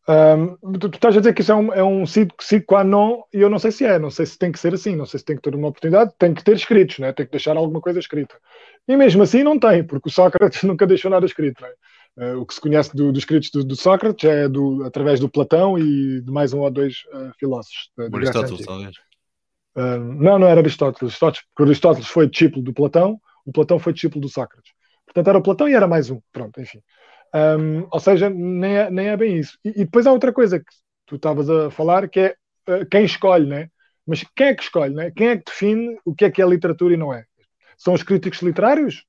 Um, 0.06 0.78
tu, 0.78 0.90
tu, 0.90 0.96
estás 0.96 1.16
a 1.16 1.20
dizer 1.20 1.32
que 1.32 1.40
isso 1.40 1.52
é 1.52 1.54
um, 1.54 1.72
é 1.72 1.82
um 1.82 2.04
sine 2.04 2.28
qua 2.66 2.84
non 2.84 3.22
e 3.32 3.40
eu 3.40 3.48
não 3.48 3.58
sei 3.58 3.72
se 3.72 3.86
é, 3.86 3.98
não 3.98 4.10
sei 4.10 4.26
se 4.26 4.36
tem 4.36 4.52
que 4.52 4.58
ser 4.58 4.74
assim, 4.74 4.94
não 4.94 5.06
sei 5.06 5.18
se 5.18 5.24
tem 5.24 5.34
que 5.34 5.40
ter 5.40 5.54
uma 5.54 5.68
oportunidade, 5.68 6.12
tem 6.18 6.34
que 6.34 6.44
ter 6.44 6.54
escritos, 6.54 6.98
né? 6.98 7.10
tem 7.12 7.24
que 7.24 7.32
deixar 7.32 7.56
alguma 7.56 7.80
coisa 7.80 7.98
escrita. 7.98 8.34
E 8.86 8.96
mesmo 8.96 9.22
assim 9.22 9.42
não 9.42 9.58
tem, 9.58 9.82
porque 9.82 10.10
o 10.10 10.12
Sócrates 10.12 10.62
nunca 10.64 10.86
deixou 10.86 11.10
nada 11.10 11.24
escrito. 11.24 11.62
Né? 11.62 11.70
Uh, 12.16 12.40
o 12.40 12.46
que 12.46 12.54
se 12.54 12.60
conhece 12.60 12.94
do, 12.94 13.10
dos 13.10 13.22
escritos 13.22 13.50
do, 13.50 13.64
do, 13.64 13.74
Sócrates 13.74 14.28
é 14.28 14.46
do, 14.46 14.84
através 14.84 15.18
do 15.20 15.28
Platão 15.28 15.78
e 15.78 16.20
de 16.20 16.30
mais 16.30 16.52
um 16.52 16.60
ou 16.60 16.70
dois 16.70 16.98
uh, 17.14 17.32
filósofos. 17.38 17.90
Aristóteles, 18.12 18.66
talvez. 18.66 18.96
Uh, 19.74 19.98
não, 19.98 20.38
não 20.38 20.46
era 20.46 20.60
Aristóteles. 20.60 21.12
Aristóteles. 21.12 21.46
Porque 21.48 21.70
Aristóteles 21.70 22.08
foi 22.08 22.28
discípulo 22.28 22.62
do 22.62 22.74
Platão, 22.74 23.18
o 23.46 23.52
Platão 23.52 23.78
foi 23.78 23.94
discípulo 23.94 24.20
do 24.20 24.28
Sócrates. 24.28 24.70
Portanto, 25.06 25.28
era 25.28 25.38
o 25.38 25.42
Platão 25.42 25.68
e 25.68 25.74
era 25.74 25.86
mais 25.86 26.10
um. 26.10 26.20
Pronto, 26.32 26.60
enfim. 26.60 26.80
Um, 27.34 27.86
ou 27.90 28.00
seja, 28.00 28.30
nem 28.30 28.76
é, 28.76 28.90
nem 28.90 29.08
é 29.08 29.16
bem 29.16 29.38
isso. 29.38 29.58
E, 29.64 29.70
e, 29.70 29.84
depois 29.84 30.06
há 30.06 30.12
outra 30.12 30.32
coisa 30.32 30.58
que 30.58 30.66
tu 31.06 31.16
estavas 31.16 31.50
a 31.50 31.70
falar, 31.70 32.08
que 32.08 32.20
é 32.20 32.34
quem 32.90 33.04
escolhe, 33.04 33.46
né? 33.46 33.68
Mas 34.06 34.24
quem 34.36 34.48
é 34.48 34.54
que 34.54 34.62
escolhe, 34.62 34.94
né? 34.94 35.10
Quem 35.10 35.28
é 35.28 35.36
que 35.36 35.44
define 35.46 35.98
o 36.04 36.14
que 36.14 36.24
é 36.24 36.30
que 36.30 36.42
é 36.42 36.46
literatura 36.46 36.94
e 36.94 36.96
não 36.96 37.12
é? 37.12 37.24
São 37.76 37.94
os 37.94 38.02
críticos 38.02 38.40
literários? 38.40 39.04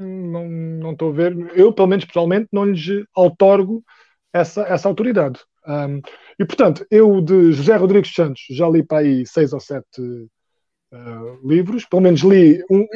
não, 0.00 0.48
não 0.48 0.92
estou 0.92 1.10
a 1.10 1.14
ver, 1.14 1.36
eu, 1.54 1.72
pelo 1.72 1.88
menos 1.88 2.04
pessoalmente, 2.04 2.48
não 2.52 2.64
lhes 2.64 3.04
outorgo 3.14 3.84
essa, 4.32 4.62
essa 4.62 4.88
autoridade. 4.88 5.40
Um, 5.66 6.00
e, 6.38 6.44
portanto, 6.44 6.86
eu 6.90 7.20
de 7.20 7.52
José 7.52 7.76
Rodrigues 7.76 8.12
Santos 8.14 8.42
já 8.50 8.68
li 8.68 8.82
para 8.82 8.98
aí 8.98 9.26
seis 9.26 9.52
ou 9.52 9.60
sete 9.60 10.00
uh, 10.00 11.48
livros, 11.48 11.84
pelo 11.84 12.02
menos 12.02 12.20
li 12.22 12.62
um, 12.70 12.86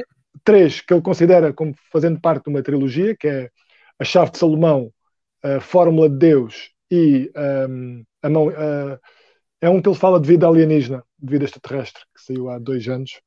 três 0.45 0.81
que 0.81 0.93
ele 0.93 1.03
considera 1.03 1.53
como 1.53 1.75
fazendo 1.91 2.21
parte 2.21 2.45
de 2.45 2.51
uma 2.51 2.63
trilogia, 2.63 3.17
que 3.17 3.27
é 3.27 3.51
A 3.99 4.05
Chave 4.05 4.33
de 4.33 4.39
Salomão, 4.39 4.93
A 5.43 5.61
Fórmula 5.61 6.09
de 6.09 6.17
Deus 6.17 6.71
e 6.91 7.33
um, 7.69 8.05
a 8.23 8.31
mão, 8.31 8.49
uh, 8.49 8.99
é 9.61 9.69
um 9.69 9.81
que 9.81 9.89
ele 9.89 9.97
fala 9.97 10.21
de 10.21 10.29
vida 10.29 10.47
alienígena, 10.47 11.03
de 11.19 11.31
vida 11.31 11.45
extraterrestre, 11.45 12.03
que 12.15 12.23
saiu 12.23 12.51
há 12.51 12.59
dois 12.59 12.87
anos. 12.89 13.21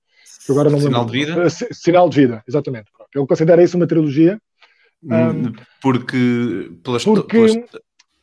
Que 0.46 0.52
agora 0.52 0.70
não 0.70 0.80
Sinal 0.80 1.06
lembro. 1.06 1.12
de 1.12 1.26
vida? 1.26 1.46
Uh, 1.46 1.74
sinal 1.74 2.10
de 2.10 2.22
vida, 2.22 2.44
exatamente. 2.48 2.92
Ele 3.14 3.28
considera 3.28 3.64
isso 3.64 3.78
uma 3.78 3.88
trilogia. 3.88 4.40
Um, 5.04 5.54
porque, 5.82 6.72
pelas, 6.84 7.04
porque 7.04 7.38
pelas... 7.38 7.56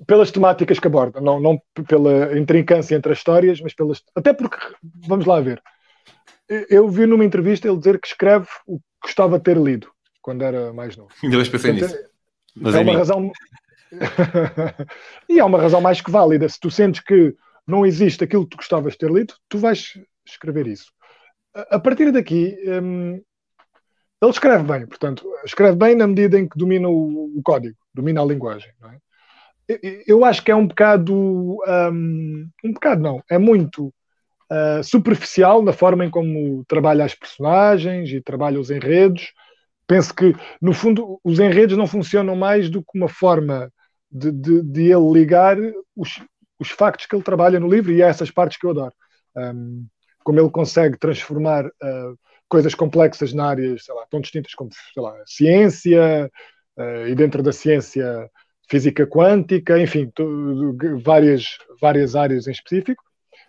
pelas... 0.07 0.31
temáticas 0.31 0.79
que 0.79 0.87
aborda, 0.87 1.21
não, 1.21 1.38
não 1.38 1.61
pela 1.87 2.37
intrincância 2.38 2.97
entre 2.97 3.12
as 3.12 3.18
histórias, 3.18 3.61
mas 3.61 3.75
pelas. 3.75 4.03
Até 4.14 4.33
porque, 4.33 4.57
vamos 5.07 5.27
lá 5.27 5.40
ver. 5.40 5.62
Eu 6.48 6.88
vi 6.88 7.07
numa 7.07 7.24
entrevista 7.24 7.68
ele 7.68 7.78
dizer 7.78 7.98
que 7.98 8.07
escreve 8.07 8.46
o 8.66 8.78
que 8.78 8.85
gostava 9.02 9.38
de 9.38 9.44
ter 9.44 9.57
lido 9.57 9.90
quando 10.20 10.42
era 10.42 10.72
mais 10.72 10.96
novo. 10.96 11.11
Ainda 11.22 11.37
bem 11.37 11.50
pensei 11.50 11.72
nisso. 11.72 11.96
Mas 12.57 12.74
é, 12.74 12.78
é 12.78 12.83
uma 12.83 12.96
razão. 12.96 13.33
e 15.28 15.38
é 15.38 15.44
uma 15.44 15.61
razão 15.61 15.80
mais 15.80 16.00
que 16.00 16.11
válida. 16.11 16.48
Se 16.48 16.59
tu 16.61 16.70
sentes 16.70 17.00
que 17.00 17.35
não 17.66 17.85
existe 17.85 18.24
aquilo 18.24 18.44
que 18.44 18.50
tu 18.50 18.57
gostavas 18.59 18.92
de 18.92 18.98
ter 18.98 19.11
lido, 19.11 19.35
tu 19.48 19.59
vais 19.59 19.94
escrever 20.26 20.66
isso. 20.66 20.92
A 21.54 21.78
partir 21.78 22.11
daqui, 22.11 22.57
hum, 22.66 23.22
ele 24.20 24.30
escreve 24.30 24.64
bem, 24.64 24.87
portanto, 24.87 25.24
escreve 25.44 25.76
bem 25.76 25.94
na 25.94 26.07
medida 26.07 26.38
em 26.38 26.48
que 26.48 26.59
domina 26.59 26.88
o, 26.88 27.37
o 27.37 27.42
código, 27.42 27.76
domina 27.92 28.22
a 28.22 28.24
linguagem. 28.24 28.72
É? 29.68 30.04
Eu 30.07 30.24
acho 30.24 30.42
que 30.42 30.50
é 30.50 30.57
um 30.57 30.66
bocado. 30.66 31.14
Um, 31.14 32.48
um 32.64 32.72
bocado 32.72 33.02
não, 33.02 33.22
é 33.30 33.38
muito 33.38 33.92
uh, 34.55 34.83
superficial 34.83 35.62
na 35.62 35.73
forma 35.73 36.05
em 36.05 36.11
como 36.11 36.64
trabalha 36.67 37.05
as 37.05 37.14
personagens 37.14 38.11
e 38.11 38.21
trabalha 38.21 38.61
os 38.61 38.71
enredos. 38.71 39.33
Penso 39.87 40.14
que, 40.14 40.35
no 40.62 40.73
fundo, 40.73 41.21
os 41.23 41.38
enredos 41.38 41.77
não 41.77 41.87
funcionam 41.87 42.37
mais 42.37 42.71
do 42.71 42.83
que 42.83 42.97
uma 42.97 43.09
forma 43.09 43.71
de, 44.11 44.31
de, 44.31 44.62
de 44.62 44.83
ele 44.93 45.12
ligar 45.12 45.57
os, 45.95 46.23
os 46.59 46.71
factos 46.71 47.07
que 47.07 47.14
ele 47.14 47.23
trabalha 47.23 47.61
no 47.61 47.69
livro 47.69 47.93
e 47.93 48.01
é 48.01 48.07
essas 48.07 48.31
partes 48.31 48.59
que 48.59 48.64
eu 48.64 48.71
adoro. 48.71 48.95
Um, 49.37 49.87
como 50.25 50.40
ele 50.40 50.51
consegue 50.51 50.97
transformar 50.99 51.67
uh, 51.67 52.19
coisas 52.49 52.75
complexas 52.75 53.35
na 53.35 53.47
área, 53.47 53.77
sei 53.79 53.95
lá, 53.95 54.07
tão 54.11 54.21
distintas 54.21 54.55
como, 54.55 54.71
lá, 54.97 55.14
ciência, 55.27 56.31
uh, 56.79 57.07
e 57.07 57.14
dentro 57.14 57.43
da 57.43 57.53
ciência, 57.53 58.31
física 58.71 59.07
quântica, 59.07 59.79
enfim, 59.79 60.11
várias, 61.03 61.59
várias 61.81 62.17
áreas 62.17 62.47
em 62.47 62.53
específico, 62.53 63.03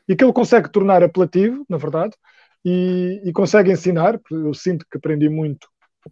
e 0.07 0.15
que 0.15 0.23
ele 0.23 0.33
consegue 0.33 0.69
tornar 0.69 1.03
apelativo, 1.03 1.65
na 1.69 1.77
verdade, 1.77 2.15
e, 2.63 3.21
e 3.23 3.31
consegue 3.31 3.71
ensinar, 3.71 4.19
eu 4.31 4.53
sinto 4.53 4.85
que 4.89 4.97
aprendi 4.97 5.29
muito, 5.29 5.67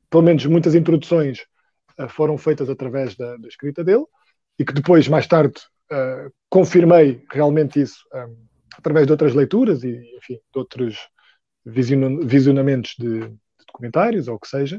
pelo 0.10 0.24
menos 0.24 0.46
muitas 0.46 0.76
introduções 0.76 1.40
uh, 2.00 2.08
foram 2.08 2.38
feitas 2.38 2.70
através 2.70 3.16
da, 3.16 3.38
da, 3.38 3.48
escrita 3.48 3.84
dele, 3.84 4.06
e 4.60 4.66
que 4.66 4.74
depois, 4.74 5.08
mais 5.08 5.26
tarde, 5.26 5.56
uh, 5.92 6.32
confirmei 6.50 7.24
realmente 7.32 7.82
isso 7.82 7.98
um, 8.14 8.46
através 8.78 9.08
de 9.08 9.12
outras 9.12 9.34
leituras 9.34 9.84
e, 9.84 10.00
enfim, 10.18 10.36
de 10.36 10.60
outros 10.60 10.98
visionamentos 11.66 12.96
de, 13.00 13.22
de, 13.22 13.66
documentários 13.66 14.28
ou 14.28 14.36
o 14.36 14.40
que 14.40 14.48
seja. 14.48 14.78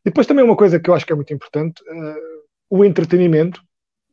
E 0.00 0.10
depois 0.10 0.26
também 0.26 0.44
uma 0.44 0.56
coisa 0.56 0.78
que 0.78 0.90
eu 0.90 0.94
acho 0.94 1.06
que 1.06 1.12
é 1.12 1.16
muito 1.16 1.32
importante, 1.32 1.82
uh, 1.82 2.44
o 2.68 2.84
entretenimento, 2.84 3.62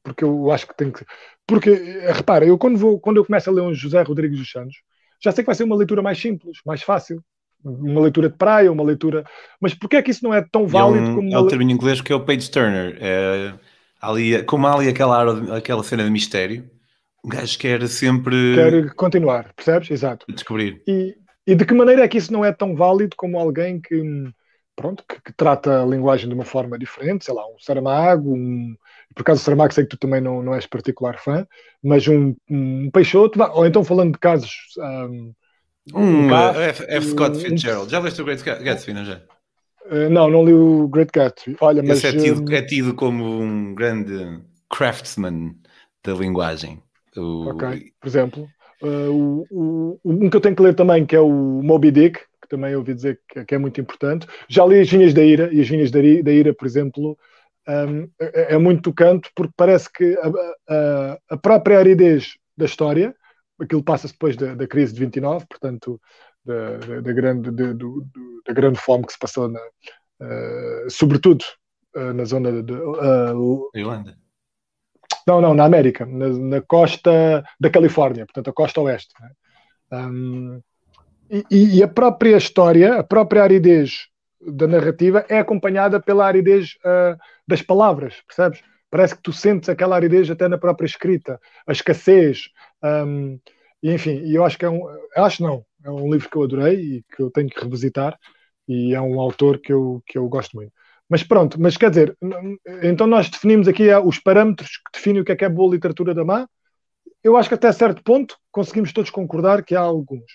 porque 0.04 0.24
eu 0.24 0.52
acho 0.52 0.68
que 0.68 0.76
tem 0.76 0.92
que... 0.92 1.06
Porque, 1.48 1.70
uh, 1.70 2.14
repara, 2.14 2.46
eu 2.46 2.58
quando, 2.58 2.78
vou, 2.78 3.00
quando 3.00 3.18
eu 3.18 3.26
começo 3.26 3.50
a 3.50 3.54
ler 3.54 3.62
um 3.62 3.74
José 3.74 4.02
Rodrigues 4.02 4.40
dos 4.40 4.52
Santos, 4.52 4.76
já 5.24 5.32
sei 5.32 5.44
que 5.44 5.48
vai 5.48 5.56
ser 5.56 5.64
uma 5.64 5.76
leitura 5.76 6.02
mais 6.02 6.20
simples, 6.20 6.60
mais 6.66 6.82
fácil. 6.82 7.24
Uma 7.64 8.02
leitura 8.02 8.28
de 8.30 8.36
praia, 8.36 8.72
uma 8.72 8.84
leitura... 8.84 9.24
Mas 9.60 9.76
porquê 9.76 9.98
é 9.98 10.02
que 10.02 10.10
isso 10.10 10.24
não 10.24 10.34
é 10.34 10.42
tão 10.42 10.66
válido 10.66 11.06
é 11.06 11.10
um, 11.10 11.16
como... 11.16 11.34
É 11.34 11.38
o 11.38 11.48
termo 11.48 11.64
em 11.64 11.72
inglês 11.72 12.02
que 12.02 12.12
é 12.12 12.16
o 12.16 12.26
page 12.26 12.50
turner. 12.50 12.98
É, 13.00 13.54
ali, 14.02 14.44
como 14.44 14.66
há 14.66 14.74
ali 14.74 14.90
aquela, 14.90 15.58
aquela 15.58 15.84
cena 15.84 16.04
de 16.04 16.10
mistério, 16.10 16.68
o 17.24 17.28
gajo 17.28 17.60
quer 17.60 17.88
sempre... 17.88 18.56
Quer 18.56 18.96
continuar, 18.96 19.54
percebes? 19.54 19.92
Exato. 19.92 20.26
Descobrir. 20.28 20.82
E, 20.88 21.16
e 21.46 21.54
de 21.54 21.64
que 21.64 21.74
maneira 21.76 22.04
é 22.04 22.08
que 22.08 22.18
isso 22.18 22.34
não 22.34 22.44
é 22.44 22.52
tão 22.52 22.76
válido 22.76 23.16
como 23.16 23.38
alguém 23.38 23.80
que, 23.80 24.02
pronto, 24.76 25.04
que, 25.08 25.22
que 25.22 25.34
trata 25.34 25.84
a 25.84 25.86
linguagem 25.86 26.28
de 26.28 26.34
uma 26.34 26.46
forma 26.46 26.80
diferente, 26.80 27.26
sei 27.26 27.36
lá, 27.36 27.46
um 27.46 27.60
Saramago, 27.60 28.34
um, 28.34 28.76
por 29.16 29.22
acaso 29.22 29.44
Saramago 29.44 29.74
sei 29.74 29.84
que 29.84 29.92
tu 29.92 29.98
também 29.98 30.22
não, 30.22 30.42
não 30.42 30.54
és 30.54 30.66
particular 30.66 31.18
fã, 31.20 31.46
mas 31.84 32.08
um, 32.08 32.36
um 32.50 32.90
Peixoto, 32.92 33.42
ou 33.54 33.66
então 33.66 33.84
falando 33.84 34.14
de 34.14 34.20
casos... 34.20 34.52
Um, 34.78 35.34
um, 35.94 36.28
um 36.28 36.36
F, 36.36 36.86
F. 36.88 37.08
Scott 37.08 37.40
Fitzgerald, 37.40 37.88
um, 37.88 37.90
já 37.90 38.00
leste 38.00 38.22
o 38.22 38.26
Great 38.26 38.44
Gatsby, 38.44 38.94
não 38.94 39.04
já? 39.04 39.22
Uh, 39.86 40.10
não, 40.10 40.30
não 40.30 40.46
li 40.46 40.54
o 40.54 40.88
Great 40.88 41.12
Gatsby. 41.12 41.58
Olha, 41.60 41.82
mas, 41.82 42.04
Esse 42.04 42.16
é 42.16 42.20
tido, 42.20 42.54
é 42.54 42.62
tido 42.62 42.94
como 42.94 43.42
um 43.42 43.74
grande 43.74 44.40
craftsman 44.70 45.56
da 46.04 46.14
linguagem. 46.14 46.82
O... 47.18 47.50
Ok, 47.50 47.92
por 48.00 48.08
exemplo. 48.08 48.48
Uh, 48.82 49.46
o, 49.52 50.00
o, 50.00 50.00
um 50.04 50.30
que 50.30 50.38
eu 50.38 50.42
tenho 50.42 50.56
que 50.56 50.62
ler 50.62 50.74
também, 50.76 51.06
que 51.06 51.16
é 51.16 51.20
o 51.20 51.62
Moby 51.64 51.92
Dick, 51.92 52.20
que 52.42 52.48
também 52.48 52.76
ouvi 52.76 52.94
dizer 52.94 53.20
que, 53.28 53.44
que 53.44 53.56
é 53.56 53.58
muito 53.58 53.82
importante. 53.82 54.28
Já 54.48 54.66
li 54.66 54.80
As 54.80 54.90
Vinhas 54.90 55.14
da 55.14 55.24
Ira, 55.24 55.54
e 55.54 55.62
As 55.62 55.68
Vinhas 55.68 55.92
da 55.92 56.00
Ira 56.00 56.54
por 56.54 56.66
exemplo, 56.66 57.18
um, 57.68 58.10
é, 58.20 58.56
é, 58.56 58.58
muito 58.58 58.82
tocante, 58.82 59.30
porque 59.36 59.54
parece 59.56 59.92
que 59.92 60.18
a, 60.18 60.74
a, 60.74 61.18
a, 61.30 61.38
própria 61.38 61.80
aridez 61.80 62.36
da 62.58 62.66
história, 62.66 63.16
aquilo 63.60 63.84
passa-se 63.84 64.14
depois 64.14 64.36
da, 64.36 64.56
da, 64.56 64.68
crise 64.68 64.94
de 64.94 65.00
29, 65.00 65.46
portanto, 65.48 66.02
da, 66.44 66.78
da, 66.78 67.02
da 67.02 67.14
grande, 67.14 67.52
de, 67.52 67.74
do, 67.74 68.06
da 68.46 68.54
grande 68.54 68.80
fome 68.80 69.06
que 69.06 69.14
se 69.14 69.20
passou 69.20 69.48
na, 69.48 69.60
uh, 69.60 70.90
sobretudo 70.90 71.44
uh, 71.96 72.14
na 72.14 72.26
zona 72.26 72.64
de. 72.64 72.74
Irlanda. 73.76 74.18
Não, 75.28 75.40
não, 75.40 75.54
na 75.54 75.66
América, 75.66 76.06
na, 76.06 76.30
na, 76.30 76.62
costa 76.62 77.44
da 77.60 77.70
Califórnia, 77.70 78.26
portanto, 78.26 78.50
a 78.50 78.54
costa 78.54 78.82
oeste. 78.82 79.14
Né? 79.22 79.30
Um, 79.92 80.62
e, 81.30 81.78
e, 81.78 81.84
a 81.84 81.88
própria 81.88 82.36
história, 82.36 82.96
a 82.96 83.04
própria 83.04 83.44
aridez 83.44 84.08
da 84.46 84.68
narrativa 84.68 85.26
é 85.30 85.40
acompanhada 85.40 86.00
pela 86.00 86.26
aridez 86.26 86.78
das 87.48 87.62
palavras, 87.62 88.22
percebes? 88.28 88.62
Parece 88.90 89.16
que 89.16 89.22
tu 89.22 89.32
sentes 89.32 89.70
aquela 89.70 89.96
aridez 89.96 90.30
até 90.30 90.48
na 90.48 90.58
própria 90.58 90.86
escrita, 90.86 91.40
a 91.66 91.72
escassez. 91.72 92.50
Um, 92.84 93.40
e 93.82 93.92
enfim, 93.94 94.22
eu 94.30 94.44
acho 94.44 94.58
que 94.58 94.66
é 94.66 94.70
um. 94.70 94.82
Acho 95.16 95.42
não, 95.42 95.66
é 95.84 95.90
um 95.90 96.12
livro 96.12 96.30
que 96.30 96.36
eu 96.36 96.44
adorei 96.44 96.76
e 96.76 97.04
que 97.04 97.24
eu 97.24 97.32
tenho 97.32 97.50
que 97.50 97.62
revisitar. 97.62 98.18
E 98.68 98.94
é 98.94 99.02
um 99.02 99.20
autor 99.20 99.60
que 99.60 99.72
eu, 99.72 100.04
que 100.06 100.18
eu 100.18 100.28
gosto 100.28 100.56
muito. 100.56 100.74
Mas 101.10 101.24
pronto, 101.24 101.60
mas 101.60 101.76
quer 101.76 101.90
dizer, 101.90 102.18
então 102.84 103.06
nós 103.06 103.30
definimos 103.30 103.68
aqui 103.68 103.94
os 103.96 104.18
parâmetros 104.18 104.78
que 104.78 104.98
definem 104.98 105.22
o 105.22 105.26
que 105.26 105.32
é 105.34 105.36
que 105.36 105.44
é 105.44 105.50
boa 105.50 105.74
literatura 105.74 106.14
da 106.14 106.24
má. 106.24 106.48
Eu 107.24 107.36
acho 107.36 107.50
que 107.50 107.56
até 107.56 107.72
certo 107.72 108.02
ponto 108.04 108.38
conseguimos 108.52 108.94
todos 108.94 109.10
concordar 109.10 109.64
que 109.64 109.76
há 109.76 109.82
alguns. 109.82 110.32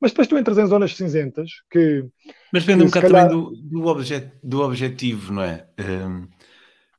Mas 0.00 0.12
depois 0.12 0.28
tu 0.28 0.38
entras 0.38 0.58
em 0.58 0.66
zonas 0.66 0.94
cinzentas 0.94 1.50
que. 1.70 2.04
Mas 2.52 2.64
depende 2.64 2.84
um 2.84 2.86
bocado 2.86 3.06
calhar... 3.06 3.28
também 3.28 3.44
do, 3.44 3.56
do, 3.56 3.86
objet, 3.86 4.32
do 4.42 4.60
objetivo, 4.60 5.32
não 5.32 5.42
é? 5.42 5.66
Um, 5.78 6.28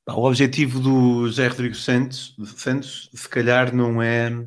o 0.07 0.25
objetivo 0.25 0.79
do 0.79 1.27
José 1.27 1.47
Rodrigues 1.47 1.83
Santos, 1.83 2.35
Santos, 2.57 3.09
se 3.13 3.29
calhar, 3.29 3.73
não 3.73 4.01
é. 4.01 4.45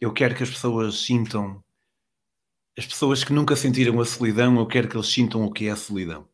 Eu 0.00 0.12
quero 0.12 0.34
que 0.34 0.42
as 0.42 0.50
pessoas 0.50 1.00
sintam. 1.00 1.62
As 2.76 2.86
pessoas 2.86 3.24
que 3.24 3.32
nunca 3.32 3.56
sentiram 3.56 4.00
a 4.00 4.04
solidão, 4.04 4.56
eu 4.58 4.66
quero 4.66 4.88
que 4.88 4.96
eles 4.96 5.08
sintam 5.08 5.44
o 5.44 5.50
que 5.50 5.66
é 5.66 5.70
a 5.70 5.76
solidão. 5.76 6.28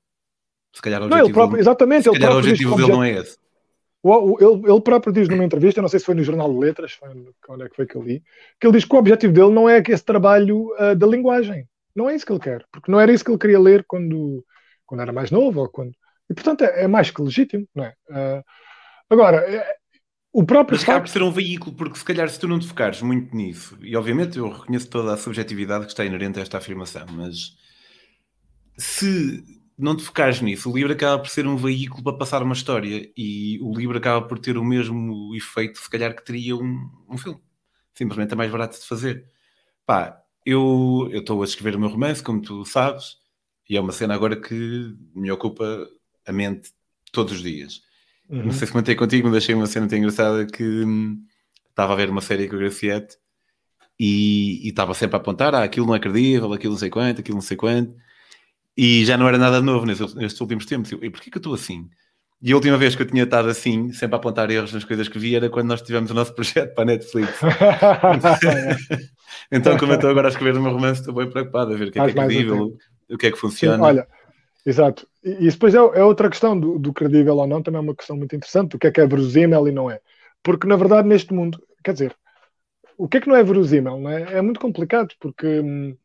Se 0.74 0.83
calhar 0.83 1.00
o 1.00 1.05
objetivo, 1.07 1.29
não, 1.29 1.35
próprio, 1.35 1.61
exatamente, 1.61 2.03
se 2.05 2.12
calhar 2.12 2.35
o 2.35 2.38
objetivo 2.38 2.77
dele 2.77 2.92
não 2.92 3.05
é 3.05 3.12
esse. 3.12 3.38
O, 4.07 4.37
ele, 4.38 4.71
ele, 4.71 4.81
próprio 4.83 5.12
diz 5.12 5.29
numa 5.29 5.45
entrevista, 5.45 5.81
não 5.81 5.88
sei 5.88 5.99
se 5.99 6.07
foi 6.07 6.14
no 6.14 6.23
Jornal 6.23 6.53
de 6.53 6.59
Letras, 6.59 6.93
foi, 6.93 7.09
onde 7.49 7.64
é 7.64 7.69
que 7.69 7.75
foi 7.75 7.87
que 7.87 7.97
eu 7.97 8.03
li, 8.03 8.23
que 8.61 8.67
ele 8.67 8.77
diz 8.77 8.85
que 8.85 8.95
o 8.95 8.99
objetivo 8.99 9.33
dele 9.33 9.51
não 9.51 9.69
é 9.69 9.83
esse 9.88 10.05
trabalho 10.05 10.69
uh, 10.75 10.95
da 10.95 11.07
linguagem. 11.07 11.67
Não 11.97 12.11
é 12.11 12.14
isso 12.14 12.27
que 12.27 12.33
ele 12.33 12.40
quer, 12.40 12.67
porque 12.71 12.93
não 12.93 13.01
era 13.01 13.11
isso 13.11 13.25
que 13.25 13.31
ele 13.31 13.38
queria 13.38 13.59
ler 13.59 13.85
quando, 13.88 14.45
quando 14.85 15.01
era 15.01 15.12
mais 15.12 15.31
novo 15.31 15.61
ou 15.61 15.69
quando 15.69 15.95
e, 16.29 16.35
portanto, 16.35 16.62
é, 16.62 16.85
é 16.85 16.88
mais 16.88 17.11
que 17.11 17.23
legítimo, 17.23 17.69
não 17.75 17.85
é? 17.85 17.95
Uh, 18.09 18.45
agora, 19.11 19.38
é, 19.38 19.77
o 20.33 20.45
próprio. 20.45 20.79
Mas 20.79 21.01
por 21.01 21.09
ser 21.09 21.23
um 21.23 21.31
veículo, 21.31 21.77
porque 21.77 21.99
se 21.99 22.05
calhar 22.05 22.29
se 22.29 22.38
tu 22.38 22.49
não 22.49 22.59
te 22.59 22.67
focares 22.67 23.03
muito 23.03 23.35
nisso, 23.35 23.79
e 23.83 23.97
obviamente 23.97 24.38
eu 24.38 24.49
reconheço 24.49 24.88
toda 24.88 25.12
a 25.12 25.17
subjetividade 25.17 25.85
que 25.85 25.93
está 25.93 26.05
inerente 26.05 26.38
a 26.38 26.43
esta 26.43 26.59
afirmação, 26.59 27.07
mas 27.11 27.57
se 28.79 29.45
não 29.76 29.96
te 29.96 30.04
focares 30.04 30.40
nisso, 30.40 30.70
o 30.70 30.76
livro 30.76 30.92
acaba 30.92 31.20
por 31.20 31.28
ser 31.28 31.46
um 31.46 31.56
veículo 31.56 32.02
para 32.02 32.16
passar 32.16 32.42
uma 32.42 32.54
história 32.54 33.10
e 33.16 33.58
o 33.60 33.74
livro 33.74 33.98
acaba 33.98 34.26
por 34.26 34.38
ter 34.38 34.56
o 34.56 34.64
mesmo 34.64 35.34
efeito, 35.34 35.78
se 35.78 35.90
calhar, 35.90 36.14
que 36.14 36.24
teria 36.24 36.56
um, 36.56 36.90
um 37.08 37.18
filme. 37.18 37.40
Simplesmente 37.94 38.32
é 38.32 38.37
mais 38.37 38.50
barato 38.50 38.78
de 38.78 38.87
fazer. 38.87 39.26
Pá, 39.87 40.20
eu 40.44 41.10
estou 41.12 41.42
a 41.42 41.44
escrever 41.44 41.76
o 41.76 41.80
meu 41.80 41.88
romance, 41.88 42.22
como 42.22 42.40
tu 42.40 42.64
sabes, 42.64 43.16
e 43.68 43.76
é 43.76 43.80
uma 43.80 43.92
cena 43.92 44.14
agora 44.14 44.37
que 44.37 44.94
me 45.14 45.30
ocupa 45.30 45.88
a 46.26 46.32
mente 46.32 46.70
todos 47.12 47.34
os 47.34 47.42
dias. 47.42 47.82
Uhum. 48.28 48.46
Não 48.46 48.52
sei 48.52 48.66
se 48.66 48.72
comentei 48.72 48.94
contigo, 48.94 49.28
mas 49.28 49.38
achei 49.38 49.54
uma 49.54 49.66
cena 49.66 49.87
muito 49.87 49.96
engraçada 49.96 50.46
que 50.46 50.62
hum, 50.62 51.24
estava 51.68 51.92
a 51.92 51.96
ver 51.96 52.10
uma 52.10 52.20
série 52.20 52.48
com 52.48 52.56
o 52.56 52.58
Graciete 52.58 53.16
e, 53.98 54.68
estava 54.68 54.94
sempre 54.94 55.16
a 55.16 55.20
apontar, 55.20 55.54
ah, 55.54 55.62
aquilo 55.62 55.87
não 55.87 55.94
é 55.94 56.00
credível, 56.00 56.52
aquilo 56.52 56.72
não 56.72 56.78
sei 56.78 56.90
quanto, 56.90 57.20
aquilo 57.20 57.37
não 57.37 57.42
sei 57.42 57.56
quanto, 57.56 57.94
e 58.76 59.04
já 59.04 59.16
não 59.16 59.28
era 59.28 59.38
nada 59.38 59.60
novo 59.60 59.87
nestes, 59.87 60.14
nestes 60.14 60.40
últimos 60.40 60.66
tempos. 60.66 60.92
E 60.92 61.10
porquê 61.10 61.30
que 61.30 61.37
eu 61.37 61.40
estou 61.40 61.54
assim? 61.54 61.88
E 62.42 62.52
a 62.52 62.56
última 62.56 62.76
vez 62.76 62.94
que 62.94 63.02
eu 63.02 63.06
tinha 63.06 63.24
estado 63.24 63.48
assim, 63.48 63.92
sempre 63.92 64.16
a 64.16 64.18
apontar 64.18 64.50
erros 64.50 64.72
nas 64.72 64.84
coisas 64.84 65.08
que 65.08 65.18
vi, 65.18 65.34
era 65.34 65.48
quando 65.48 65.68
nós 65.68 65.80
tivemos 65.80 66.10
o 66.10 66.14
nosso 66.14 66.34
projeto 66.34 66.74
para 66.74 66.82
a 66.82 66.87
Netflix. 66.87 67.32
então, 69.50 69.78
como 69.78 69.92
eu 69.92 69.96
estou 69.96 70.10
agora 70.10 70.28
a 70.28 70.30
escrever 70.30 70.58
o 70.58 70.62
meu 70.62 70.72
romance, 70.72 71.00
estou 71.00 71.14
bem 71.14 71.30
preocupado 71.30 71.72
a 71.72 71.76
ver 71.76 71.88
o 71.88 71.92
que 71.92 71.98
é, 71.98 72.04
que 72.04 72.10
é 72.10 72.12
credível, 72.12 72.76
o 73.08 73.16
que 73.16 73.28
é 73.28 73.30
que 73.30 73.38
funciona. 73.38 73.76
Sim, 73.76 73.82
olha, 73.82 74.06
Exato. 74.64 75.06
E, 75.22 75.46
e 75.46 75.50
depois 75.50 75.74
é, 75.74 75.78
é, 75.78 76.04
outra 76.04 76.30
questão 76.30 76.58
do, 76.58 76.78
do, 76.78 76.92
credível 76.92 77.37
ou 77.37 77.46
não, 77.46 77.62
também 77.62 77.78
é 77.78 77.82
uma 77.82 77.94
questão 77.94 78.16
muito 78.16 78.34
interessante. 78.34 78.76
O 78.76 78.78
que 78.78 78.87
é 78.87 78.90
que 78.90 79.00
é 79.00 79.06
verosímil 79.06 79.68
e 79.68 79.72
não 79.72 79.90
é? 79.90 80.00
Porque, 80.42 80.66
na 80.66 80.76
verdade, 80.76 81.08
neste 81.08 81.32
mundo, 81.34 81.62
quer 81.82 81.92
dizer, 81.92 82.16
o 82.96 83.08
que 83.08 83.18
é 83.18 83.20
que 83.20 83.28
não 83.28 83.37
é 83.37 83.42
verosímil? 83.42 83.98
Não 83.98 84.10
é? 84.10 84.38
é 84.38 84.42
muito 84.42 84.60
complicado, 84.60 85.14
porque 85.20 85.60
hum, 85.60 85.96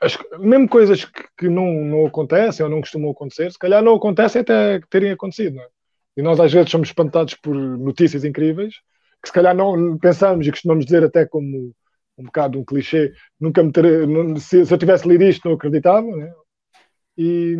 as, 0.00 0.18
mesmo 0.38 0.68
coisas 0.68 1.04
que, 1.04 1.24
que, 1.38 1.48
não, 1.48 1.72
não 1.84 2.06
acontecem 2.06 2.64
ou 2.64 2.70
não 2.70 2.80
costumam 2.80 3.10
acontecer, 3.10 3.50
se 3.50 3.58
calhar 3.58 3.82
não 3.82 3.94
acontecem 3.94 4.42
até 4.42 4.80
terem 4.90 5.12
acontecido. 5.12 5.56
Não 5.56 5.62
é? 5.62 5.68
E 6.16 6.22
nós, 6.22 6.38
às 6.38 6.52
vezes, 6.52 6.70
somos 6.70 6.88
espantados 6.88 7.34
por 7.34 7.54
notícias 7.54 8.24
incríveis 8.24 8.74
que, 9.22 9.28
se 9.28 9.32
calhar, 9.32 9.54
não 9.54 9.98
pensamos 9.98 10.46
e 10.46 10.50
costumamos 10.50 10.84
dizer 10.84 11.02
até 11.04 11.24
como 11.24 11.74
um 12.16 12.24
bocado 12.24 12.58
um 12.58 12.64
clichê, 12.64 13.12
nunca 13.40 13.62
me 13.62 13.72
ter, 13.72 13.84
se, 14.38 14.64
se, 14.64 14.72
eu 14.72 14.78
tivesse 14.78 15.08
lido 15.08 15.24
isto 15.24 15.48
não 15.48 15.56
acreditava, 15.56 16.06
né? 16.06 16.32
e, 17.18 17.56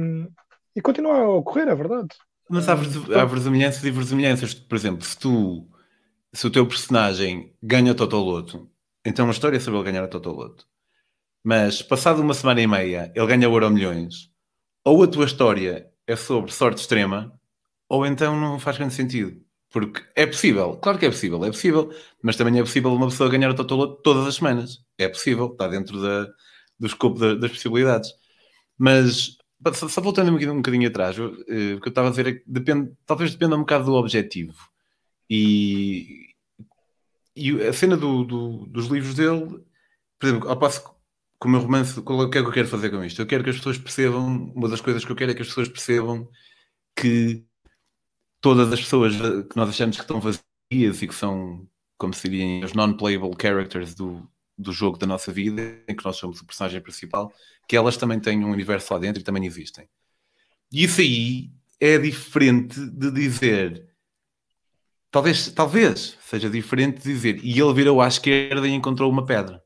e 0.77 0.81
continua 0.81 1.17
a 1.17 1.29
ocorrer, 1.29 1.69
é 1.69 1.75
verdade. 1.75 2.09
Mas 2.49 2.69
há, 2.69 2.75
há 2.75 3.25
verossimilhanças 3.25 3.83
e 3.83 3.91
verossimilhanças. 3.91 4.55
Por 4.55 4.77
exemplo, 4.77 5.05
se 5.05 5.19
tu 5.19 5.67
se 6.35 6.47
o 6.47 6.51
teu 6.51 6.67
personagem 6.67 7.55
ganha 7.63 7.95
Totoloto, 7.95 8.69
então 9.05 9.29
a 9.29 9.31
história 9.31 9.57
é 9.57 9.61
sobre 9.61 9.79
ele 9.79 9.91
ganhar 9.91 10.05
a 10.05 10.09
Totoloto. 10.09 10.67
Mas 11.45 11.83
passado 11.83 12.23
uma 12.23 12.33
semana 12.33 12.63
e 12.63 12.67
meia 12.67 13.13
ele 13.15 13.27
ganha 13.27 13.49
o 13.49 13.53
Euro 13.53 13.71
Milhões, 13.71 14.31
ou 14.83 15.03
a 15.03 15.07
tua 15.07 15.27
história 15.27 15.91
é 16.07 16.17
sobre 16.17 16.51
sorte 16.51 16.81
extrema, 16.81 17.39
ou 17.89 18.07
então 18.07 18.39
não 18.41 18.59
faz 18.59 18.79
grande 18.79 18.95
sentido. 18.95 19.45
Porque 19.71 20.03
é 20.17 20.27
possível, 20.27 20.77
claro 20.77 20.99
que 20.99 21.07
é 21.07 21.11
possível, 21.11 21.45
é 21.45 21.49
possível, 21.49 21.93
mas 22.23 22.37
também 22.37 22.59
é 22.59 22.63
possível 22.63 22.95
uma 22.95 23.09
pessoa 23.09 23.29
ganhar 23.29 23.51
o 23.51 23.55
Totoloto 23.55 24.01
todas 24.03 24.27
as 24.27 24.37
semanas. 24.37 24.85
É 24.97 25.09
possível, 25.09 25.49
está 25.53 25.69
dentro 25.69 26.01
da, 26.01 26.27
do 26.79 26.87
escopo 26.87 27.19
da, 27.19 27.35
das 27.35 27.51
possibilidades. 27.51 28.11
Mas 28.79 29.37
só 29.75 30.01
voltando 30.01 30.29
um 30.29 30.33
bocadinho, 30.33 30.53
um 30.55 30.57
bocadinho 30.59 30.89
atrás, 30.89 31.17
eh, 31.19 31.75
o 31.75 31.81
que 31.81 31.89
eu 31.89 31.91
estava 31.91 32.09
a 32.09 32.11
dizer 32.11 32.27
é 32.27 32.33
que 32.35 32.45
depende, 32.47 32.93
talvez 33.07 33.33
dependa 33.33 33.57
um 33.57 33.61
bocado 33.61 33.87
do 33.87 33.95
objetivo. 33.95 34.55
E, 35.29 36.35
e 37.37 37.51
a 37.63 37.73
cena 37.73 37.97
do, 37.97 38.25
do, 38.25 38.67
dos 38.67 38.87
livros 38.87 39.15
dele, 39.15 39.61
por 40.19 40.29
exemplo, 40.29 40.49
ao 40.49 40.59
passo 40.59 40.94
com 41.45 41.49
o 41.49 41.51
meu 41.51 41.61
romance, 41.61 42.01
o 42.01 42.31
que 42.31 42.39
é 42.39 42.41
que 42.41 42.49
eu 42.49 42.53
quero 42.53 42.69
fazer 42.69 42.89
com 42.89 43.05
isto? 43.05 43.21
Eu 43.21 43.27
quero 43.27 43.45
que 43.45 43.51
as 43.51 43.57
pessoas 43.57 43.77
percebam, 43.77 44.51
uma 44.57 44.67
das 44.67 44.81
coisas 44.81 45.05
que 45.05 45.13
eu 45.13 45.15
quero 45.15 45.31
é 45.31 45.35
que 45.35 45.43
as 45.43 45.49
pessoas 45.49 45.69
percebam 45.69 46.27
que 46.97 47.45
todas 48.41 48.73
as 48.73 48.81
pessoas 48.81 49.15
que 49.15 49.55
nós 49.55 49.69
achamos 49.69 49.97
que 49.97 50.03
estão 50.03 50.23
vazias 50.23 51.03
e 51.03 51.07
que 51.07 51.15
são, 51.15 51.69
como 51.99 52.15
se 52.15 52.31
diriam, 52.31 52.65
os 52.65 52.73
non-playable 52.73 53.37
characters 53.39 53.95
do, 53.95 54.27
do 54.57 54.73
jogo 54.73 54.97
da 54.97 55.07
nossa 55.07 55.31
vida, 55.31 55.85
em 55.87 55.95
que 55.95 56.03
nós 56.03 56.17
somos 56.17 56.41
o 56.41 56.47
personagem 56.47 56.81
principal, 56.81 57.31
que 57.69 57.77
elas 57.77 57.99
também 57.99 58.19
têm 58.19 58.43
um 58.43 58.51
universo 58.51 58.95
lá 58.95 58.99
dentro 58.99 59.21
e 59.21 59.25
também 59.25 59.45
existem. 59.45 59.87
E 60.73 60.85
isso 60.85 61.03
aí 61.03 61.51
é 61.79 61.99
diferente 61.99 62.81
de 62.81 63.11
dizer. 63.11 63.87
Talvez, 65.11 65.53
talvez 65.53 66.17
seja 66.23 66.49
diferente 66.49 67.03
de 67.03 67.13
dizer. 67.13 67.45
E 67.45 67.61
ele 67.61 67.75
virou 67.75 68.01
à 68.01 68.09
esquerda 68.09 68.67
e 68.67 68.73
encontrou 68.73 69.13
uma 69.13 69.27
pedra. 69.27 69.63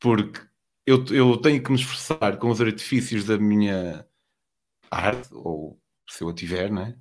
Porque 0.00 0.40
eu, 0.86 1.04
eu 1.10 1.36
tenho 1.36 1.62
que 1.62 1.70
me 1.70 1.78
esforçar 1.78 2.38
com 2.38 2.50
os 2.50 2.60
artifícios 2.60 3.24
da 3.24 3.38
minha 3.38 4.06
arte, 4.90 5.28
ou 5.32 5.80
se 6.08 6.22
eu 6.22 6.28
a 6.28 6.34
tiver, 6.34 6.70
né? 6.70 6.96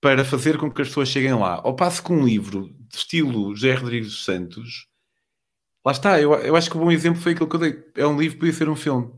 para 0.00 0.24
fazer 0.24 0.56
com 0.56 0.70
que 0.70 0.80
as 0.80 0.88
pessoas 0.88 1.10
cheguem 1.10 1.34
lá. 1.34 1.60
Ao 1.62 1.76
passo 1.76 2.02
que 2.02 2.10
um 2.10 2.24
livro 2.24 2.74
de 2.88 2.96
estilo 2.96 3.54
José 3.54 3.74
Rodrigues 3.74 4.24
Santos 4.24 4.90
Lá 5.84 5.92
está, 5.92 6.20
eu, 6.20 6.34
eu 6.34 6.56
acho 6.56 6.70
que 6.70 6.76
o 6.76 6.80
um 6.80 6.84
bom 6.84 6.90
exemplo 6.90 7.20
foi 7.20 7.32
aquilo 7.32 7.48
que 7.48 7.56
eu 7.56 7.60
dei. 7.60 7.84
É 7.96 8.06
um 8.06 8.18
livro 8.18 8.34
que 8.34 8.40
podia 8.40 8.52
ser 8.52 8.68
um 8.68 8.76
filme. 8.76 9.10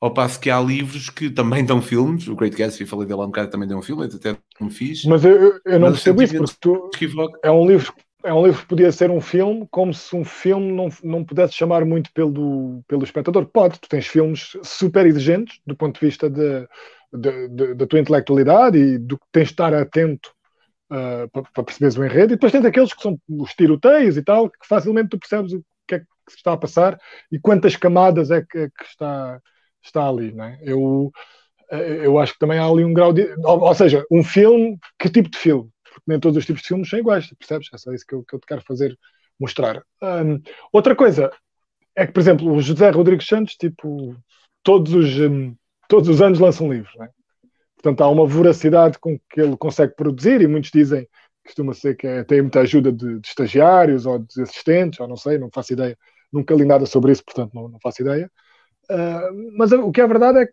Ao 0.00 0.14
passo 0.14 0.38
que 0.38 0.48
há 0.48 0.60
livros 0.60 1.10
que 1.10 1.28
também 1.28 1.64
dão 1.64 1.82
filmes. 1.82 2.28
O 2.28 2.36
Great 2.36 2.56
Gatsby, 2.56 2.86
falei 2.86 3.06
dele 3.06 3.20
há 3.20 3.24
um 3.24 3.28
bocado, 3.28 3.50
também 3.50 3.66
deu 3.66 3.78
um 3.78 3.82
filme, 3.82 4.04
até 4.04 4.36
me 4.60 4.70
fiz. 4.70 5.04
Mas 5.04 5.24
eu, 5.24 5.60
eu 5.64 5.80
não 5.80 5.90
percebo 5.90 6.22
isso, 6.22 6.38
porque 6.38 6.54
tu, 6.60 6.90
é 7.42 7.50
um 7.50 7.66
livro 7.66 7.92
é 8.24 8.32
um 8.32 8.44
livro 8.44 8.60
que 8.60 8.68
podia 8.68 8.90
ser 8.90 9.10
um 9.10 9.20
filme, 9.20 9.66
como 9.70 9.94
se 9.94 10.14
um 10.16 10.24
filme 10.24 10.72
não, 10.72 10.88
não 11.04 11.24
pudesse 11.24 11.54
chamar 11.54 11.84
muito 11.84 12.12
pelo, 12.12 12.82
pelo 12.88 13.04
espectador. 13.04 13.46
Pode, 13.46 13.78
tu 13.78 13.88
tens 13.88 14.06
filmes 14.06 14.56
super 14.62 15.06
exigentes 15.06 15.60
do 15.66 15.76
ponto 15.76 16.00
de 16.00 16.06
vista 16.06 16.28
da 16.28 17.86
tua 17.88 18.00
intelectualidade 18.00 18.78
e 18.78 18.98
do 18.98 19.18
que 19.18 19.24
tens 19.30 19.48
de 19.48 19.52
estar 19.52 19.72
atento 19.72 20.30
uh, 20.90 21.28
para, 21.30 21.42
para 21.42 21.64
perceberes 21.64 21.96
o 21.96 22.04
enredo, 22.04 22.32
e 22.32 22.36
depois 22.36 22.52
tens 22.52 22.64
aqueles 22.64 22.92
que 22.92 23.02
são 23.02 23.18
os 23.28 23.54
tiroteios 23.54 24.16
e 24.16 24.22
tal, 24.22 24.50
que 24.50 24.66
facilmente 24.66 25.10
tu 25.10 25.18
percebes 25.18 25.52
o 25.52 25.64
que 25.86 25.94
é 25.94 25.98
que 26.00 26.06
se 26.28 26.36
está 26.36 26.52
a 26.52 26.58
passar 26.58 26.98
e 27.30 27.38
quantas 27.38 27.76
camadas 27.76 28.30
é 28.30 28.42
que, 28.42 28.58
é 28.58 28.68
que 28.68 28.84
está, 28.84 29.40
está 29.82 30.08
ali. 30.08 30.32
Não 30.32 30.44
é? 30.44 30.58
eu, 30.62 31.12
eu 31.70 32.18
acho 32.18 32.32
que 32.32 32.38
também 32.38 32.58
há 32.58 32.64
ali 32.66 32.84
um 32.84 32.92
grau 32.92 33.12
de. 33.12 33.28
Ou, 33.44 33.74
seja, 33.74 34.04
um 34.10 34.22
filme, 34.22 34.78
que 34.98 35.08
tipo 35.08 35.30
de 35.30 35.38
filme? 35.38 35.70
Nem 36.08 36.18
todos 36.18 36.38
os 36.38 36.46
tipos 36.46 36.62
de 36.62 36.68
filmes 36.68 36.88
são 36.88 36.98
iguais, 36.98 37.32
percebes? 37.38 37.68
É 37.72 37.78
só 37.78 37.92
isso 37.92 38.04
que 38.06 38.14
eu, 38.14 38.24
que 38.24 38.34
eu 38.34 38.40
te 38.40 38.46
quero 38.46 38.62
fazer 38.62 38.98
mostrar. 39.38 39.82
Um, 40.02 40.40
outra 40.72 40.96
coisa 40.96 41.30
é 41.94 42.06
que, 42.06 42.12
por 42.12 42.20
exemplo, 42.20 42.50
o 42.50 42.60
José 42.62 42.90
Rodrigues 42.90 43.26
Santos, 43.28 43.54
tipo, 43.54 44.16
todos 44.62 44.94
os, 44.94 45.06
todos 45.88 46.08
os 46.08 46.22
anos 46.22 46.38
lança 46.38 46.64
um 46.64 46.72
livro, 46.72 46.90
não 46.96 47.04
é? 47.04 47.10
Portanto, 47.74 48.00
há 48.02 48.08
uma 48.08 48.26
voracidade 48.26 48.98
com 48.98 49.18
que 49.30 49.40
ele 49.40 49.56
consegue 49.56 49.94
produzir, 49.94 50.40
e 50.40 50.48
muitos 50.48 50.70
dizem, 50.70 51.06
costuma 51.44 51.74
ser 51.74 51.96
que 51.96 52.06
é, 52.06 52.24
tem 52.24 52.42
muita 52.42 52.60
ajuda 52.60 52.90
de, 52.90 53.20
de, 53.20 53.28
estagiários 53.28 54.04
ou 54.06 54.18
de 54.18 54.42
assistentes, 54.42 54.98
ou 54.98 55.06
não 55.06 55.16
sei, 55.16 55.38
não 55.38 55.50
faço 55.52 55.74
ideia. 55.74 55.96
Nunca 56.32 56.54
li 56.54 56.64
nada 56.64 56.86
sobre 56.86 57.12
isso, 57.12 57.24
portanto 57.24 57.52
não, 57.54 57.68
não 57.68 57.78
faço 57.80 58.02
ideia. 58.02 58.30
Uh, 58.90 59.56
mas 59.56 59.70
o 59.72 59.92
que 59.92 60.00
é 60.00 60.06
verdade 60.06 60.38
é 60.40 60.46
que 60.46 60.52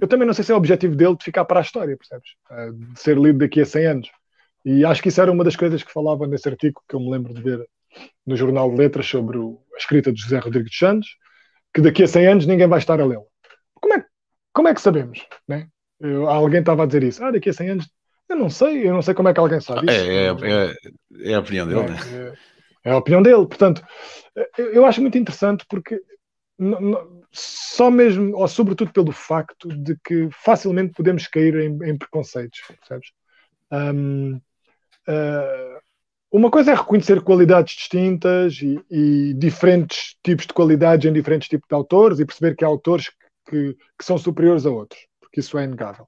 eu 0.00 0.08
também 0.08 0.26
não 0.26 0.34
sei 0.34 0.44
se 0.44 0.52
é 0.52 0.54
o 0.54 0.58
objetivo 0.58 0.94
dele 0.94 1.16
de 1.16 1.24
ficar 1.24 1.44
para 1.44 1.60
a 1.60 1.62
história, 1.62 1.96
percebes? 1.96 2.30
Uh, 2.50 2.72
de 2.72 3.00
ser 3.00 3.16
lido 3.16 3.38
daqui 3.38 3.60
a 3.60 3.66
100 3.66 3.86
anos. 3.86 4.10
E 4.64 4.84
acho 4.84 5.02
que 5.02 5.08
isso 5.08 5.20
era 5.20 5.32
uma 5.32 5.44
das 5.44 5.56
coisas 5.56 5.82
que 5.82 5.92
falava 5.92 6.26
nesse 6.26 6.48
artigo 6.48 6.82
que 6.88 6.94
eu 6.94 7.00
me 7.00 7.10
lembro 7.10 7.32
de 7.32 7.42
ver 7.42 7.66
no 8.26 8.36
Jornal 8.36 8.70
de 8.70 8.76
Letras 8.76 9.06
sobre 9.06 9.38
a 9.38 9.78
escrita 9.78 10.12
de 10.12 10.20
José 10.20 10.38
Rodrigues 10.38 10.70
dos 10.70 10.78
Santos, 10.78 11.08
que 11.72 11.80
daqui 11.80 12.02
a 12.02 12.08
100 12.08 12.26
anos 12.26 12.46
ninguém 12.46 12.66
vai 12.66 12.78
estar 12.78 13.00
a 13.00 13.04
lê-la. 13.04 13.24
Como 13.74 13.94
é, 13.94 14.04
como 14.52 14.68
é 14.68 14.74
que 14.74 14.80
sabemos? 14.80 15.26
Né? 15.46 15.68
Eu, 16.00 16.28
alguém 16.28 16.60
estava 16.60 16.82
a 16.82 16.86
dizer 16.86 17.02
isso. 17.02 17.24
Ah, 17.24 17.30
daqui 17.30 17.50
a 17.50 17.52
100 17.52 17.70
anos. 17.70 17.90
Eu 18.28 18.36
não 18.36 18.50
sei, 18.50 18.86
eu 18.86 18.92
não 18.92 19.00
sei 19.00 19.14
como 19.14 19.28
é 19.28 19.34
que 19.34 19.40
alguém 19.40 19.60
sabe 19.60 19.90
isso. 19.90 20.04
É, 20.04 20.26
é, 20.26 20.28
é, 20.28 21.30
é 21.30 21.34
a 21.34 21.40
opinião 21.40 21.66
dele, 21.66 21.80
é, 21.80 21.88
né? 21.88 21.96
É, 22.84 22.90
é, 22.90 22.92
a 22.92 22.98
opinião 22.98 23.22
dele. 23.22 23.46
Portanto, 23.46 23.82
eu, 24.58 24.74
eu 24.74 24.86
acho 24.86 25.00
muito 25.00 25.16
interessante 25.16 25.64
porque 25.68 25.98
só 27.30 27.90
mesmo, 27.90 28.36
ou 28.36 28.48
sobretudo 28.48 28.92
pelo 28.92 29.12
facto 29.12 29.68
de 29.68 29.96
que 30.04 30.28
facilmente 30.32 30.94
podemos 30.94 31.26
cair 31.26 31.54
em, 31.56 31.78
em 31.84 31.96
preconceitos, 31.96 32.60
percebes? 32.66 33.10
Um, 33.70 34.36
uh, 34.36 34.40
ah, 35.08 35.80
uma 36.30 36.50
coisa 36.50 36.72
é 36.72 36.74
reconhecer 36.74 37.22
qualidades 37.22 37.74
distintas 37.74 38.60
e, 38.60 38.80
e, 38.90 39.34
diferentes 39.34 40.16
tipos 40.22 40.46
de 40.46 40.52
qualidades 40.52 41.08
em 41.08 41.12
diferentes 41.12 41.48
tipos 41.48 41.68
de 41.68 41.74
autores 41.74 42.18
e 42.18 42.26
perceber 42.26 42.54
que 42.54 42.64
há 42.64 42.68
autores 42.68 43.10
que, 43.48 43.74
que 43.98 44.04
são 44.04 44.18
superiores 44.18 44.66
a 44.66 44.70
outros, 44.70 45.00
porque 45.20 45.40
isso 45.40 45.58
é 45.58 45.64
inegável. 45.64 46.06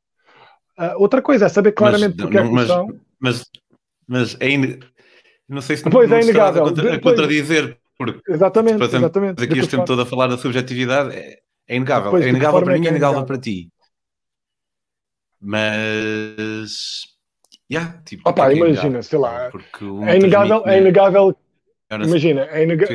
Uh, 0.78 0.94
outra 0.96 1.22
coisa 1.22 1.46
é 1.46 1.48
saber 1.48 1.72
claramente 1.72 2.16
mas, 2.16 2.22
porque 2.22 2.37
não, 2.37 2.44
é 2.44 2.48
que 2.48 2.54
mas, 2.54 2.66
são. 2.66 3.00
Mas, 3.18 3.50
mas 4.06 4.37
é 4.40 4.50
in... 4.50 4.78
não 5.48 5.61
sei 5.61 5.76
se 5.76 5.85
pois 5.90 6.09
não 6.09 6.16
é 6.16 6.22
inegável. 6.22 6.64
a, 6.64 6.94
a 6.94 7.00
contradizer, 7.00 7.78
porque 8.04 8.32
exatamente, 8.32 8.82
exemplo, 8.82 8.96
exatamente. 8.96 9.44
aqui 9.44 9.58
este 9.58 9.70
tempo 9.70 9.84
todo 9.84 10.00
a 10.00 10.06
falar 10.06 10.26
da 10.26 10.38
subjetividade 10.38 11.14
é, 11.14 11.38
é 11.68 11.76
inegável. 11.76 12.04
Depois, 12.04 12.24
é 12.24 12.28
inegável 12.30 12.62
para 12.62 12.78
mim, 12.78 12.84
é, 12.84 12.88
é 12.88 12.90
inegável 12.90 13.26
para 13.26 13.38
ti. 13.38 13.70
Mas 15.40 17.10
Yeah, 17.70 18.02
tipo, 18.04 18.28
Opa, 18.28 18.50
é 18.50 18.56
imagina, 18.56 19.00
sei 19.00 19.18
lá, 19.18 19.48
é 20.08 20.16
inegável, 20.16 20.66
é 20.66 20.78
inegável, 20.78 21.36
imagina, 22.04 22.48
é, 22.50 22.64
inega 22.64 22.86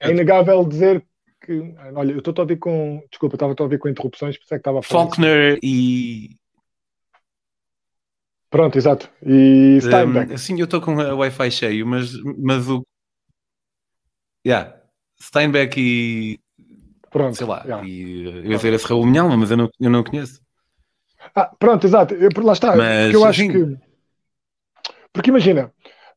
é 0.00 0.10
inegável 0.10 0.64
dizer 0.64 1.04
que, 1.44 1.74
olha, 1.96 2.12
eu 2.12 2.18
estou 2.18 2.32
a 2.36 2.40
ouvir 2.42 2.56
com, 2.58 3.02
desculpa, 3.10 3.34
estava 3.34 3.56
a 3.58 3.62
ouvir 3.64 3.80
com 3.80 3.88
interrupções, 3.88 4.36
por 4.38 4.44
isso 4.44 4.54
é 4.54 4.58
que 4.58 4.60
estava 4.60 4.78
a 4.78 4.82
falar. 4.82 5.02
Faulkner 5.02 5.58
e... 5.64 6.36
Pronto, 8.50 8.78
exato, 8.78 9.10
e 9.26 9.80
Steinbeck. 9.80 10.32
Um, 10.32 10.38
sim, 10.38 10.60
eu 10.60 10.64
estou 10.64 10.80
com 10.80 10.94
o 10.94 11.18
Wi-Fi 11.18 11.50
cheio, 11.50 11.84
mas, 11.84 12.12
mas 12.38 12.68
o... 12.68 12.86
Yeah, 14.46 14.74
Steinbeck 15.20 15.78
e... 15.78 16.40
Pronto, 17.10 17.36
sei 17.36 17.46
lá, 17.46 17.62
yeah. 17.64 17.86
e 17.86 18.24
eu 18.24 18.44
ia 18.44 18.56
dizer 18.56 18.72
esse 18.72 18.86
Raul 18.86 19.04
Minhalma, 19.04 19.36
mas 19.36 19.50
eu 19.50 19.56
não, 19.56 19.70
eu 19.80 19.90
não 19.90 20.04
conheço. 20.04 20.40
Ah, 21.34 21.46
pronto, 21.58 21.84
exato, 21.86 22.14
eu, 22.14 22.30
lá 22.42 22.52
está, 22.52 22.76
mas, 22.76 23.12
eu 23.12 23.24
acho 23.24 23.40
sim. 23.40 23.50
que 23.50 23.90
porque 25.12 25.30
imagina, 25.30 25.72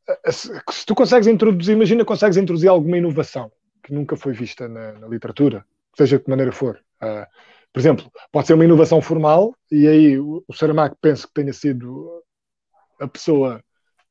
eh, 0.07 0.31
se, 0.31 0.85
tu 0.85 0.95
consegues 0.95 1.27
introduzir, 1.27 1.73
imagina 1.75 2.05
consegues 2.05 2.37
introduzir 2.37 2.69
alguma 2.69 2.97
inovação 2.97 3.51
que 3.83 3.93
nunca 3.93 4.15
foi 4.15 4.33
vista 4.33 4.67
na, 4.67 4.93
na 4.93 5.07
literatura, 5.07 5.65
seja 5.97 6.17
de 6.17 6.23
que 6.23 6.29
maneira 6.29 6.51
for. 6.51 6.79
Uh, 7.01 7.27
por 7.73 7.79
exemplo, 7.79 8.09
pode 8.31 8.47
ser 8.47 8.53
uma 8.53 8.63
inovação 8.63 9.01
formal, 9.01 9.53
e 9.69 9.87
aí 9.87 10.17
o, 10.17 10.43
o 10.47 10.53
Saramago 10.53 10.95
penso 11.01 11.27
que 11.27 11.33
tenha 11.33 11.51
sido 11.51 12.23
a 13.01 13.07
pessoa, 13.07 13.61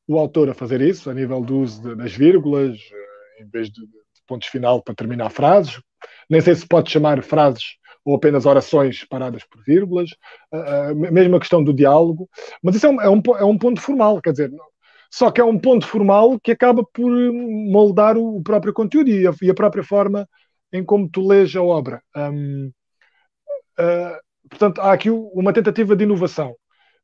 o 0.07 0.19
autor 0.19 0.49
a 0.49 0.53
fazer 0.53 0.79
isso, 0.81 1.09
a 1.09 1.13
nível 1.13 1.41
do 1.41 1.59
uso 1.59 1.81
de, 1.81 1.95
das 1.95 2.13
vírgulas, 2.13 2.77
uh, 2.77 3.41
em 3.41 3.47
vez 3.47 3.71
de, 3.71 3.81
pontos 4.27 4.47
final 4.47 4.81
para 4.81 4.95
terminar 4.95 5.29
frases. 5.29 5.81
Nem 6.29 6.41
sei 6.41 6.55
se 6.55 6.67
pode 6.67 6.91
chamar 6.91 7.21
frases 7.23 7.77
ou 8.05 8.15
apenas 8.15 8.45
orações 8.45 9.05
paradas 9.05 9.43
por 9.45 9.63
vírgulas, 9.63 10.09
uh, 10.53 10.93
mesmo 10.93 11.35
a 11.35 11.39
questão 11.39 11.63
do 11.63 11.73
diálogo, 11.73 12.29
mas 12.61 12.75
isso 12.75 12.85
é 12.85 12.89
um, 12.89 13.01
é 13.01 13.09
um, 13.09 13.21
é 13.37 13.45
um 13.45 13.57
ponto 13.57 13.79
formal, 13.79 14.21
quer 14.21 14.31
dizer, 14.31 14.51
só 15.13 15.31
que 15.31 15.39
é 15.39 15.43
um 15.43 15.59
ponto 15.59 15.87
formal 15.87 16.39
que 16.39 16.51
acaba 16.51 16.83
por 16.83 17.11
moldar 17.11 18.17
o 18.17 18.41
próprio 18.41 18.73
conteúdo 18.73 19.09
e 19.09 19.27
a, 19.27 19.31
e 19.43 19.49
a 19.49 19.53
própria 19.53 19.83
forma 19.83 20.27
em 20.71 20.83
como 20.83 21.07
tu 21.07 21.25
lês 21.25 21.55
a 21.55 21.61
obra. 21.61 22.01
Um, 22.15 22.71
uh, 23.79 23.81
ah, 23.81 24.19
portanto, 24.49 24.81
há 24.81 24.91
aqui 24.91 25.11
uma 25.11 25.53
tentativa 25.53 25.95
de 25.95 26.03
inovação. 26.03 26.55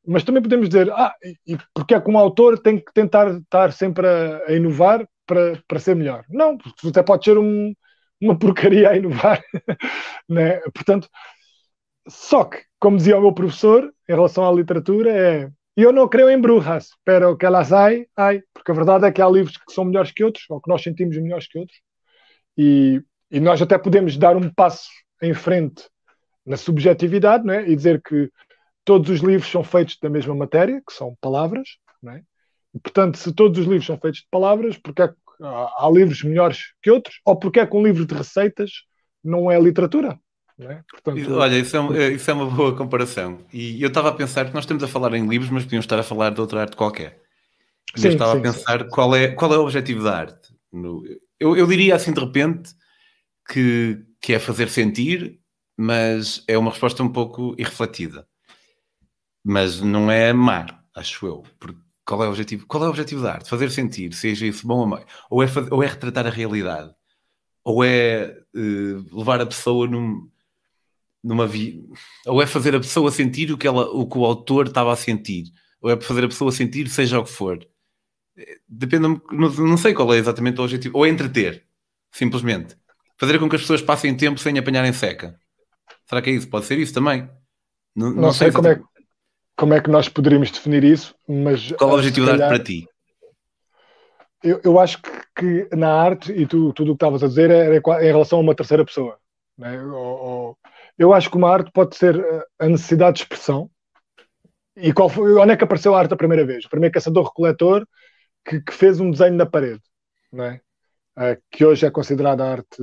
Mas 0.04 0.24
também 0.24 0.42
podemos 0.42 0.68
dizer, 0.68 0.90
ah, 0.90 1.14
e 1.46 1.56
porque 1.72 1.94
é 1.94 2.00
que 2.00 2.10
um 2.10 2.18
autor 2.18 2.58
tem 2.58 2.78
que 2.78 2.92
tentar 2.92 3.30
estar 3.30 3.72
sempre 3.72 4.08
a, 4.08 4.42
a 4.48 4.52
inovar 4.54 5.06
para, 5.30 5.62
para 5.68 5.78
ser 5.78 5.94
melhor? 5.94 6.24
Não, 6.28 6.58
porque 6.58 6.88
até 6.88 7.04
pode 7.04 7.24
ser 7.24 7.38
um, 7.38 7.72
uma 8.20 8.36
porcaria 8.36 8.90
a 8.90 8.96
inovar. 8.96 9.40
né? 10.28 10.58
Portanto, 10.74 11.08
só 12.08 12.44
que, 12.44 12.58
como 12.80 12.96
dizia 12.96 13.16
o 13.16 13.20
meu 13.20 13.32
professor, 13.32 13.84
em 14.08 14.12
relação 14.12 14.44
à 14.48 14.52
literatura, 14.52 15.10
é 15.12 15.50
eu 15.76 15.92
não 15.92 16.08
creio 16.08 16.28
em 16.28 16.38
brujas, 16.38 16.90
pero 17.04 17.36
que 17.36 17.46
elas 17.46 17.72
ai, 17.72 18.06
ai, 18.16 18.42
porque 18.52 18.72
a 18.72 18.74
verdade 18.74 19.06
é 19.06 19.12
que 19.12 19.22
há 19.22 19.28
livros 19.28 19.56
que 19.56 19.72
são 19.72 19.84
melhores 19.84 20.10
que 20.10 20.24
outros, 20.24 20.44
ou 20.50 20.60
que 20.60 20.68
nós 20.68 20.82
sentimos 20.82 21.16
melhores 21.16 21.46
que 21.46 21.58
outros, 21.58 21.78
e, 22.58 23.00
e 23.30 23.40
nós 23.40 23.62
até 23.62 23.78
podemos 23.78 24.16
dar 24.18 24.36
um 24.36 24.52
passo 24.52 24.90
em 25.22 25.32
frente 25.32 25.88
na 26.44 26.56
subjetividade, 26.56 27.44
não 27.44 27.54
é? 27.54 27.68
e 27.68 27.76
dizer 27.76 28.02
que 28.02 28.30
todos 28.84 29.08
os 29.10 29.20
livros 29.20 29.50
são 29.50 29.62
feitos 29.62 29.96
da 30.02 30.10
mesma 30.10 30.34
matéria, 30.34 30.82
que 30.86 30.92
são 30.92 31.16
palavras, 31.20 31.68
não 32.02 32.12
é? 32.12 32.22
Portanto, 32.82 33.18
se 33.18 33.32
todos 33.32 33.58
os 33.58 33.66
livros 33.66 33.86
são 33.86 33.98
feitos 33.98 34.20
de 34.20 34.28
palavras, 34.30 34.76
porque 34.76 35.02
é 35.02 35.08
que 35.08 35.14
há, 35.42 35.86
há 35.86 35.90
livros 35.92 36.22
melhores 36.22 36.72
que 36.82 36.90
outros, 36.90 37.20
ou 37.24 37.36
porque 37.36 37.60
é 37.60 37.66
que 37.66 37.76
um 37.76 37.82
livro 37.82 38.06
de 38.06 38.14
receitas 38.14 38.70
não 39.22 39.50
é 39.50 39.60
literatura? 39.60 40.18
É? 40.58 40.82
Portanto, 40.90 41.34
Olha, 41.34 41.58
isso 41.58 41.76
é, 41.94 42.12
isso 42.12 42.30
é, 42.30 42.34
uma 42.34 42.50
boa 42.50 42.76
comparação. 42.76 43.38
E 43.50 43.82
eu 43.82 43.88
estava 43.88 44.10
a 44.10 44.12
pensar 44.12 44.44
que 44.44 44.52
nós 44.52 44.64
estamos 44.64 44.82
a 44.82 44.88
falar 44.88 45.14
em 45.14 45.26
livros, 45.26 45.50
mas 45.50 45.64
podíamos 45.64 45.84
estar 45.84 45.98
a 45.98 46.02
falar 46.02 46.30
de 46.30 46.40
outra 46.40 46.60
arte 46.60 46.76
qualquer. 46.76 47.18
Sim, 47.96 48.08
eu 48.08 48.12
estava 48.12 48.32
sim, 48.32 48.38
a 48.38 48.42
pensar 48.42 48.88
qual 48.88 49.16
é, 49.16 49.28
qual 49.28 49.54
é 49.54 49.58
o 49.58 49.62
objetivo 49.62 50.04
da 50.04 50.18
arte. 50.18 50.54
No, 50.70 51.02
eu, 51.38 51.56
eu 51.56 51.66
diria 51.66 51.94
assim 51.94 52.12
de 52.12 52.20
repente 52.20 52.74
que, 53.50 54.04
que 54.20 54.34
é 54.34 54.38
fazer 54.38 54.68
sentir, 54.68 55.40
mas 55.78 56.44
é 56.46 56.58
uma 56.58 56.70
resposta 56.70 57.02
um 57.02 57.10
pouco 57.10 57.54
irrefletida. 57.58 58.26
Mas 59.42 59.80
não 59.80 60.10
é 60.10 60.28
amar, 60.28 60.84
acho 60.94 61.26
eu. 61.26 61.42
Porque 61.58 61.80
qual 62.10 62.24
é 62.24 62.26
o 62.26 62.30
objetivo? 62.30 62.66
Qual 62.66 62.82
é 62.82 62.86
o 62.88 62.90
objetivo 62.90 63.22
da 63.22 63.34
arte? 63.34 63.48
Fazer 63.48 63.70
sentir, 63.70 64.12
seja 64.14 64.44
isso 64.44 64.66
bom 64.66 64.80
ou 64.80 64.86
mau. 64.86 65.04
Ou 65.30 65.44
é, 65.44 65.46
ou 65.70 65.80
é 65.80 65.86
retratar 65.86 66.26
a 66.26 66.30
realidade. 66.30 66.92
Ou 67.62 67.84
é 67.84 68.36
uh, 68.52 69.16
levar 69.16 69.40
a 69.40 69.46
pessoa 69.46 69.86
num 69.86 70.28
numa 71.22 71.46
vi... 71.46 71.86
ou 72.26 72.42
é 72.42 72.46
fazer 72.46 72.74
a 72.74 72.80
pessoa 72.80 73.12
sentir 73.12 73.52
o 73.52 73.58
que, 73.58 73.66
ela, 73.66 73.84
o 73.90 74.08
que 74.08 74.18
o 74.18 74.24
autor 74.24 74.66
estava 74.66 74.90
a 74.90 74.96
sentir, 74.96 75.52
ou 75.80 75.90
é 75.90 76.00
fazer 76.00 76.24
a 76.24 76.28
pessoa 76.28 76.50
sentir 76.50 76.88
seja 76.88 77.20
o 77.20 77.24
que 77.24 77.30
for. 77.30 77.64
Depende, 78.66 79.02
não, 79.02 79.22
não 79.30 79.76
sei 79.76 79.92
qual 79.92 80.12
é 80.14 80.16
exatamente 80.16 80.58
o 80.58 80.64
objetivo, 80.64 80.96
ou 80.96 81.06
é 81.06 81.10
entreter, 81.10 81.64
simplesmente. 82.10 82.74
Fazer 83.18 83.38
com 83.38 83.48
que 83.48 83.56
as 83.56 83.62
pessoas 83.62 83.82
passem 83.82 84.16
tempo 84.16 84.40
sem 84.40 84.58
apanharem 84.58 84.94
seca. 84.94 85.38
Será 86.08 86.22
que 86.22 86.30
é 86.30 86.32
isso? 86.32 86.48
Pode 86.48 86.64
ser 86.64 86.78
isso 86.78 86.94
também. 86.94 87.28
Não, 87.94 88.10
não, 88.10 88.22
não 88.22 88.32
sei, 88.32 88.50
sei 88.50 88.52
como, 88.52 88.68
é, 88.68 88.80
como 89.60 89.74
é 89.74 89.80
que 89.82 89.90
nós 89.90 90.08
poderíamos 90.08 90.50
definir 90.50 90.82
isso, 90.82 91.14
mas. 91.28 91.70
Qual 91.72 91.90
o 91.90 91.94
objetivo 91.94 92.26
calhar, 92.26 92.38
da 92.38 92.46
arte 92.46 92.56
para 92.56 92.64
ti? 92.64 92.88
Eu, 94.42 94.58
eu 94.64 94.80
acho 94.80 95.02
que, 95.02 95.10
que, 95.36 95.76
na 95.76 95.92
arte, 95.92 96.32
e 96.32 96.46
tu, 96.46 96.72
tudo 96.72 96.92
o 96.92 96.94
que 96.94 97.04
estavas 97.04 97.22
a 97.22 97.28
dizer, 97.28 97.50
era 97.50 97.76
em 97.76 98.06
relação 98.06 98.38
a 98.38 98.42
uma 98.42 98.54
terceira 98.54 98.86
pessoa. 98.86 99.18
Né? 99.58 99.78
Ou, 99.84 99.92
ou, 99.92 100.58
eu 100.96 101.12
acho 101.12 101.30
que 101.30 101.36
uma 101.36 101.50
arte 101.50 101.70
pode 101.72 101.94
ser 101.94 102.18
eh, 102.18 102.44
a 102.58 102.68
necessidade 102.70 103.16
de 103.16 103.22
expressão. 103.24 103.70
E 104.74 104.94
qual 104.94 105.10
foi, 105.10 105.34
onde 105.34 105.52
é 105.52 105.56
que 105.58 105.64
apareceu 105.64 105.94
a 105.94 105.98
arte 105.98 106.14
a 106.14 106.16
primeira 106.16 106.46
vez? 106.46 106.64
O 106.64 106.70
primeiro 106.70 106.94
caçador-recoletor 106.94 107.86
que, 108.48 108.62
que, 108.62 108.72
fez 108.72 108.98
um 108.98 109.10
desenho 109.10 109.34
na 109.34 109.44
parede, 109.44 109.82
não 110.32 110.44
é? 110.44 110.60
Uh, 111.18 111.36
que 111.50 111.66
hoje 111.66 111.84
é 111.84 111.90
considerada 111.90 112.46
arte. 112.46 112.82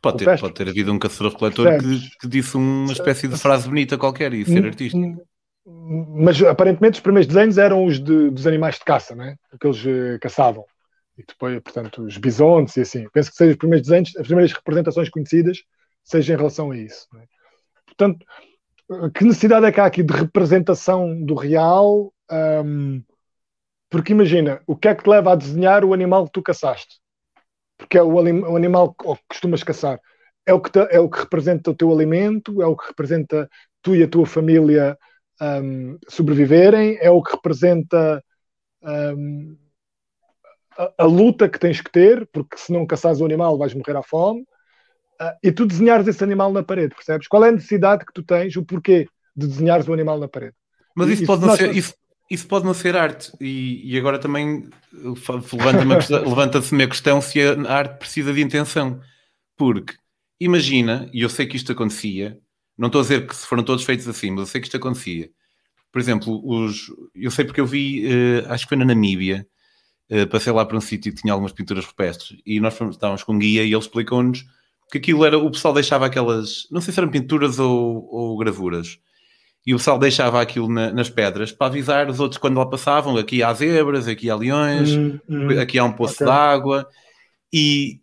Pode 0.00 0.24
ter, 0.24 0.40
pode 0.40 0.54
ter 0.54 0.66
havido 0.66 0.90
um 0.90 0.98
caçador-recoletor 0.98 1.78
que, 1.78 2.18
que, 2.20 2.26
disse 2.26 2.56
uma 2.56 2.90
espécie 2.90 3.28
de 3.28 3.36
frase 3.36 3.68
bonita 3.68 3.98
qualquer 3.98 4.32
e 4.32 4.46
ser 4.46 4.64
artista. 4.64 4.96
Mas 5.66 6.42
aparentemente 6.42 6.94
os 6.94 7.00
primeiros 7.00 7.32
desenhos 7.32 7.58
eram 7.58 7.84
os 7.84 8.00
de, 8.00 8.30
dos 8.30 8.46
animais 8.46 8.76
de 8.76 8.84
caça, 8.84 9.14
não 9.14 9.24
é? 9.24 9.36
Aqueles 9.52 9.84
uh, 9.84 10.18
caçavam. 10.20 10.64
E 11.18 11.24
depois, 11.26 11.60
portanto, 11.60 12.02
os 12.02 12.16
bisontes 12.16 12.76
e 12.76 12.80
assim. 12.80 13.06
Penso 13.12 13.30
que 13.30 13.36
sejam 13.36 13.52
os 13.52 13.58
primeiros 13.58 13.86
desenhos, 13.86 14.16
as 14.16 14.26
primeiras 14.26 14.52
representações 14.52 15.08
conhecidas 15.10 15.58
seja 16.02 16.32
em 16.32 16.36
relação 16.36 16.70
a 16.70 16.76
isso. 16.76 17.06
É? 17.16 17.24
Portanto, 17.86 18.24
que 19.14 19.24
necessidade 19.24 19.66
é 19.66 19.72
que 19.72 19.80
há 19.80 19.84
aqui 19.84 20.02
de 20.02 20.12
representação 20.12 21.22
do 21.22 21.34
real? 21.34 22.12
Um, 22.30 23.02
porque 23.88 24.12
imagina, 24.12 24.62
o 24.66 24.76
que 24.76 24.88
é 24.88 24.94
que 24.94 25.04
te 25.04 25.10
leva 25.10 25.32
a 25.32 25.36
desenhar 25.36 25.84
o 25.84 25.92
animal 25.92 26.24
que 26.24 26.32
tu 26.32 26.42
caçaste? 26.42 27.00
Porque 27.76 27.98
é 27.98 28.02
o, 28.02 28.14
o 28.14 28.56
animal 28.56 28.94
que 28.94 29.04
costumas 29.28 29.62
caçar. 29.62 30.00
É 30.46 30.54
o 30.54 30.60
que, 30.60 30.70
te, 30.70 30.78
é 30.90 30.98
o 30.98 31.08
que 31.08 31.20
representa 31.20 31.70
o 31.70 31.74
teu 31.74 31.92
alimento, 31.92 32.62
é 32.62 32.66
o 32.66 32.76
que 32.76 32.88
representa 32.88 33.48
tu 33.82 33.94
e 33.94 34.02
a 34.02 34.08
tua 34.08 34.26
família 34.26 34.96
um, 35.40 35.98
sobreviverem, 36.08 36.98
é 37.00 37.10
o 37.10 37.22
que 37.22 37.32
representa 37.32 38.22
um, 38.82 39.56
a, 40.76 40.92
a, 40.98 41.04
luta 41.04 41.48
que 41.48 41.58
tens 41.58 41.80
que 41.80 41.90
ter, 41.90 42.28
porque 42.32 42.56
se 42.56 42.72
não 42.72 42.86
caçares 42.86 43.20
o 43.20 43.24
animal 43.24 43.58
vais 43.58 43.74
morrer 43.74 43.96
à 43.96 44.02
fome, 44.02 44.42
uh, 45.20 45.32
e 45.42 45.50
tu 45.50 45.66
desenhares 45.66 46.06
esse 46.06 46.22
animal 46.22 46.52
na 46.52 46.62
parede, 46.62 46.94
percebes? 46.94 47.26
Qual 47.26 47.44
é 47.44 47.48
a 47.48 47.52
necessidade 47.52 48.04
que 48.04 48.12
tu 48.12 48.22
tens, 48.22 48.56
o 48.56 48.64
porquê 48.64 49.06
de 49.34 49.46
desenhares 49.46 49.88
o 49.88 49.92
animal 49.92 50.18
na 50.18 50.28
parede? 50.28 50.54
Mas 50.94 51.08
isso, 51.08 51.24
pode, 51.24 51.46
não 51.46 51.56
ser, 51.56 51.74
isso, 51.74 51.94
isso, 52.30 52.46
pode 52.46 52.64
não 52.64 52.74
ser 52.74 52.96
arte, 52.96 53.32
e, 53.40 53.92
e 53.92 53.98
agora 53.98 54.18
também 54.18 54.68
levanta-se 54.92 56.12
levanta 56.12 56.58
uma 56.58 56.86
questão 56.86 57.20
se 57.20 57.40
a 57.40 57.72
arte 57.72 57.98
precisa 57.98 58.32
de 58.32 58.42
intenção, 58.42 59.00
porque 59.56 59.94
imagina, 60.38 61.08
e 61.12 61.22
eu 61.22 61.28
sei 61.28 61.46
que 61.46 61.56
isto 61.56 61.72
acontecia, 61.72 62.38
não 62.80 62.86
estou 62.86 63.00
a 63.00 63.02
dizer 63.02 63.26
que 63.26 63.36
foram 63.36 63.62
todos 63.62 63.84
feitos 63.84 64.08
assim, 64.08 64.30
mas 64.30 64.40
eu 64.40 64.46
sei 64.46 64.60
que 64.60 64.66
isto 64.66 64.76
acontecia. 64.76 65.30
Por 65.92 66.00
exemplo, 66.00 66.40
os, 66.44 66.90
eu 67.14 67.30
sei 67.30 67.44
porque 67.44 67.60
eu 67.60 67.66
vi, 67.66 68.06
uh, 68.06 68.50
acho 68.50 68.64
que 68.64 68.70
foi 68.70 68.78
na 68.78 68.86
Namíbia, 68.86 69.46
uh, 70.10 70.26
passei 70.28 70.50
lá 70.50 70.64
para 70.64 70.78
um 70.78 70.80
sítio 70.80 71.12
que 71.12 71.20
tinha 71.20 71.32
algumas 71.32 71.52
pinturas 71.52 71.84
rupestres 71.84 72.40
e 72.46 72.58
nós 72.58 72.74
fomos, 72.74 72.96
estávamos 72.96 73.22
com 73.22 73.34
um 73.34 73.38
guia 73.38 73.62
e 73.64 73.72
ele 73.72 73.76
explicou-nos 73.76 74.46
que 74.90 74.96
aquilo 74.96 75.24
era, 75.26 75.38
o 75.38 75.50
pessoal 75.50 75.74
deixava 75.74 76.06
aquelas, 76.06 76.66
não 76.70 76.80
sei 76.80 76.92
se 76.92 76.98
eram 76.98 77.10
pinturas 77.10 77.58
ou, 77.58 78.08
ou 78.10 78.36
gravuras, 78.38 78.98
e 79.66 79.74
o 79.74 79.76
pessoal 79.76 79.98
deixava 79.98 80.40
aquilo 80.40 80.68
na, 80.68 80.90
nas 80.90 81.10
pedras 81.10 81.52
para 81.52 81.66
avisar 81.66 82.08
os 82.08 82.18
outros 82.18 82.38
quando 82.38 82.56
lá 82.56 82.66
passavam, 82.66 83.16
aqui 83.16 83.42
há 83.42 83.52
zebras, 83.52 84.08
aqui 84.08 84.30
há 84.30 84.34
leões, 84.34 84.90
hum, 84.90 85.18
hum, 85.28 85.60
aqui 85.60 85.78
há 85.78 85.84
um 85.84 85.92
poço 85.92 86.14
okay. 86.14 86.26
de 86.26 86.32
água, 86.32 86.88
e, 87.52 88.00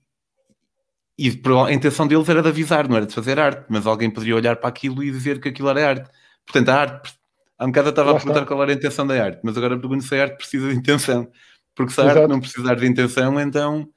e 1.18 1.30
a 1.66 1.74
intenção 1.74 2.06
deles 2.06 2.30
era 2.30 2.44
de 2.44 2.50
avisar, 2.50 2.88
não 2.88 2.96
era 2.96 3.06
de 3.06 3.14
fazer 3.14 3.40
arte, 3.40 3.66
mas 3.68 3.88
alguém 3.88 4.10
poderia 4.10 4.36
olhar 4.36 4.56
para 4.58 4.70
aquilo 4.70 5.04
e 5.04 5.10
dizer 5.10 5.40
que 5.40 5.50
aquilo 5.50 5.70
era 5.70 5.90
arte. 5.90 6.12
Portanto, 6.46 6.70
a 6.70 6.76
arte, 6.76 7.14
há 7.58 7.66
um 7.66 7.70
bocado 7.70 7.88
eu 7.88 7.90
estava 7.90 8.12
a 8.12 8.16
perguntar 8.16 8.46
qual 8.46 8.62
era 8.62 8.72
a 8.72 8.76
intenção 8.76 9.08
da 9.08 9.24
arte, 9.24 9.40
mas 9.44 9.58
agora 9.58 9.80
pergunto 9.80 10.04
se 10.04 10.16
a 10.16 10.22
arte 10.22 10.38
precisa 10.38 10.70
de 10.70 10.76
intenção. 10.76 11.28
Porque 11.74 11.92
se 11.92 12.02
a 12.02 12.04
Exato. 12.04 12.20
arte 12.20 12.30
não 12.30 12.40
precisar 12.40 12.76
de 12.76 12.86
intenção, 12.86 13.40
então 13.40 13.90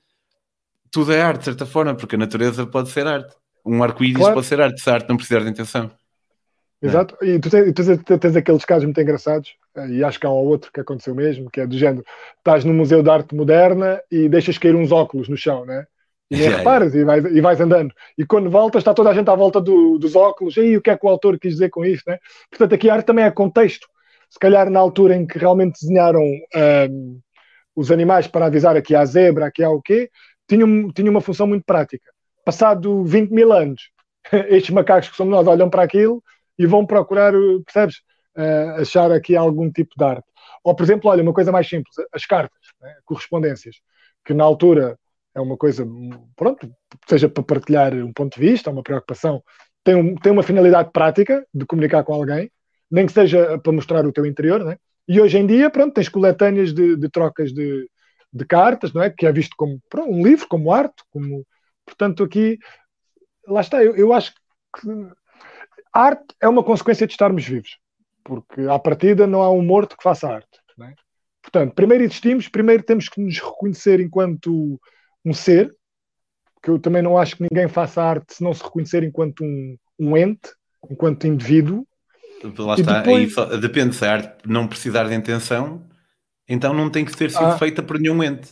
tudo 0.91 1.13
é 1.13 1.21
arte, 1.21 1.41
de 1.41 1.45
certa 1.45 1.67
forma, 1.67 1.95
porque 1.95 2.17
a 2.17 2.19
natureza 2.19 2.67
pode 2.67 2.89
ser 2.89 3.07
arte. 3.07 3.35
Um 3.65 3.83
arco-íris 3.83 4.17
claro. 4.17 4.35
pode 4.35 4.47
ser 4.47 4.61
arte, 4.61 4.81
se 4.81 4.89
a 4.89 4.95
arte 4.95 5.09
não 5.09 5.17
precisar 5.17 5.41
de 5.41 5.51
intenção. 5.51 5.91
Exato, 6.83 7.15
e 7.23 7.39
tu 7.39 7.51
tens, 7.51 7.75
tu 7.75 8.19
tens, 8.19 8.35
aqueles 8.35 8.65
casos 8.65 8.85
muito 8.85 8.99
engraçados, 8.99 9.55
eh, 9.77 9.89
e 9.89 10.05
acho 10.05 10.19
que 10.19 10.25
há 10.25 10.31
um 10.31 10.33
outro 10.33 10.73
que 10.73 10.81
aconteceu 10.81 11.15
mesmo, 11.15 11.51
que 11.51 11.61
é 11.61 11.67
do 11.67 11.77
género: 11.77 12.03
estás 12.39 12.65
no 12.65 12.73
Museu 12.73 13.03
de 13.03 13.11
Arte 13.11 13.35
Moderna 13.35 14.01
e 14.11 14.31
deixas 14.31 14.57
cair 14.57 14.75
uns 14.75 14.91
óculos 14.91 15.29
no 15.29 15.37
chão, 15.37 15.67
né? 15.67 15.87
E 16.31 16.37
nem 16.37 16.49
reparas 16.49 16.95
e 16.95 17.05
vais, 17.05 17.25
e 17.25 17.41
vais 17.41 17.61
andando. 17.61 17.93
E 18.17 18.25
quando 18.25 18.49
voltas, 18.49 18.81
está 18.81 18.95
toda 18.95 19.11
a 19.11 19.15
gente 19.15 19.29
à 19.29 19.35
volta 19.35 19.61
do, 19.61 19.99
dos 19.99 20.15
óculos. 20.15 20.57
E 20.57 20.61
aí, 20.61 20.77
o 20.77 20.81
que 20.81 20.91
é 20.91 20.97
que 20.97 21.05
o 21.05 21.09
autor 21.09 21.39
quis 21.39 21.55
dizer 21.55 21.71
com 21.71 21.85
isto? 21.85 22.09
Né? 22.09 22.19
Portanto, 22.49 22.75
aqui 22.75 22.89
a 22.89 22.95
arte 22.95 23.07
também 23.07 23.25
é 23.25 23.31
contexto. 23.31 23.89
Se 24.29 24.39
calhar 24.39 24.71
na 24.71 24.79
altura 24.79 25.17
em 25.17 25.27
que 25.27 25.39
realmente 25.39 25.81
desenharam 25.81 26.23
um, 26.23 27.21
os 27.75 27.91
animais 27.91 28.29
para 28.29 28.47
avisar 28.47 28.77
aqui 28.77 28.95
há 28.95 29.05
zebra, 29.05 29.47
aqui 29.47 29.65
há 29.65 29.71
o 29.71 29.83
quê, 29.83 30.09
tinha, 30.49 30.65
tinha 30.95 31.11
uma 31.11 31.21
função 31.21 31.49
muito 31.49 31.65
prática. 31.65 32.09
Passado 32.45 33.03
20 33.05 33.31
mil 33.31 33.53
anos, 33.53 33.91
estes 34.49 34.71
macacos 34.71 35.09
que 35.09 35.17
somos 35.17 35.33
nós 35.33 35.49
olham 35.49 35.69
para 35.69 35.83
aquilo 35.83 36.23
e 36.57 36.65
vão 36.65 36.87
procurar, 36.87 37.33
percebes? 37.65 37.97
Uh, 38.37 38.81
achar 38.81 39.11
aqui 39.11 39.35
algum 39.35 39.71
tipo 39.73 39.91
de 39.99 40.05
arte. 40.05 40.25
Ou, 40.63 40.75
por 40.75 40.85
exemplo, 40.85 41.11
olha, 41.11 41.23
uma 41.23 41.33
coisa 41.33 41.51
mais 41.51 41.69
simples, 41.69 41.95
as 42.13 42.25
cartas, 42.25 42.61
né? 42.81 42.95
correspondências, 43.05 43.77
que 44.25 44.33
na 44.33 44.45
altura 44.45 44.97
é 45.35 45.41
uma 45.41 45.57
coisa, 45.57 45.87
pronto, 46.37 46.71
seja 47.09 47.29
para 47.29 47.43
partilhar 47.43 47.95
um 47.95 48.13
ponto 48.13 48.39
de 48.39 48.41
vista, 48.41 48.71
uma 48.71 48.83
preocupação, 48.83 49.43
tem, 49.85 49.95
um, 49.95 50.15
tem 50.15 50.33
uma 50.33 50.43
finalidade 50.43 50.91
prática 50.93 51.47
de 51.55 51.65
comunicar 51.65 52.05
com 52.05 52.15
alguém, 52.15 52.51
nem 52.91 53.07
que 53.07 53.13
seja 53.13 53.59
para 53.59 53.73
mostrar 53.73 54.07
o 54.07 54.13
teu 54.13 54.27
interior, 54.27 54.65
né? 54.65 54.77
E 55.09 55.21
hoje 55.21 55.39
em 55.39 55.47
dia, 55.47 55.71
pronto, 55.71 55.95
tens 55.95 56.09
coletâneas 56.09 56.73
de, 56.73 56.97
de 56.97 57.09
trocas 57.09 57.53
de, 57.53 57.89
de, 58.33 58.45
cartas, 58.45 58.93
não 58.93 59.03
é? 59.03 59.11
Que 59.11 59.27
é 59.27 59.33
visto 59.33 59.55
como 59.57 59.81
pronto, 59.89 60.11
um 60.11 60.23
livro, 60.23 60.47
como 60.49 60.73
arte, 60.73 61.03
como... 61.11 61.47
Portanto, 61.85 62.23
aqui, 62.23 62.59
lá 63.47 63.61
está, 63.61 63.83
eu, 63.83 63.97
eu 63.97 64.13
acho 64.13 64.33
que 64.33 64.89
arte 65.93 66.35
é 66.41 66.49
uma 66.49 66.63
consequência 66.63 67.07
de 67.07 67.13
estarmos 67.13 67.45
vivos, 67.45 67.79
porque 68.23 68.63
à 68.63 68.79
partida 68.79 69.27
não 69.27 69.43
há 69.43 69.51
um 69.51 69.63
morto 69.63 69.97
que 69.97 70.03
faça 70.03 70.29
arte, 70.29 70.61
é? 70.83 70.95
Portanto, 71.43 71.75
primeiro 71.75 72.05
existimos, 72.05 72.49
primeiro 72.49 72.83
temos 72.83 73.09
que 73.09 73.21
nos 73.21 73.39
reconhecer 73.39 73.99
enquanto 73.99 74.79
um 75.25 75.33
ser, 75.33 75.75
que 76.63 76.71
eu 76.71 76.79
também 76.79 77.03
não 77.03 77.17
acho 77.17 77.37
que 77.37 77.47
ninguém 77.51 77.69
faça 77.69 78.03
arte 78.03 78.35
se 78.35 78.45
não 78.45 78.53
se 78.53 78.63
reconhecer 78.63 79.03
enquanto 79.03 79.43
um, 79.43 79.77
um 79.99 80.17
ente, 80.17 80.51
enquanto 80.91 81.27
indivíduo. 81.27 81.87
Lá 82.59 82.75
está, 82.75 83.01
depois... 83.01 83.35
só, 83.35 83.45
depende 83.57 83.95
se 83.95 84.05
a 84.05 84.13
arte 84.13 84.49
não 84.49 84.67
precisar 84.67 85.05
de 85.05 85.15
intenção, 85.15 85.87
então 86.49 86.73
não 86.73 86.91
tem 86.91 87.05
que 87.05 87.17
ter 87.17 87.31
sido 87.31 87.45
ah. 87.45 87.59
feita 87.59 87.83
por 87.83 87.99
nenhum 87.99 88.23
ente. 88.23 88.51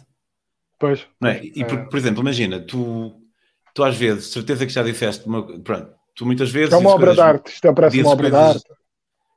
Pois. 0.79 1.07
Não 1.21 1.31
é? 1.31 1.41
E 1.43 1.65
por, 1.65 1.79
é. 1.79 1.85
por 1.85 1.97
exemplo, 1.99 2.21
imagina, 2.21 2.61
tu, 2.61 3.21
tu 3.75 3.83
às 3.83 3.97
vezes, 3.97 4.31
certeza 4.31 4.67
que 4.67 4.73
já 4.73 4.83
disseste, 4.83 5.27
uma, 5.27 5.61
pronto, 5.61 5.93
tu 6.15 6.25
muitas 6.25 6.51
vezes. 6.51 6.73
É 6.73 6.77
uma 6.77 6.91
obra 6.91 7.15
de 7.15 7.21
arte, 7.21 7.53
isto 7.53 7.67
é, 7.67 7.73
parece 7.73 8.01
uma 8.01 8.11
obra 8.11 8.31
coisas, 8.31 8.53
de 8.53 8.57
arte. 8.59 8.81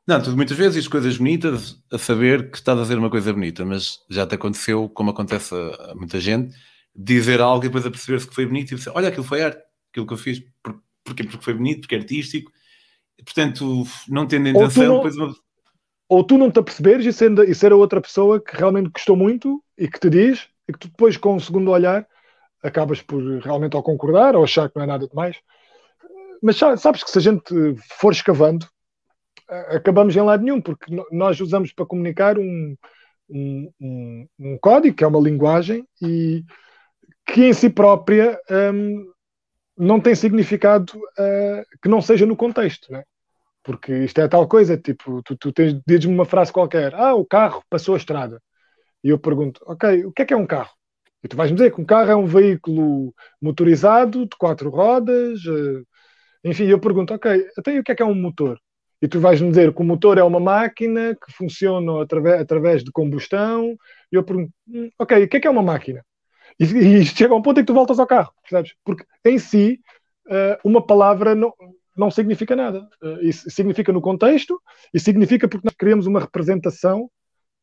Não, 0.08 0.22
tu 0.22 0.36
muitas 0.36 0.58
vezes 0.58 0.74
dizes 0.74 0.88
coisas 0.88 1.17
bonitas 1.17 1.78
a 1.91 1.98
saber 1.98 2.52
que 2.52 2.58
estás 2.58 2.78
a 2.78 2.82
fazer 2.82 2.98
uma 2.98 3.10
coisa 3.10 3.32
bonita, 3.32 3.63
mas 3.63 4.00
já 4.10 4.28
te 4.28 4.36
aconteceu, 4.36 4.89
como 4.89 5.12
acontece 5.12 5.56
a 5.56 5.96
muita 5.96 6.20
gente, 6.20 6.54
dizer 6.96 7.42
algo 7.42 7.64
e 7.64 7.68
depois 7.68 7.86
a 7.86 7.92
perceber-se 7.92 8.28
que 8.28 8.36
foi 8.36 8.46
bonito 8.46 8.72
e 8.72 8.76
dizer, 8.76 8.92
olha, 8.94 9.10
aquilo 9.10 9.24
foi 9.24 9.42
arte, 9.42 9.62
aquilo 9.92 10.08
que 10.08 10.14
eu 10.14 10.18
fiz, 10.18 10.44
por, 10.62 10.82
porquê? 11.04 11.24
Porque 11.24 11.44
foi 11.44 11.54
bonito, 11.54 11.82
porque 11.82 11.96
é 11.96 12.00
artístico. 12.00 12.52
Portanto, 13.24 13.84
não 14.08 14.28
tendo 14.28 14.50
intenção, 14.50 14.84
não, 14.84 14.96
depois 14.96 15.16
uma... 15.16 15.36
Ou 16.10 16.24
tu 16.24 16.38
não 16.38 16.52
te 16.52 16.60
aperceberes 16.60 17.06
e, 17.06 17.14
sendo, 17.14 17.44
e 17.44 17.56
ser 17.56 17.72
a 17.72 17.76
outra 17.76 18.02
pessoa 18.02 18.42
que 18.42 18.58
realmente 18.58 18.90
gostou 18.90 19.16
muito 19.16 19.64
e 19.78 19.88
que 19.88 20.00
te 20.00 20.10
diz, 20.10 20.48
e 20.68 20.74
que 20.74 20.80
tu 20.80 20.88
depois, 20.90 21.16
com 21.16 21.36
um 21.36 21.40
segundo 21.40 21.72
olhar, 21.72 22.06
acabas 22.62 23.02
por 23.02 23.22
realmente 23.40 23.76
ou 23.76 23.84
concordar 23.84 24.36
ou 24.36 24.44
achar 24.44 24.70
que 24.70 24.76
não 24.76 24.84
é 24.84 24.88
nada 24.88 25.08
demais. 25.08 25.38
Mas 26.42 26.58
sabes 26.58 27.04
que 27.04 27.12
se 27.12 27.18
a 27.18 27.22
gente 27.22 27.54
for 28.00 28.12
escavando, 28.12 28.68
acabamos 29.70 30.16
em 30.16 30.22
lado 30.22 30.44
nenhum, 30.44 30.60
porque 30.60 30.94
nós 31.12 31.40
usamos 31.40 31.72
para 31.72 31.86
comunicar 31.86 32.38
um, 32.38 32.76
um, 33.30 34.28
um 34.40 34.58
código, 34.60 34.96
que 34.96 35.04
é 35.04 35.08
uma 35.08 35.20
linguagem, 35.20 35.86
e, 36.02 36.44
que 37.26 37.46
em 37.46 37.54
si 37.54 37.70
própria 37.70 38.40
um, 38.74 39.12
não 39.78 40.00
tem 40.00 40.16
significado 40.16 40.92
uh, 40.98 41.64
que 41.82 41.90
não 41.90 42.02
seja 42.02 42.26
no 42.26 42.36
contexto, 42.36 42.92
né? 42.92 43.04
porque 43.64 43.94
isto 44.06 44.20
é 44.22 44.28
tal 44.28 44.48
coisa, 44.48 44.78
tipo, 44.78 45.22
tu, 45.24 45.36
tu 45.38 45.52
tens, 45.52 45.80
dizes-me 45.86 46.14
uma 46.14 46.26
frase 46.26 46.52
qualquer, 46.52 46.94
ah, 46.96 47.14
o 47.16 47.26
carro 47.26 47.64
passou 47.70 47.96
a 47.96 47.98
estrada, 47.98 48.42
e 49.04 49.10
eu 49.10 49.20
pergunto, 49.20 49.62
ok, 49.66 50.06
o 50.06 50.12
que 50.12 50.24
é 50.24 50.26
que 50.26 50.34
é 50.34 50.38
um 50.38 50.48
carro? 50.48 50.72
E 51.24 51.28
tu 51.28 51.38
vais-me 51.38 51.58
dizer 51.58 51.74
que 51.74 51.82
um 51.82 51.86
carro 51.86 52.12
é 52.12 52.16
um 52.16 52.26
veículo 52.26 53.14
motorizado, 53.42 54.26
de 54.26 54.36
quatro 54.38 54.70
rodas, 54.70 55.44
uh, 55.46 55.86
enfim, 56.44 56.66
eu 56.66 56.80
pergunto, 56.80 57.14
ok, 57.14 57.48
até 57.58 57.80
o 57.80 57.84
que 57.84 57.92
é 57.92 57.96
que 57.96 58.04
é 58.04 58.06
um 58.06 58.16
motor? 58.16 58.60
E 59.02 59.08
tu 59.08 59.20
vais-me 59.20 59.50
dizer 59.50 59.74
que 59.74 59.82
o 59.82 59.86
motor 59.86 60.18
é 60.18 60.24
uma 60.24 60.40
máquina 60.40 61.16
que 61.16 61.32
funciona 61.34 62.04
através, 62.04 62.42
através 62.42 62.84
de 62.84 62.92
combustão, 62.92 63.76
e 64.12 64.16
eu 64.16 64.24
pergunto, 64.24 64.52
hum, 64.68 64.90
ok, 65.00 65.24
o 65.24 65.28
que 65.30 65.38
é 65.38 65.40
que 65.40 65.48
é 65.48 65.52
uma 65.52 65.64
máquina? 65.64 66.04
E, 66.60 66.64
e 66.64 67.06
chega 67.06 67.34
a 67.34 67.38
um 67.38 67.42
ponto 67.42 67.60
em 67.60 67.64
que 67.64 67.68
tu 67.68 67.74
voltas 67.74 68.00
ao 68.00 68.08
carro, 68.08 68.32
percebes? 68.42 68.74
Porque 68.84 69.06
em 69.26 69.38
si, 69.38 69.80
uh, 70.28 70.58
uma 70.64 70.86
palavra 70.86 71.36
não, 71.36 71.54
não 71.96 72.12
significa 72.12 72.56
nada. 72.56 72.88
Uh, 73.02 73.22
isso 73.22 73.50
significa 73.50 73.92
no 73.92 74.02
contexto 74.02 74.62
e 74.94 75.00
significa 75.00 75.48
porque 75.48 75.66
nós 75.66 75.76
queremos 75.76 76.08
uma 76.08 76.20
representação 76.20 77.10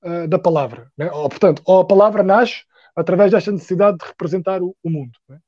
uh, 0.05 0.29
da 0.29 0.39
palavra. 0.39 0.91
Né? 0.97 1.11
Ou, 1.11 1.29
portanto, 1.29 1.63
ou 1.65 1.81
a 1.81 1.87
palavra 1.87 2.23
nasce 2.23 2.65
através 2.95 3.31
desta 3.31 3.53
necessidade 3.53 3.99
de 3.99 4.07
representar 4.07 4.63
o, 4.63 4.77
o 4.83 4.91
mundo. 4.91 5.13
Né? 5.29 5.39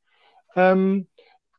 Um, 0.57 1.05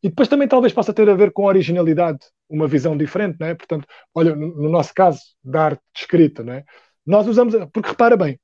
e 0.04 0.10
depois 0.10 0.28
também 0.28 0.48
talvez 0.48 0.74
possa 0.74 0.94
ter 0.94 1.08
a 1.10 1.14
ver 1.14 1.32
com 1.32 1.46
originalidade, 1.46 2.20
uma 2.50 2.68
visão 2.68 2.98
diferente, 2.98 3.38
né? 3.40 3.54
Portanto, 3.54 3.88
olha, 4.16 4.36
no, 4.36 4.56
no 4.56 4.70
nosso 4.70 4.92
caso 4.96 5.20
da 5.44 5.66
arte 5.66 5.82
escrita, 5.96 6.44
né? 6.44 6.64
Nós 7.06 7.28
usamos, 7.28 7.54
porque 7.72 7.90
repara 7.90 8.18
bem, 8.18 8.40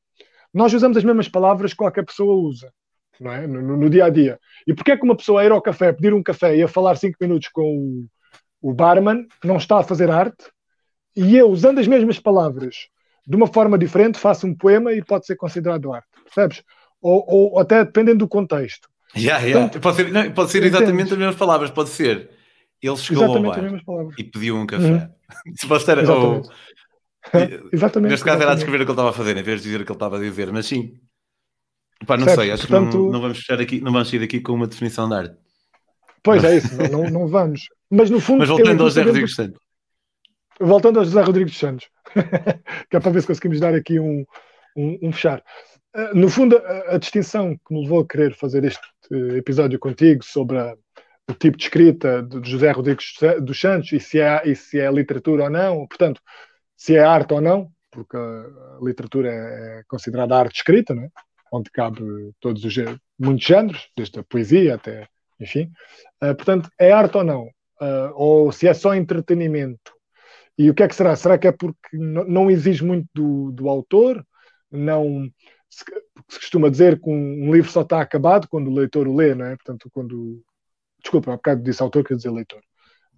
nós 0.53 0.71
usamos 0.73 0.97
as 0.97 1.03
mesmas 1.03 1.27
palavras 1.27 1.71
que 1.71 1.77
qualquer 1.77 2.05
pessoa 2.05 2.35
usa 2.35 2.71
não 3.19 3.31
é? 3.31 3.47
no, 3.47 3.77
no 3.77 3.89
dia 3.89 4.05
a 4.05 4.09
dia. 4.09 4.39
E 4.65 4.73
porquê 4.73 4.91
é 4.91 4.97
que 4.97 5.03
uma 5.03 5.15
pessoa 5.15 5.43
ir 5.43 5.51
ao 5.51 5.61
café, 5.61 5.91
pedir 5.91 6.13
um 6.13 6.23
café 6.23 6.55
e 6.55 6.63
a 6.63 6.67
falar 6.67 6.95
cinco 6.95 7.17
minutos 7.19 7.49
com 7.49 8.07
o, 8.61 8.69
o 8.69 8.73
barman, 8.73 9.27
não 9.43 9.57
está 9.57 9.79
a 9.79 9.83
fazer 9.83 10.09
arte, 10.09 10.45
e 11.15 11.35
eu, 11.35 11.49
usando 11.49 11.79
as 11.79 11.87
mesmas 11.87 12.19
palavras 12.19 12.87
de 13.25 13.35
uma 13.35 13.47
forma 13.47 13.77
diferente, 13.77 14.19
faço 14.19 14.47
um 14.47 14.55
poema 14.55 14.93
e 14.93 15.03
pode 15.03 15.25
ser 15.25 15.35
considerado 15.35 15.91
arte, 15.91 16.07
percebes? 16.23 16.63
Ou, 17.01 17.25
ou 17.27 17.59
até 17.59 17.83
dependendo 17.83 18.19
do 18.19 18.27
contexto. 18.27 18.87
Yeah, 19.15 19.43
yeah. 19.43 19.69
Portanto, 19.69 19.81
pode, 19.81 19.95
ser, 19.97 20.11
não, 20.11 20.31
pode 20.31 20.51
ser 20.51 20.63
exatamente 20.63 20.93
entendes? 20.93 21.11
as 21.11 21.17
mesmas 21.17 21.35
palavras, 21.35 21.69
pode 21.69 21.89
ser 21.89 22.29
ele 22.81 22.97
chegou 22.97 23.23
exatamente 23.23 23.83
ao 23.87 24.05
bar 24.05 24.15
e 24.17 24.23
pediu 24.23 24.55
um 24.55 24.65
café. 24.65 24.85
Uhum. 24.85 25.55
Se 25.55 25.67
pode 25.67 25.83
exatamente. 25.83 26.11
Ou, 26.11 26.41
exatamente. 27.73 28.11
Neste 28.11 28.25
caso 28.25 28.41
era 28.41 28.51
a 28.51 28.55
descrever 28.55 28.81
o 28.81 28.85
que 28.85 28.91
ele 28.91 28.93
estava 28.93 29.09
a 29.09 29.13
fazer, 29.13 29.35
em 29.35 29.43
vez 29.43 29.61
de 29.61 29.65
dizer 29.65 29.81
o 29.81 29.85
que 29.85 29.91
ele 29.91 29.95
estava 29.95 30.17
a 30.17 30.19
dizer, 30.19 30.51
mas 30.51 30.65
sim, 30.65 30.93
Pá, 32.05 32.17
não 32.17 32.27
sei, 32.27 32.51
acho 32.51 32.67
Portanto, 32.67 32.91
que 32.91 32.97
não, 32.97 33.11
não, 33.11 33.21
vamos 33.21 33.37
fechar 33.39 33.59
aqui, 33.59 33.81
não 33.81 33.91
vamos 33.91 34.09
sair 34.09 34.19
daqui 34.19 34.39
com 34.39 34.53
uma 34.53 34.67
definição 34.67 35.09
de 35.09 35.15
arte. 35.15 35.35
Pois 36.23 36.43
é 36.45 36.57
isso, 36.57 36.75
não, 36.91 37.09
não 37.09 37.27
vamos. 37.27 37.69
Mas 37.89 38.09
no 38.09 38.19
fundo. 38.19 38.39
Mas 38.39 38.49
voltando 38.49 38.83
aos 38.83 38.97
erros 38.97 39.17
e 39.17 39.53
voltando 40.59 40.99
ao 40.99 41.05
José 41.05 41.21
Rodrigues 41.21 41.53
dos 41.53 41.59
Santos, 41.59 41.87
que 42.89 42.97
é 42.97 42.99
para 42.99 43.11
ver 43.11 43.21
se 43.21 43.27
conseguimos 43.27 43.59
dar 43.59 43.73
aqui 43.73 43.99
um, 43.99 44.25
um, 44.75 44.99
um 45.03 45.11
fechar. 45.11 45.43
Uh, 45.95 46.15
no 46.15 46.29
fundo, 46.29 46.57
a, 46.57 46.95
a, 46.95 46.97
distinção 46.97 47.55
que 47.55 47.73
me 47.73 47.81
levou 47.81 48.01
a 48.01 48.07
querer 48.07 48.33
fazer 48.33 48.63
este 48.63 48.81
episódio 49.37 49.79
contigo 49.79 50.23
sobre 50.23 50.57
a, 50.57 50.75
o 51.29 51.33
tipo 51.33 51.57
de 51.57 51.63
escrita 51.63 52.23
de 52.23 52.49
José 52.49 52.71
Rodrigues 52.71 53.13
dos 53.41 53.59
Santos 53.59 53.91
e 53.91 53.99
se, 53.99 54.19
é, 54.19 54.41
e 54.45 54.55
se 54.55 54.79
é 54.79 54.91
literatura 54.91 55.45
ou 55.45 55.49
não, 55.49 55.87
portanto, 55.87 56.21
se 56.75 56.95
é 56.95 57.03
arte 57.03 57.33
ou 57.33 57.41
não, 57.41 57.69
porque 57.89 58.17
a 58.17 58.79
literatura 58.81 59.29
é 59.29 59.83
considerada 59.87 60.37
arte 60.37 60.57
escrita, 60.57 60.93
né? 60.93 61.09
Onde 61.51 61.69
cabe 61.71 62.01
todos 62.39 62.63
os 62.63 62.75
muitos 63.17 63.45
géneros, 63.45 63.89
desde 63.95 64.19
a 64.19 64.23
poesia 64.23 64.75
até, 64.75 65.07
enfim. 65.39 65.71
Uh, 66.23 66.35
portanto, 66.35 66.69
é 66.79 66.91
arte 66.91 67.17
ou 67.17 67.23
não? 67.23 67.43
Uh, 67.81 68.11
ou 68.15 68.51
se 68.51 68.67
é 68.67 68.73
só 68.73 68.95
entretenimento? 68.95 69.91
E 70.57 70.69
o 70.69 70.73
que 70.73 70.83
é 70.83 70.87
que 70.87 70.95
será? 70.95 71.15
Será 71.15 71.37
que 71.37 71.47
é 71.47 71.51
porque 71.51 71.77
não 71.93 72.49
exige 72.49 72.83
muito 72.83 73.07
do, 73.13 73.51
do 73.51 73.69
autor? 73.69 74.25
Não 74.71 75.29
se, 75.69 75.83
se, 76.27 76.39
costuma 76.39 76.69
dizer 76.69 76.99
que 76.99 77.09
um, 77.09 77.47
um, 77.47 77.53
livro 77.53 77.69
só 77.69 77.81
está 77.81 78.01
acabado 78.01 78.47
quando 78.47 78.69
o 78.69 78.73
leitor 78.73 79.07
o 79.07 79.15
lê, 79.15 79.35
não 79.35 79.45
é? 79.45 79.55
Portanto, 79.55 79.89
quando 79.93 80.41
desculpa, 81.01 81.31
há 81.31 81.35
bocado 81.35 81.63
disse 81.63 81.81
autor, 81.81 82.03
quer 82.03 82.15
dizer 82.15 82.31
leitor. 82.31 82.61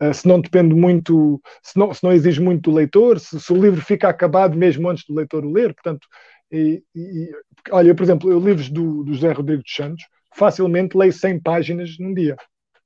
Uh, 0.02 0.14
se 0.14 0.28
não 0.28 0.40
depende 0.40 0.74
muito, 0.76 1.42
se 1.64 1.78
não, 1.78 1.94
se 1.94 2.04
não 2.04 2.12
exige 2.12 2.42
muito 2.42 2.70
do 2.70 2.76
leitor, 2.76 3.20
se, 3.20 3.40
se, 3.40 3.54
o 3.54 3.62
livro 3.62 3.82
fica 3.82 4.10
acabado 4.10 4.58
mesmo 4.58 4.90
antes 4.90 5.06
do 5.06 5.14
leitor 5.14 5.46
o 5.46 5.52
ler, 5.52 5.74
portanto, 5.74 6.08
e, 6.52 6.84
e, 6.96 7.32
olha, 7.72 7.94
por 7.94 8.04
exemplo, 8.04 8.32
eu 8.32 8.40
livros 8.40 8.70
do, 8.70 9.04
do 9.04 9.14
José 9.14 9.32
Rodrigo 9.32 9.64
dos 9.64 9.74
Santos, 9.74 10.04
facilmente 10.36 10.98
leio 10.98 11.14
100 11.14 11.42
páginas 11.42 11.98
num 12.00 12.14
dia. 12.14 12.36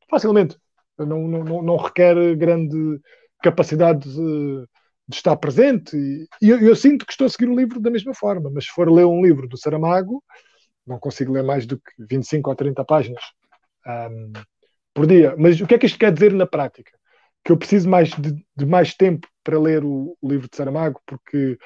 Facilmente. 0.10 0.58
Não, 0.98 1.28
não, 1.28 1.64
não 1.64 1.78
requer 1.78 2.36
grande 2.36 3.00
capacidade 3.42 4.08
de, 4.08 4.66
de 5.08 5.16
estar 5.16 5.36
presente. 5.38 5.98
E 6.42 6.50
eu, 6.50 6.60
eu, 6.60 6.76
sinto 6.76 7.06
que 7.06 7.12
estou 7.12 7.26
a 7.26 7.30
seguir 7.30 7.50
o 7.50 7.56
livro 7.56 7.80
da 7.80 7.90
mesma 7.90 8.14
forma, 8.14 8.50
mas 8.54 8.66
se 8.66 8.72
for 8.72 8.92
ler 8.92 9.06
um 9.06 9.24
livro 9.24 9.48
do 9.48 9.58
Saramago, 9.58 10.24
não 10.86 11.00
consigo 11.00 11.34
ler 11.34 11.44
mais 11.44 11.66
do 11.66 11.78
que 11.78 11.92
25 12.10 12.50
ou 12.50 12.56
30 12.56 12.86
páginas. 12.86 13.24
Um, 13.88 14.34
por 14.94 15.08
dia. 15.08 15.36
Mas 15.38 15.60
o 15.60 15.68
que 15.68 15.76
é 15.76 15.78
que 15.78 15.86
isto 15.86 15.98
quer 15.98 16.12
dizer 16.14 16.34
na 16.34 16.46
prática? 16.46 16.92
Que 17.44 17.52
eu 17.52 17.58
preciso 17.58 17.90
mais 17.90 18.10
de, 18.10 18.34
de 18.56 18.66
mais 18.66 18.94
tempo 18.94 19.28
para 19.44 19.60
ler 19.60 19.84
o, 19.84 20.16
o, 20.22 20.30
livro 20.30 20.48
de 20.50 20.56
Saramago, 20.56 21.02
porque 21.06 21.58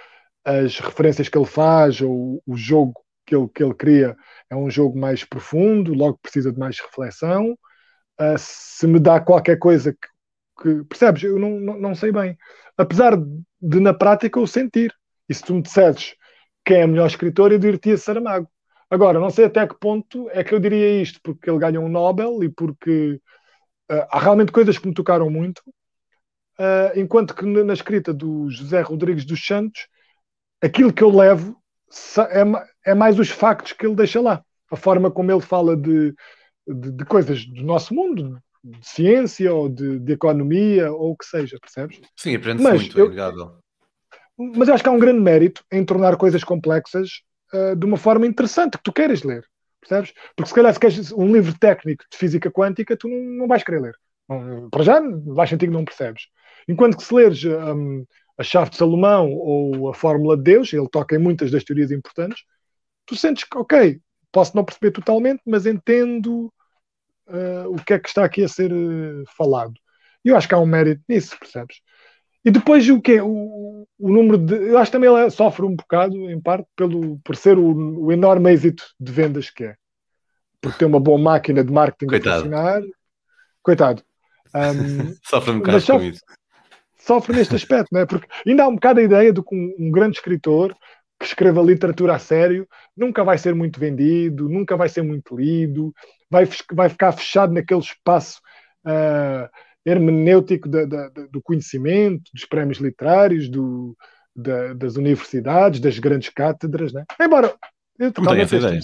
as 0.48 0.80
referências 0.80 1.28
que 1.28 1.38
ele 1.38 1.46
faz 1.46 2.00
ou 2.00 2.42
o 2.48 2.56
jogo 2.56 2.94
que 3.26 3.36
ele, 3.36 3.50
que 3.50 3.62
ele 3.62 3.74
cria 3.74 4.16
é 4.50 4.56
um 4.56 4.70
jogo 4.70 4.98
mais 4.98 5.26
profundo, 5.26 5.94
logo 5.94 6.18
precisa 6.22 6.54
de 6.54 6.58
mais 6.58 6.80
reflexão. 6.80 7.52
Uh, 8.20 8.38
se 8.38 8.88
me 8.88 8.98
dá 8.98 9.20
qualquer 9.20 9.60
coisa 9.60 9.92
que, 9.92 10.08
que 10.64 10.84
percebes, 10.86 11.24
eu 11.24 11.38
não, 11.38 11.60
não, 11.60 11.78
não, 11.78 11.96
sei 11.96 12.14
bem. 12.14 12.38
Apesar 12.78 13.18
de, 13.62 13.80
na 13.82 13.94
prática, 13.94 14.40
eu 14.40 14.48
sentir. 14.48 14.94
E 15.28 15.34
se 15.34 15.44
tu 15.44 15.54
me 15.54 15.62
disseres 15.62 16.16
quem 16.64 16.82
é 16.82 16.86
o 16.86 16.88
melhor 16.88 17.08
escritor, 17.08 17.52
eu 17.52 17.60
diria 17.60 17.98
Saramago. 17.98 18.50
Agora, 18.90 19.20
não 19.20 19.30
sei 19.30 19.46
até 19.46 19.68
que 19.68 19.78
ponto 19.78 20.30
é 20.30 20.46
que 20.46 20.54
eu 20.54 20.60
diria 20.62 21.02
isto, 21.02 21.20
porque 21.22 21.50
ele 21.50 21.60
ganhou 21.60 21.84
um 21.84 21.90
Nobel 21.90 22.42
e 22.42 22.50
porque 22.50 23.20
uh, 23.92 24.08
há 24.10 24.18
realmente 24.18 24.54
coisas 24.54 24.78
que 24.78 24.88
me 24.88 24.94
tocaram 24.94 25.30
muito, 25.30 25.60
uh, 26.58 26.98
enquanto 26.98 27.36
que 27.36 27.46
na 27.46 27.74
escrita 27.74 28.14
do 28.14 28.50
José 28.50 28.80
Rodrigues 28.80 29.26
dos 29.26 29.46
Santos, 29.46 29.90
aquilo 30.62 30.94
que 30.94 31.04
eu 31.04 31.10
levo 31.10 31.58
é, 32.30 32.92
é, 32.92 32.94
mais 32.94 33.18
os 33.20 33.30
factos 33.30 33.74
que 33.74 33.86
ele 33.86 33.96
deixa 33.96 34.20
lá. 34.22 34.44
A 34.72 34.76
forma 34.76 35.10
como 35.10 35.32
ele 35.32 35.42
fala 35.42 35.78
de, 35.78 36.14
de, 36.68 36.92
de 36.92 37.06
coisas 37.06 37.46
do 37.46 37.64
nosso 37.64 37.94
mundo, 37.94 38.38
de 38.64 38.86
ciência 38.86 39.54
ou 39.54 39.70
de, 39.70 40.00
de, 40.00 40.14
economia 40.14 40.92
ou 40.92 41.12
o 41.12 41.18
que 41.18 41.26
seja, 41.26 41.58
percebes? 41.62 42.02
Sim, 42.16 42.36
aprende-se 42.36 42.70
muito, 42.70 42.98
é 42.98 43.02
eu, 43.02 43.06
é 43.06 43.08
inegável. 43.08 43.58
Mas 44.38 44.68
eu 44.68 44.74
acho 44.74 44.84
que 44.84 44.90
há 44.90 44.92
um 44.92 45.00
grande 45.00 45.22
mérito 45.22 45.64
em 45.72 45.86
tornar 45.86 46.18
coisas 46.18 46.44
complexas 46.44 47.22
uh, 47.54 47.76
de 47.76 47.86
uma 47.86 47.98
forma 47.98 48.28
interessante 48.28 48.78
que 48.78 48.84
tu 48.84 48.92
queiras 48.92 49.24
ler. 49.24 49.46
Percebes? 49.80 50.14
Porque 50.36 50.50
se 50.50 50.56
calhar 50.56 50.74
se 50.74 50.80
queres 50.80 51.12
um 51.14 51.32
livro 51.32 51.58
técnico 51.58 52.04
de 52.12 52.18
física 52.18 52.52
quântica, 52.52 52.98
tu 52.98 53.08
não, 53.08 53.18
não 53.18 53.48
vais 53.48 53.64
querer 53.64 53.82
ler. 53.82 53.96
para 54.70 54.84
já, 54.84 55.02
vais 55.28 55.50
sentir 55.50 55.68
que 55.68 55.74
não 55.74 55.86
percebes. 55.86 56.24
Enquanto 56.68 56.98
que 56.98 57.04
se 57.04 57.14
leres 57.14 57.44
um, 57.46 58.06
a 58.38 58.44
chave 58.44 58.70
de 58.70 58.78
Salomão 58.78 59.34
ou 59.34 59.90
a 59.90 59.94
fórmula 59.94 60.38
de 60.38 60.44
Deus, 60.44 60.72
ele 60.72 60.88
toca 60.90 61.16
em 61.16 61.20
muitas 61.20 61.50
das 61.50 61.64
teorias 61.64 61.92
importantes, 61.92 62.44
tu 63.06 63.16
sentes 63.16 63.44
que, 63.44 63.58
ok, 63.58 64.00
posso 64.32 64.56
não 64.56 64.64
perceber 64.64 64.92
totalmente, 64.92 65.42
mas 65.46 65.66
entendo 65.66 66.54
uh, 67.28 67.70
o 67.70 67.84
que 67.84 67.94
é 67.94 68.00
que 68.00 68.08
está 68.08 68.24
aqui 68.24 68.44
a 68.44 68.48
ser 68.48 68.72
uh, 68.72 69.24
falado. 69.36 69.74
E 70.24 70.30
eu 70.30 70.38
acho 70.38 70.48
que 70.48 70.54
há 70.54 70.60
um 70.60 70.66
mérito 70.66 71.02
nisso, 71.08 71.38
percebes? 71.40 71.78
E 72.46 72.52
depois 72.52 72.88
o 72.90 73.02
que 73.02 73.20
o, 73.20 73.88
o 74.00 74.10
número 74.10 74.38
de. 74.38 74.54
Eu 74.54 74.78
acho 74.78 74.90
que 74.90 74.98
também 74.98 75.10
ela 75.10 75.30
sofre 75.30 75.66
um 75.66 75.76
bocado, 75.76 76.16
em 76.30 76.40
parte, 76.40 76.68
pelo, 76.76 77.20
por 77.20 77.36
ser 77.36 77.58
o, 77.58 78.06
o 78.06 78.12
enorme 78.12 78.52
êxito 78.52 78.86
de 79.00 79.12
vendas 79.12 79.50
que 79.50 79.66
é. 79.66 79.76
Porque 80.62 80.80
tem 80.80 80.88
uma 80.88 81.00
boa 81.00 81.18
máquina 81.18 81.64
de 81.64 81.72
marketing 81.72 82.08
Coitado. 82.08 82.36
a 82.36 82.44
funcionar. 82.44 82.82
Coitado. 83.64 84.04
Um, 84.56 85.14
sofre 85.24 85.52
um 85.52 85.60
bocado 85.60 85.82
sofre, 85.82 86.08
com 86.08 86.16
isso. 86.16 86.22
Sofre 87.08 87.36
neste 87.36 87.56
aspecto, 87.56 87.88
não 87.92 88.02
é? 88.02 88.06
Porque 88.06 88.28
ainda 88.46 88.64
há 88.64 88.68
um 88.68 88.76
bocado 88.76 89.00
a 89.00 89.04
ideia 89.04 89.32
de 89.32 89.42
que 89.42 89.56
um, 89.56 89.88
um 89.88 89.92
grande 89.92 90.18
escritor 90.18 90.76
que 91.20 91.26
escreva 91.26 91.62
literatura 91.62 92.16
a 92.16 92.20
sério 92.20 92.68
nunca 92.96 93.24
vai 93.24 93.38
ser 93.38 93.56
muito 93.56 93.80
vendido, 93.80 94.50
nunca 94.50 94.76
vai 94.76 94.90
ser 94.90 95.02
muito 95.02 95.36
lido, 95.36 95.94
vai, 96.30 96.48
vai 96.74 96.90
ficar 96.90 97.12
fechado 97.14 97.54
naquele 97.54 97.80
espaço. 97.80 98.40
Uh, 98.86 99.50
hermenêutico 99.90 100.68
da, 100.68 100.84
da, 100.84 101.10
do 101.32 101.42
conhecimento, 101.42 102.30
dos 102.34 102.44
prémios 102.44 102.78
literários, 102.78 103.48
do, 103.48 103.96
da, 104.36 104.74
das 104.74 104.98
universidades, 104.98 105.80
das 105.80 105.98
grandes 105.98 106.30
cátedras, 106.30 106.92
né? 106.92 107.06
Embora 107.20 107.56
eu 107.98 108.12
tenho 108.12 108.42
essa 108.42 108.58
ideia. 108.58 108.80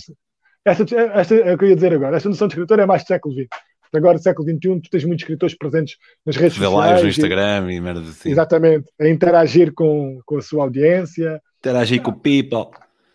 Esta, 0.66 1.36
é 1.36 1.54
o 1.54 1.58
que 1.58 1.66
eu 1.66 1.70
ia 1.70 1.76
dizer 1.76 1.94
agora. 1.94 2.16
Esta 2.16 2.30
noção 2.30 2.48
de 2.48 2.54
escritor 2.54 2.80
é 2.80 2.86
mais 2.86 3.04
do 3.04 3.08
século 3.08 3.36
XX. 3.36 3.48
Agora, 3.94 4.18
no 4.18 4.24
século 4.24 4.48
XXI, 4.48 4.82
tu 4.82 4.90
tens 4.90 5.06
muitos 5.06 5.24
escritores 5.24 5.56
presentes 5.56 5.98
nas 6.26 6.36
redes 6.36 6.58
Vê 6.58 6.66
sociais. 6.66 6.88
lives 6.88 7.04
no 7.04 7.10
Instagram 7.10 7.72
e, 7.72 7.76
e 7.76 7.82
merda 7.82 8.02
assim. 8.02 8.32
Exatamente. 8.32 8.92
A 9.00 9.08
interagir 9.08 9.74
com, 9.74 10.20
com 10.26 10.38
a 10.38 10.42
sua 10.42 10.64
audiência. 10.64 11.42
Interagir 11.60 12.02
com 12.02 12.12
o 12.12 12.20
people. 12.20 12.72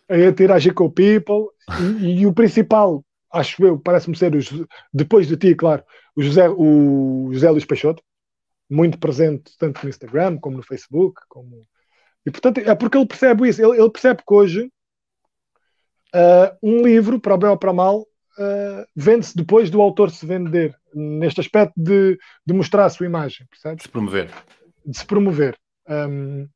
A 0.08 0.18
interagir 0.18 0.72
com 0.72 0.84
o 0.84 0.90
people. 0.90 1.48
E, 2.00 2.20
e 2.20 2.26
o 2.26 2.32
principal, 2.32 3.04
acho 3.32 3.64
eu, 3.64 3.78
parece-me 3.78 4.16
ser, 4.16 4.34
os, 4.34 4.50
depois 4.92 5.26
de 5.26 5.36
ti, 5.36 5.54
claro, 5.54 5.82
o 6.16 6.22
José, 6.22 6.48
o 6.48 7.28
José 7.32 7.50
Luís 7.50 7.64
Peixoto, 7.64 8.02
muito 8.70 8.98
presente 8.98 9.52
tanto 9.58 9.82
no 9.82 9.88
Instagram 9.88 10.38
como 10.38 10.56
no 10.56 10.62
Facebook. 10.62 11.20
Como... 11.28 11.66
E 12.24 12.30
portanto 12.30 12.58
é 12.58 12.74
porque 12.74 12.96
ele 12.96 13.06
percebe 13.06 13.48
isso. 13.48 13.60
Ele, 13.60 13.80
ele 13.80 13.90
percebe 13.90 14.22
que 14.26 14.34
hoje 14.34 14.70
uh, 16.14 16.56
um 16.62 16.82
livro, 16.82 17.20
para 17.20 17.34
o 17.34 17.38
bem 17.38 17.50
ou 17.50 17.58
para 17.58 17.72
o 17.72 17.74
mal, 17.74 18.06
uh, 18.38 18.86
vende-se 18.94 19.36
depois 19.36 19.70
do 19.70 19.80
autor 19.80 20.10
se 20.10 20.24
vender, 20.24 20.74
neste 20.94 21.40
aspecto 21.40 21.74
de, 21.76 22.18
de 22.46 22.54
mostrar 22.54 22.86
a 22.86 22.90
sua 22.90 23.06
imagem, 23.06 23.46
percebes? 23.48 23.78
De 23.78 23.82
se 23.84 23.88
promover. 23.88 24.30
De 24.86 24.98
se 24.98 25.04
promover. 25.04 25.56
Um, 25.88 26.48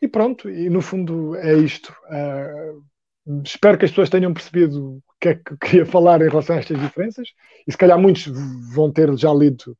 e 0.00 0.08
pronto, 0.08 0.50
e 0.50 0.68
no 0.68 0.80
fundo 0.80 1.36
é 1.36 1.54
isto. 1.54 1.94
Uh, 2.08 3.42
espero 3.44 3.78
que 3.78 3.84
as 3.84 3.90
pessoas 3.90 4.10
tenham 4.10 4.32
percebido 4.32 5.02
que 5.20 5.28
é 5.30 5.34
que 5.34 5.56
queria 5.56 5.86
falar 5.86 6.20
em 6.20 6.28
relação 6.28 6.56
a 6.56 6.58
estas 6.58 6.78
diferenças, 6.80 7.28
e 7.66 7.72
se 7.72 7.78
calhar 7.78 7.98
muitos 7.98 8.26
vão 8.74 8.92
ter 8.92 9.14
já 9.16 9.32
lido 9.32 9.76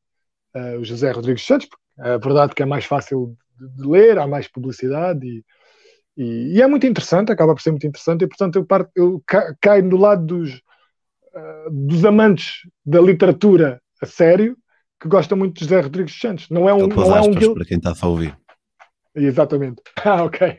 uh, 0.54 0.78
o 0.80 0.84
José 0.84 1.10
Rodrigues 1.10 1.44
Santos, 1.44 1.68
porque 1.68 1.84
é 1.98 2.18
verdade 2.18 2.54
que 2.54 2.62
é 2.62 2.66
mais 2.66 2.84
fácil 2.84 3.36
de, 3.58 3.82
de 3.82 3.88
ler, 3.88 4.18
há 4.18 4.26
mais 4.26 4.48
publicidade 4.48 5.26
e, 5.26 5.44
e, 6.16 6.56
e, 6.56 6.62
é 6.62 6.66
muito 6.66 6.86
interessante, 6.86 7.30
acaba 7.30 7.54
por 7.54 7.60
ser 7.60 7.70
muito 7.70 7.86
interessante, 7.86 8.24
e 8.24 8.28
portanto 8.28 8.56
eu, 8.56 8.64
parto, 8.64 8.90
eu 8.94 9.22
caio 9.60 9.84
no 9.84 9.96
lado 9.96 10.24
dos, 10.24 10.62
uh, 11.36 11.70
dos 11.70 12.04
amantes 12.04 12.62
da 12.84 13.00
literatura 13.00 13.80
a 14.02 14.06
sério, 14.06 14.56
que 15.00 15.08
gostam 15.08 15.36
muito 15.36 15.54
de 15.54 15.60
José 15.64 15.80
Rodrigues 15.80 16.18
Santos. 16.18 16.48
Não 16.48 16.68
é 16.68 16.74
um, 16.74 16.86
não 16.86 17.16
é 17.16 17.20
um 17.20 17.54
para 17.54 17.64
quem 17.64 17.76
está 17.76 17.92
a 18.00 18.06
ouvir. 18.06 18.36
Exatamente. 19.14 19.82
Ah, 20.04 20.22
ok. 20.22 20.58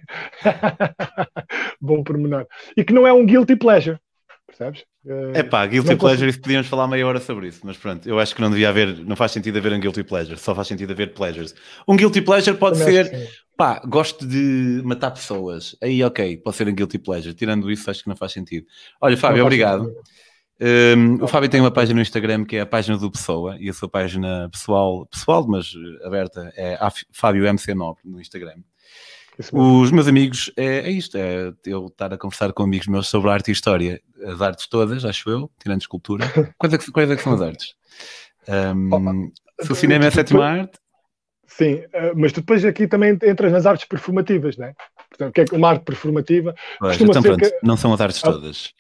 Bom 1.80 2.04
pormenor. 2.04 2.46
E 2.76 2.84
que 2.84 2.92
não 2.92 3.08
é 3.08 3.14
um 3.14 3.26
guilty 3.26 3.56
pleasure 3.56 3.98
percebes? 4.58 4.86
É 5.34 5.44
pá, 5.44 5.66
Guilty 5.66 5.92
não 5.92 5.98
Pleasure, 5.98 6.28
consigo... 6.28 6.44
podíamos 6.44 6.68
falar 6.68 6.88
meia 6.88 7.06
hora 7.06 7.20
sobre 7.20 7.48
isso, 7.48 7.62
mas 7.64 7.78
pronto, 7.78 8.08
eu 8.08 8.20
acho 8.20 8.36
que 8.36 8.42
não 8.42 8.50
devia 8.50 8.70
haver, 8.70 8.98
não 9.06 9.16
faz 9.16 9.32
sentido 9.32 9.58
haver 9.58 9.72
um 9.74 9.80
Guilty 9.80 10.04
Pleasure, 10.04 10.38
só 10.38 10.56
faz 10.56 10.68
sentido 10.68 10.92
haver 10.92 11.14
Pleasures. 11.14 11.54
Um 11.88 11.96
Guilty 11.96 12.22
Pleasure 12.22 12.58
pode 12.58 12.78
ser, 12.78 13.30
pá, 13.56 13.82
gosto 13.86 14.26
de 14.26 14.82
matar 14.84 15.12
pessoas, 15.12 15.78
aí 15.82 16.04
ok, 16.04 16.38
pode 16.38 16.56
ser 16.58 16.68
um 16.68 16.74
Guilty 16.74 16.98
Pleasure, 16.98 17.34
tirando 17.34 17.70
isso 17.72 17.90
acho 17.90 18.04
que 18.04 18.10
não 18.10 18.16
faz 18.16 18.34
sentido. 18.34 18.66
Olha, 19.00 19.16
Fábio, 19.16 19.44
obrigado. 19.44 19.94
Um, 20.60 21.24
o 21.24 21.28
Fábio 21.28 21.49
tem 21.49 21.62
uma 21.62 21.70
página 21.70 21.95
no 21.95 22.01
Instagram 22.01 22.43
que 22.43 22.55
é 22.55 22.62
a 22.62 22.66
página 22.66 22.97
do 22.97 23.12
Pessoa 23.12 23.55
e 23.60 23.70
a 23.70 23.74
sua 23.74 23.88
página 23.88 24.49
pessoal, 24.51 25.05
pessoal 25.05 25.45
mas 25.47 25.72
aberta, 26.03 26.51
é 26.55 26.74
a 26.76 26.91
Fábio 27.12 27.43
MC9 27.45 27.97
no 28.03 28.20
Instagram. 28.20 28.58
Os 29.53 29.91
meus 29.91 30.08
amigos, 30.08 30.51
é, 30.58 30.80
é, 30.80 30.89
isto, 30.89 31.16
é 31.16 31.53
eu 31.64 31.86
estar 31.86 32.12
a 32.12 32.18
conversar 32.18 32.51
com 32.53 32.64
amigos 32.64 32.88
meus 32.88 33.08
sobre 33.08 33.30
arte 33.30 33.49
e 33.49 33.51
história, 33.51 34.01
as 34.26 34.41
artes 34.41 34.68
todas, 34.68 35.05
acho 35.05 35.30
eu, 35.30 35.51
tirando 35.60 35.82
escultura. 35.82 36.26
Quais 36.58 36.74
é 36.74 36.78
que, 36.80 36.91
quais 36.91 37.12
é 37.12 37.16
que 37.16 37.22
são 37.22 37.34
as 37.34 37.41
artes? 37.41 37.76
Um, 38.76 39.32
se 39.62 39.72
o 39.72 39.76
cinema 39.76 40.05
é 40.05 40.08
a 40.08 40.12
sétima 40.12 40.45
arte. 40.45 40.80
Sim, 41.45 41.76
uh, 41.76 42.14
mas 42.16 42.32
tu 42.32 42.41
depois 42.41 42.66
aqui 42.66 42.88
também 42.88 43.18
entras 43.24 43.51
nas 43.51 43.66
artes 43.66 43.88
performativas, 43.88 44.58
não 44.58 44.66
é? 44.66 44.74
Portanto, 45.10 45.30
o 45.30 45.32
que 45.32 45.41
é 45.41 45.58
uma 45.58 45.70
arte 45.70 45.84
performativa? 45.84 46.55
Pois, 46.80 46.99
então 46.99 47.22
pronto, 47.22 47.39
que... 47.39 47.60
não 47.64 47.78
são 47.78 47.93
as 47.93 48.01
artes 48.01 48.24
ah. 48.24 48.32
todas. 48.32 48.74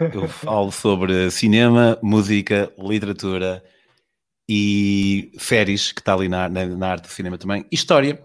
Eu 0.00 0.28
falo 0.28 0.70
sobre 0.70 1.30
cinema, 1.30 1.98
música, 2.02 2.72
literatura 2.78 3.62
e 4.48 5.32
férias, 5.38 5.92
que 5.92 6.00
está 6.00 6.14
ali 6.14 6.28
na, 6.28 6.48
na, 6.48 6.66
na 6.66 6.88
arte 6.90 7.04
do 7.04 7.12
cinema 7.12 7.38
também, 7.38 7.66
história. 7.70 8.22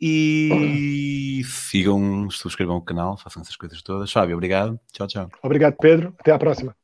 E 0.00 1.42
sigam, 1.44 2.28
subscrevam 2.30 2.76
o 2.76 2.82
canal, 2.82 3.16
façam 3.16 3.40
essas 3.40 3.56
coisas 3.56 3.80
todas. 3.80 4.12
Fábio, 4.12 4.36
obrigado. 4.36 4.78
Tchau, 4.92 5.06
tchau. 5.06 5.30
Obrigado, 5.42 5.76
Pedro. 5.80 6.14
Até 6.18 6.32
à 6.32 6.38
próxima. 6.38 6.76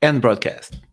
End 0.00 0.20
broadcast. 0.20 0.85